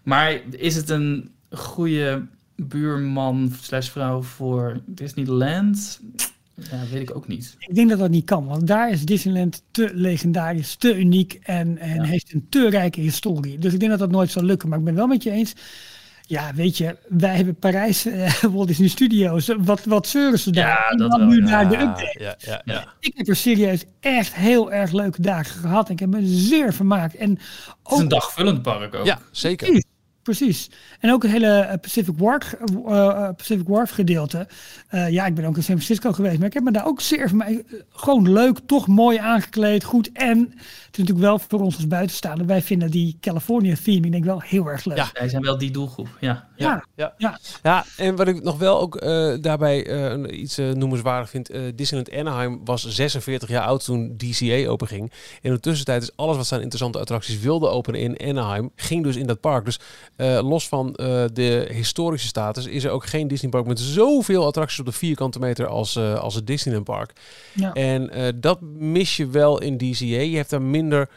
[0.04, 2.26] maar is het een goede
[2.56, 6.02] buurman slash vrouw voor Disneyland?
[6.56, 7.56] Ja, weet ik ook niet.
[7.60, 11.78] Ik denk dat dat niet kan, want daar is Disneyland te legendarisch, te uniek en,
[11.78, 12.04] en ja.
[12.04, 13.58] heeft een te rijke historie.
[13.58, 14.70] Dus ik denk dat dat nooit zal lukken.
[14.70, 15.54] Maar ik ben wel met je eens.
[16.32, 19.50] Ja, weet je, wij hebben Parijs, uh, Walt Disney Studios.
[19.58, 20.68] Wat, wat zeuren ze daar?
[20.68, 21.50] Ja, dat wel, nu ja.
[21.50, 22.18] naar de update.
[22.20, 22.94] Ja, ja, ja.
[23.00, 25.90] Ik heb er serieus echt heel erg leuke dagen gehad.
[25.90, 27.16] Ik heb me zeer vermaakt.
[27.16, 27.38] En ook,
[27.84, 29.06] het is een dagvullend park ook.
[29.06, 29.84] Ja, zeker.
[30.24, 30.69] Precies.
[30.99, 32.55] En ook het hele Pacific Wharf,
[32.86, 34.47] uh, Pacific Wharf gedeelte.
[34.91, 37.01] Uh, ja, ik ben ook in San Francisco geweest, maar ik heb me daar ook
[37.01, 40.11] zeer van mij gewoon leuk, toch mooi aangekleed, goed.
[40.11, 40.59] En het
[40.91, 42.45] is natuurlijk wel voor ons als buitenstaander.
[42.45, 44.97] Wij vinden die California theme, ik denk wel heel erg leuk.
[44.97, 46.17] Ja, wij zijn wel die doelgroep.
[46.19, 47.13] Ja, ja, ja.
[47.17, 47.39] ja.
[47.63, 51.51] ja en wat ik nog wel ook uh, daarbij uh, iets uh, noemenswaardig vind.
[51.76, 55.11] Disneyland Anaheim was 46 jaar oud toen DCA openging.
[55.41, 59.15] In de tussentijd is alles wat zijn interessante attracties wilde openen in Anaheim, ging dus
[59.15, 59.65] in dat park.
[59.65, 59.80] Dus
[60.22, 64.45] uh, los van uh, de historische status is er ook geen Disney park met zoveel
[64.45, 67.13] attracties op de vierkante meter als, uh, als het Disneyland park.
[67.53, 67.74] Ja.
[67.74, 70.05] En dat mis je wel in DCA.
[70.05, 71.09] Je hebt daar minder...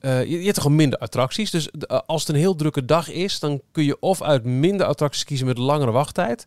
[0.00, 1.50] je, je hebt toch gewoon minder attracties.
[1.50, 1.68] Dus
[2.06, 5.46] als het een heel drukke dag is, dan kun je of uit minder attracties kiezen
[5.46, 6.46] met langere wachttijd.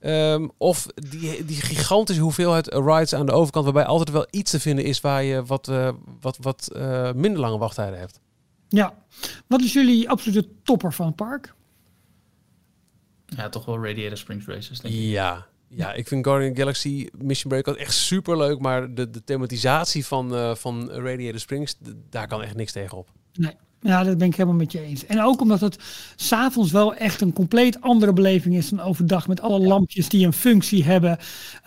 [0.00, 4.60] Um, of die, die gigantische hoeveelheid rides aan de overkant, waarbij altijd wel iets te
[4.60, 5.70] vinden is waar je wat,
[6.20, 6.68] wat, wat
[7.14, 8.20] minder lange wachttijden hebt.
[8.72, 8.94] Ja.
[9.46, 11.54] Wat is jullie absolute topper van het park?
[13.26, 15.00] Ja, toch wel Radiator Springs Races, denk ik.
[15.00, 20.06] Ja, ja, ik vind Guardian Galaxy Mission Breakout echt super leuk, maar de, de thematisatie
[20.06, 21.76] van, uh, van Radiator Springs,
[22.10, 23.08] daar kan echt niks tegen op.
[23.32, 23.56] Nee.
[23.82, 25.06] Ja, dat ben ik helemaal met je eens.
[25.06, 25.78] En ook omdat het
[26.16, 29.28] s'avonds wel echt een compleet andere beleving is dan overdag.
[29.28, 31.18] Met alle lampjes die een functie hebben.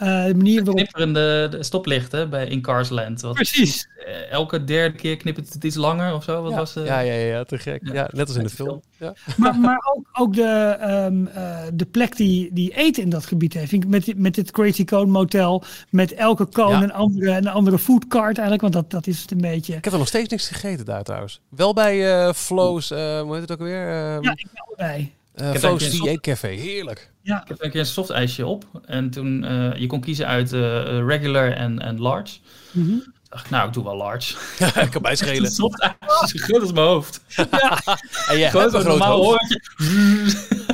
[0.04, 0.76] Uh, de manier waarop...
[0.76, 3.22] Knipperende de stoplichten bij In Cars Land.
[3.22, 3.90] Wat Precies.
[4.08, 6.42] Uh, elke derde keer knippert het iets langer of zo.
[6.42, 6.58] Wat ja.
[6.58, 6.82] was de...
[6.82, 7.82] ja, ja, ja, te gek.
[7.84, 8.82] Ja, ja net als in de film.
[8.98, 9.14] Ja.
[9.38, 10.78] Maar, maar ook, ook de,
[11.10, 13.88] um, uh, de plek die, die eten in dat gebied heeft.
[13.88, 15.64] Met, met dit Crazy Cone Motel.
[15.90, 18.62] Met elke cone een andere, een andere foodcart eigenlijk.
[18.62, 19.76] Want dat, dat is het een beetje.
[19.76, 21.42] Ik heb er nog steeds niks gegeten daar trouwens.
[21.50, 23.88] Wel bij uh, Flows, uh, hoe heet het ook weer?
[23.88, 25.14] Uh, ja, ik ben erbij.
[25.36, 27.12] Uh, Flows VA Café, heerlijk.
[27.22, 27.42] Ja.
[27.42, 28.66] Ik heb een keer een soft ijsje op.
[28.86, 30.60] En toen, uh, je kon kiezen uit uh,
[31.08, 32.38] regular en, en large.
[32.72, 33.14] Mm -hmm.
[33.30, 34.36] dacht nou, ik doe wel large.
[34.60, 35.52] Ja, ik kan mij schelen.
[35.52, 37.22] soft ijsje groot als mijn hoofd.
[37.36, 37.82] ja.
[38.28, 39.60] en jij hebt een groot hoofd.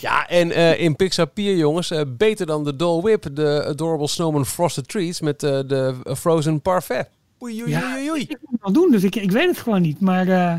[0.00, 4.08] Ja, en uh, in Pixar Pier, jongens, uh, beter dan de Dole Whip, de Adorable
[4.08, 7.08] Snowman Frosted Treats met uh, de Frozen Parfait.
[7.42, 8.20] Oei, oei, ja, oei, oei.
[8.20, 10.00] Ik moet het wel doen, dus ik, ik weet het gewoon niet.
[10.00, 10.54] Maar uh,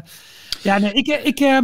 [0.62, 1.58] ja, nee, ik, ik, uh,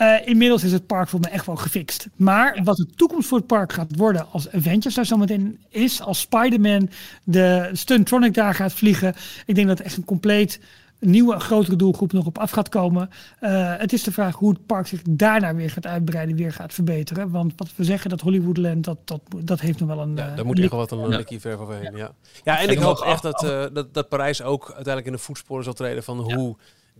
[0.00, 2.08] uh, inmiddels is het park voor me echt wel gefixt.
[2.16, 6.20] Maar wat de toekomst voor het park gaat worden als Avengers daar zometeen is, als
[6.20, 6.90] Spider-Man
[7.24, 9.14] de Stuntronic daar gaat vliegen.
[9.46, 10.60] Ik denk dat echt een compleet
[10.98, 13.10] nieuwe, grotere doelgroep nog op af gaat komen.
[13.40, 16.74] Uh, het is de vraag hoe het park zich daarna weer gaat uitbreiden, weer gaat
[16.74, 17.30] verbeteren.
[17.30, 20.16] Want wat we zeggen, dat Hollywoodland, dat, dat, dat heeft nog wel een...
[20.16, 22.12] Ja, daar moet echt wel wat een likkie ver overheen, ja.
[22.44, 25.64] Ja, en ik hoop echt dat, uh, dat, dat Parijs ook uiteindelijk in de voetsporen
[25.64, 26.56] zal treden van hoe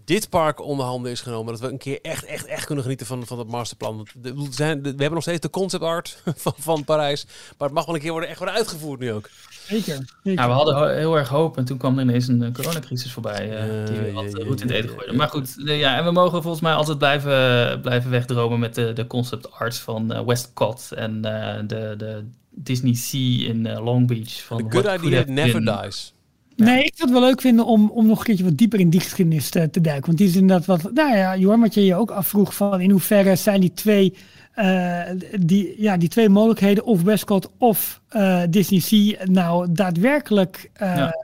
[0.06, 1.52] dit park onder handen is genomen.
[1.52, 4.06] Dat we een keer echt, echt, echt kunnen genieten van, van het masterplan.
[4.14, 7.26] De, de, zijn, de, we hebben nog steeds de concept art van, van Parijs.
[7.58, 9.30] Maar het mag wel een keer worden, echt worden uitgevoerd nu ook.
[9.50, 9.94] Zeker.
[10.24, 10.42] zeker.
[10.42, 11.56] Ja, we hadden heel erg hoop.
[11.56, 13.48] En toen kwam er ineens een coronacrisis voorbij.
[13.48, 15.16] Uh, die we wat uh, goed in het eten gooiden.
[15.16, 19.06] Maar goed, ja, en we mogen volgens mij altijd blijven, blijven wegdromen met de, de
[19.06, 20.92] concept arts van uh, Westcott.
[20.92, 24.42] En de, de Disney Sea in Long Beach.
[24.42, 25.82] Van The good idea never been.
[25.82, 26.14] dies.
[26.56, 28.90] Nee, ik zou het wel leuk vinden om, om nog een keertje wat dieper in
[28.90, 30.06] die geschiedenis te, te duiken.
[30.06, 32.90] Want die is inderdaad wat, nou ja, Johan, wat je je ook afvroeg van in
[32.90, 34.14] hoeverre zijn die twee,
[34.56, 35.00] uh,
[35.40, 41.14] die, ja, die twee mogelijkheden, of Westcott of uh, Disney Sea, nou daadwerkelijk, uh, ja.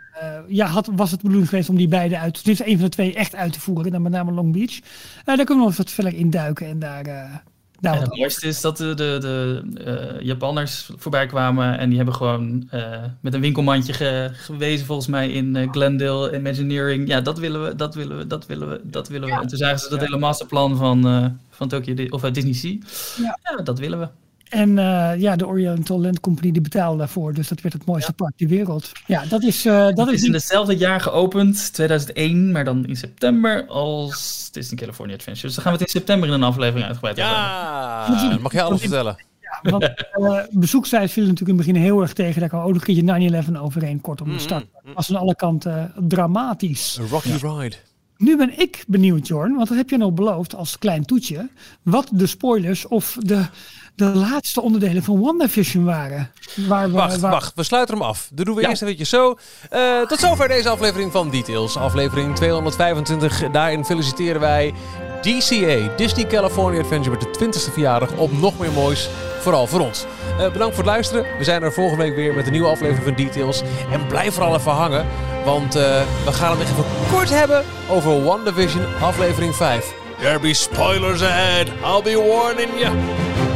[0.49, 3.15] ja, had, was het bedoeling geweest om die beide uit, dus een van de twee
[3.15, 4.79] echt uit te voeren, dan met name Long Beach.
[5.25, 7.43] daar kunnen we nog wat verder in duiken en daar,
[7.83, 11.97] Nou, en het mooiste is dat de, de, de uh, Japanners voorbij kwamen en die
[11.97, 17.09] hebben gewoon uh, met een winkelmandje ge, gewezen volgens mij in uh, Glendale Imagineering.
[17.09, 19.35] Ja, dat willen we, dat willen we, dat willen we, dat willen we.
[19.35, 19.41] Ja.
[19.41, 22.77] En toen zagen ze dat hele masterplan van, van Tokyo of Disney Sea.
[23.17, 23.39] Ja.
[23.43, 24.09] ja, dat willen we.
[24.53, 27.35] En uh, ja, de Oriental Land Company die betaalde daarvoor.
[27.35, 28.25] Dus dat werd het mooiste ja.
[28.25, 28.93] park ter wereld.
[29.07, 29.67] Ja, dat is...
[29.67, 34.49] Uh, dat het is, is in hetzelfde jaar geopend, 2001, maar dan in september als
[34.53, 35.47] Disney California Adventure.
[35.47, 38.31] Dus dan gaan we het in september in een aflevering uitgebreid ja, over.
[38.31, 39.17] Ja, mag jij alles vertellen.
[39.41, 39.91] Ja, want uh,
[40.29, 42.41] natuurlijk in het begin heel erg tegen.
[42.41, 44.67] Daar kwam ook nog een keertje 9-11 overheen, kortom de start.
[44.85, 46.99] Dat was aan alle kanten dramatisch.
[47.01, 47.61] A rocky ja.
[47.61, 47.77] ride.
[48.17, 51.49] Nu ben ik benieuwd, Jorn, want dat heb je nog beloofd als klein toetje.
[51.83, 53.47] Wat de spoilers of de,
[53.95, 56.31] de laatste onderdelen van WandaVision waren.
[56.69, 57.31] Waar we, wacht, waar...
[57.31, 58.29] wacht, we sluiten hem af.
[58.33, 58.69] Dat doen we ja.
[58.69, 59.39] eerst even zo.
[59.73, 61.77] Uh, tot zover deze aflevering van Details.
[61.77, 63.51] Aflevering 225.
[63.51, 64.75] Daarin feliciteren wij
[65.21, 69.09] DCA, Disney California Adventure, met de 20ste verjaardag op nog meer moois.
[69.41, 70.05] Vooral voor ons.
[70.31, 71.27] Uh, bedankt voor het luisteren.
[71.39, 73.63] We zijn er volgende week weer met een nieuwe aflevering van Details.
[73.93, 75.07] En blijf vooral even hangen,
[75.45, 75.83] want uh,
[76.25, 79.95] we gaan het even kort hebben over WandaVision aflevering 5.
[80.19, 81.69] There be spoilers ahead.
[81.85, 83.52] I'll be warning you.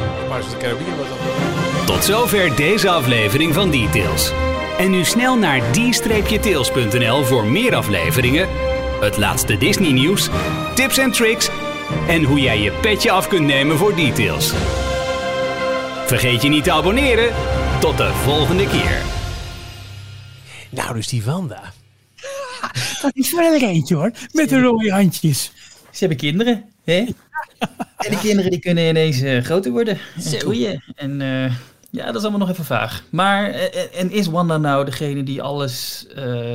[1.86, 4.32] Tot zover deze aflevering van Details.
[4.78, 8.48] En nu snel naar d-tails.nl voor meer afleveringen,
[9.00, 10.28] het laatste Disney nieuws,
[10.74, 11.50] tips en tricks
[12.08, 14.52] en hoe jij je petje af kunt nemen voor Details.
[16.06, 17.34] Vergeet je niet te abonneren.
[17.80, 19.02] Tot de volgende keer.
[20.70, 21.72] Nou, dus die Wanda.
[23.02, 25.52] Dat is wel er eentje hoor, met de rode handjes.
[25.90, 27.06] Ze hebben kinderen, hè?
[27.96, 29.98] En die kinderen die kunnen ineens uh, groter worden.
[30.14, 30.82] En groeien.
[30.94, 31.52] En uh,
[31.90, 33.02] ja, dat is allemaal nog even vaag.
[33.10, 36.06] Maar, uh, en is Wanda nou degene die alles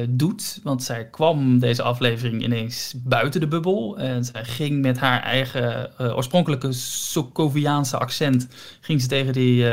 [0.09, 0.59] doet?
[0.63, 3.97] Want zij kwam deze aflevering ineens buiten de bubbel.
[3.97, 8.47] En zij ging met haar eigen oorspronkelijke Sokoviaanse accent...
[8.81, 9.65] ging ze tegen die,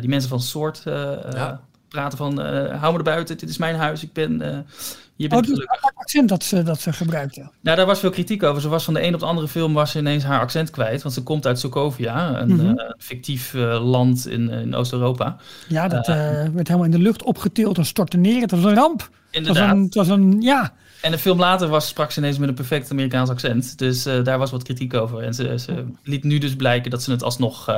[0.00, 1.60] die mensen van soort ja.
[1.88, 2.38] praten van...
[2.70, 4.66] hou me er buiten, dit is mijn huis, ik ben...
[5.16, 7.40] Je bent oh, dus het accent dat ze, dat ze gebruikte.
[7.60, 8.62] Nou, daar was veel kritiek over.
[8.62, 11.02] Ze was van de een op de andere film was ze ineens haar accent kwijt.
[11.02, 12.78] Want ze komt uit Sokovia, een mm -hmm.
[12.78, 15.36] uh, fictief uh, land in, in Oost-Europa.
[15.68, 16.14] Ja, dat uh,
[16.54, 18.40] werd helemaal in de lucht opgetild en stortte neer.
[18.40, 19.10] Het was een ramp.
[19.30, 19.62] Inderdaad.
[19.62, 20.72] Het was een, het was een ja.
[21.02, 23.78] En een film later was, sprak ze ineens met een perfect Amerikaans accent.
[23.78, 25.22] Dus daar was wat kritiek over.
[25.22, 27.70] En ze, ze liet nu dus blijken dat ze het alsnog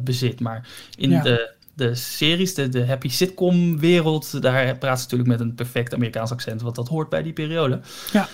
[0.00, 0.40] bezit.
[0.40, 1.22] Maar in ja.
[1.22, 5.94] de de series, de, de happy sitcom wereld, daar praat ze natuurlijk met een perfect
[5.94, 7.80] Amerikaans accent, want dat hoort bij die periode.
[8.12, 8.28] Ja.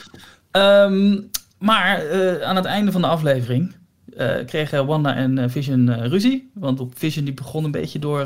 [0.85, 3.75] Um, maar uh, aan het einde van de aflevering
[4.17, 6.51] uh, kregen Wanda en Vision uh, ruzie.
[6.55, 8.25] Want op Vision die begon een beetje door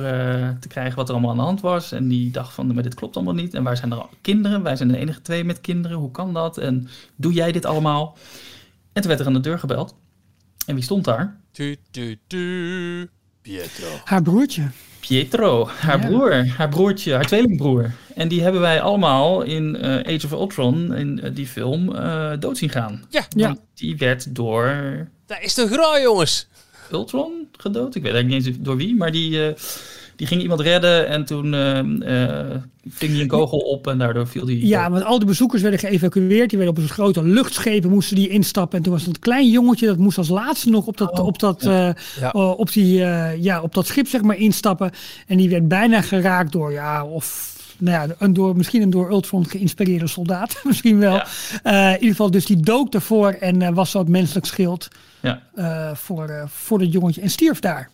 [0.60, 1.92] te krijgen wat er allemaal aan de hand was.
[1.92, 3.54] En die dacht van, maar dit klopt allemaal niet.
[3.54, 4.62] En waar zijn er kinderen?
[4.62, 5.96] Wij zijn de enige twee met kinderen.
[5.96, 6.58] Hoe kan dat?
[6.58, 8.16] En doe jij dit allemaal?
[8.92, 9.94] En toen werd er aan de deur gebeld.
[10.66, 11.36] En wie stond daar?
[11.52, 13.08] Tu, tu, tu.
[13.42, 13.88] Pietro.
[14.04, 14.70] Haar broertje.
[15.08, 16.06] Pietro, haar ja.
[16.06, 17.90] broer, haar broertje, haar tweelingbroer.
[18.14, 22.32] En die hebben wij allemaal in uh, Age of Ultron, in uh, die film, uh,
[22.38, 23.04] dood zien gaan.
[23.10, 23.26] Ja.
[23.36, 23.56] ja.
[23.74, 24.66] Die werd door...
[25.26, 26.48] Daar is de graai, jongens.
[26.92, 27.94] Ultron gedood?
[27.94, 29.54] Ik weet eigenlijk niet eens door wie, maar die...
[30.22, 32.56] Die ging iemand redden en toen uh, uh,
[32.88, 34.54] ving hij een kogel op en daardoor viel hij.
[34.54, 36.50] Ja, want al die bezoekers werden geëvacueerd.
[36.50, 38.78] Die werden op een grote luchtschepen moesten die instappen.
[38.78, 41.38] En toen was dat klein jongetje dat moest als laatste nog op dat, oh, op
[41.38, 41.94] dat, ja.
[42.20, 42.30] Ja.
[42.30, 42.94] op die,
[43.38, 44.90] ja, op dat schip zeg maar instappen.
[45.26, 49.10] En die werd bijna geraakt door ja, of nou ja, een door, misschien een door
[49.10, 50.60] Ultron geïnspireerde soldaat.
[50.64, 51.14] misschien wel.
[51.14, 51.26] Ja.
[51.64, 54.88] Uh, in ieder geval, dus die dook ervoor en uh, was zo het menselijk schild
[55.20, 55.42] ja.
[55.54, 57.90] uh, voor, voor dat jongetje en stierf daar.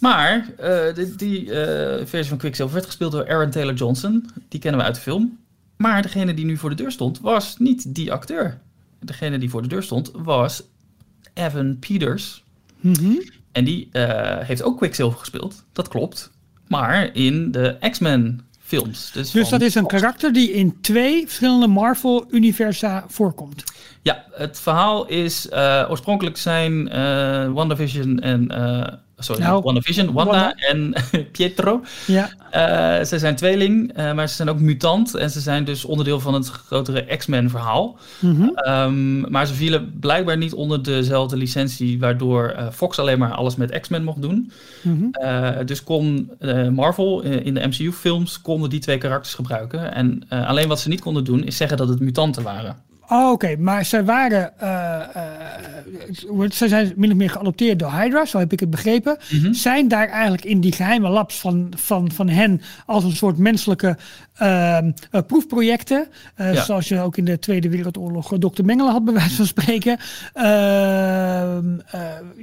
[0.00, 0.46] Maar
[0.94, 1.46] die, die
[2.04, 4.30] versie van Quicksilver werd gespeeld door Aaron Taylor Johnson.
[4.48, 5.38] Die kennen we uit de film.
[5.76, 8.58] Maar degene die nu voor de deur stond, was niet die acteur.
[9.00, 10.62] Degene die voor de deur stond, was
[11.34, 12.44] Evan Peters.
[12.80, 13.22] Mm -hmm.
[13.52, 13.88] En die
[14.40, 15.64] heeft ook Quicksilver gespeeld.
[15.72, 16.30] Dat klopt.
[16.68, 19.10] Maar in de X-Men films.
[19.12, 23.64] Dus, dus dat is een karakter die in twee verschillende Marvel-universa voorkomt.
[24.02, 25.48] Ja, het verhaal is
[25.88, 26.84] oorspronkelijk zijn
[27.52, 28.46] WandaVision en
[29.20, 30.94] sorry, nou, WandaVision, Wanda, en
[31.32, 31.84] Pietro.
[32.06, 32.30] Ja.
[33.00, 35.14] Uh, ze zijn tweeling, uh, maar ze zijn ook mutant.
[35.14, 37.98] En ze zijn dus onderdeel van het grotere X-Men verhaal.
[38.18, 38.72] Mm -hmm.
[38.72, 41.98] um, maar ze vielen blijkbaar niet onder dezelfde licentie...
[41.98, 44.52] waardoor uh, Fox alleen maar alles met X-Men mocht doen.
[44.82, 45.66] Mm -hmm.
[45.66, 46.30] dus kon
[46.70, 48.40] Marvel in de MCU-films...
[48.40, 49.94] konden die twee karakters gebruiken.
[49.94, 51.44] En alleen wat ze niet konden doen...
[51.44, 52.76] is zeggen dat het mutanten waren.
[53.12, 54.52] Oh, Oké, maar zij waren.
[54.62, 55.00] Uh,
[56.48, 59.16] zij zijn min of meer geadopteerd door Hydra, zo heb ik het begrepen.
[59.30, 59.52] Mhm.
[59.52, 63.96] Zijn daar eigenlijk in die geheime labs van, van, van hen als een soort menselijke
[64.36, 66.08] ehm, eh, proefprojecten.
[66.34, 66.62] eh, Ja.
[66.64, 68.64] Zoals je ook in de Tweede Wereldoorlog eh, Dr.
[68.64, 69.98] Mengele had, bij wijze van spreken.
[70.32, 72.00] Ehm, eh,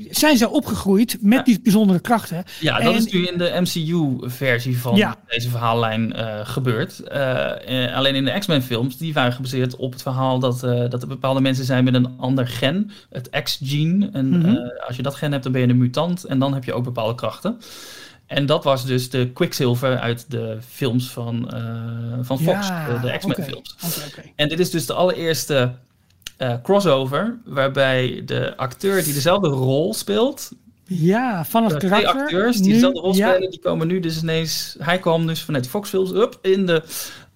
[0.10, 2.44] zijn ze opgegroeid met die bijzondere krachten?
[2.60, 5.16] Ja, dat En- is nu in de MCU-versie van Ja.
[5.28, 7.00] deze verhaallijn eh, gebeurd.
[7.00, 11.02] Eh, eh, alleen in de X-Men-films, die waren gebaseerd op het verhaal dat, eh, dat
[11.02, 14.10] er bepaalde mensen zijn met een ander gen, het X-gene.
[14.14, 14.46] En Mhm.
[14.56, 16.74] eh, als je dat gen hebt, dan ben je een mutant en dan heb je
[16.74, 17.58] ook bepaalde krachten.
[18.26, 21.62] En dat was dus de Quicksilver uit de films van, eh,
[22.22, 23.08] van Fox, Ja, de.
[23.24, 23.42] Oké,
[24.08, 24.22] oké.
[24.36, 25.72] En dit is dus de allereerste
[26.64, 30.52] crossover waarbij de acteur die dezelfde rol speelt,
[30.84, 32.22] Ja, van het de twee karakter.
[32.22, 34.76] acteurs die nu- dezelfde rol ja, spelen, die komen nu dus ineens...
[34.80, 36.84] Hij kwam dus vanuit Fox Films up in de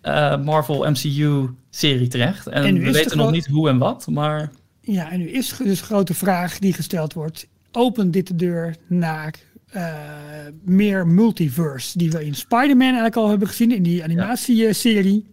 [0.01, 2.47] eh, Marvel MCU-serie terecht.
[2.47, 4.51] En, we de weten nog niet hoe en wat, maar...
[4.81, 8.75] Ja, en nu is dus de grote vraag die gesteld wordt: opent dit de deur
[8.87, 9.33] naar
[9.67, 9.93] eh,
[10.63, 15.25] meer multiverse, die we in Spider-Man eigenlijk al hebben gezien in die animatieserie.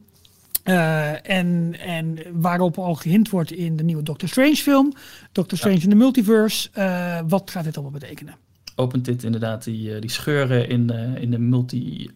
[0.62, 4.92] Eh, en, en waarop al gehind wordt in de nieuwe Doctor Strange film,
[5.32, 6.68] Doctor Strange in the Multiverse.
[7.26, 8.34] Wat gaat dit allemaal betekenen?
[8.74, 12.10] opent dit inderdaad die, die scheuren in, de- in de multi...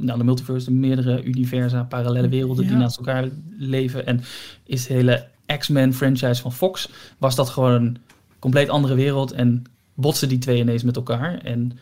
[0.00, 4.06] nou, de multiverse, de meerdere universa, parallele werelden die naast elkaar leven.
[4.06, 4.20] En
[4.64, 5.26] is de hele
[5.58, 6.88] X-Men franchise van Fox,
[7.18, 7.96] was dat gewoon een
[8.38, 9.64] compleet andere wereld en
[9.94, 11.38] botsen die twee ineens met elkaar.
[11.38, 11.78] En,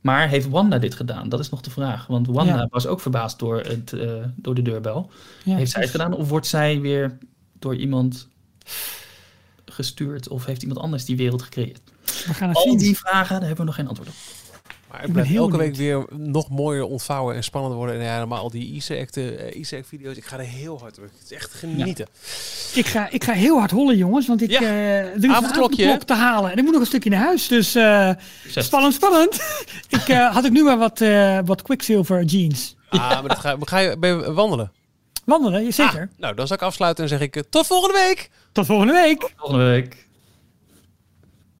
[0.00, 1.28] maar heeft Wanda dit gedaan?
[1.28, 2.06] Dat is nog de vraag.
[2.06, 2.66] Want Wanda Ja.
[2.70, 5.10] was ook verbaasd door, het, eh, door de deurbel.
[5.44, 7.18] Ja, heeft zij het gedaan of wordt zij weer
[7.58, 8.28] door iemand
[9.64, 11.80] gestuurd of heeft iemand anders die wereld gecreëerd?
[12.26, 12.78] We gaan het Al zien.
[12.78, 14.14] die vragen, daar hebben we nog geen antwoord op.
[14.94, 17.96] Maar Ik het ben blijft heel elke week weer nog mooier ontvouwen en spannender worden.
[17.96, 18.74] En ja, helemaal al die eh,
[19.56, 20.16] Easter egg video's.
[20.16, 21.04] Ik ga er heel hard op.
[21.04, 22.06] Het is echt genieten.
[22.74, 24.60] Ik ga, ik ga heel hard hollen, jongens, want ik, Ja.
[24.60, 26.50] eh, er is een Avondklokje, avondklok te halen.
[26.50, 28.10] En ik moet nog een stukje naar huis, dus eh,
[28.54, 29.34] spannend, spannend.
[29.88, 32.76] ik eh, had ik nu maar wat, eh, wat Quicksilver jeans.
[32.88, 34.72] Ah, maar dat ga, ga je, ben je wandelen?
[35.24, 36.00] Wandelen, zeker.
[36.12, 38.30] Ah, nou, dan zal ik afsluiten en zeg ik tot volgende week!
[38.52, 39.32] Tot volgende week.
[39.36, 40.03] Volgende week.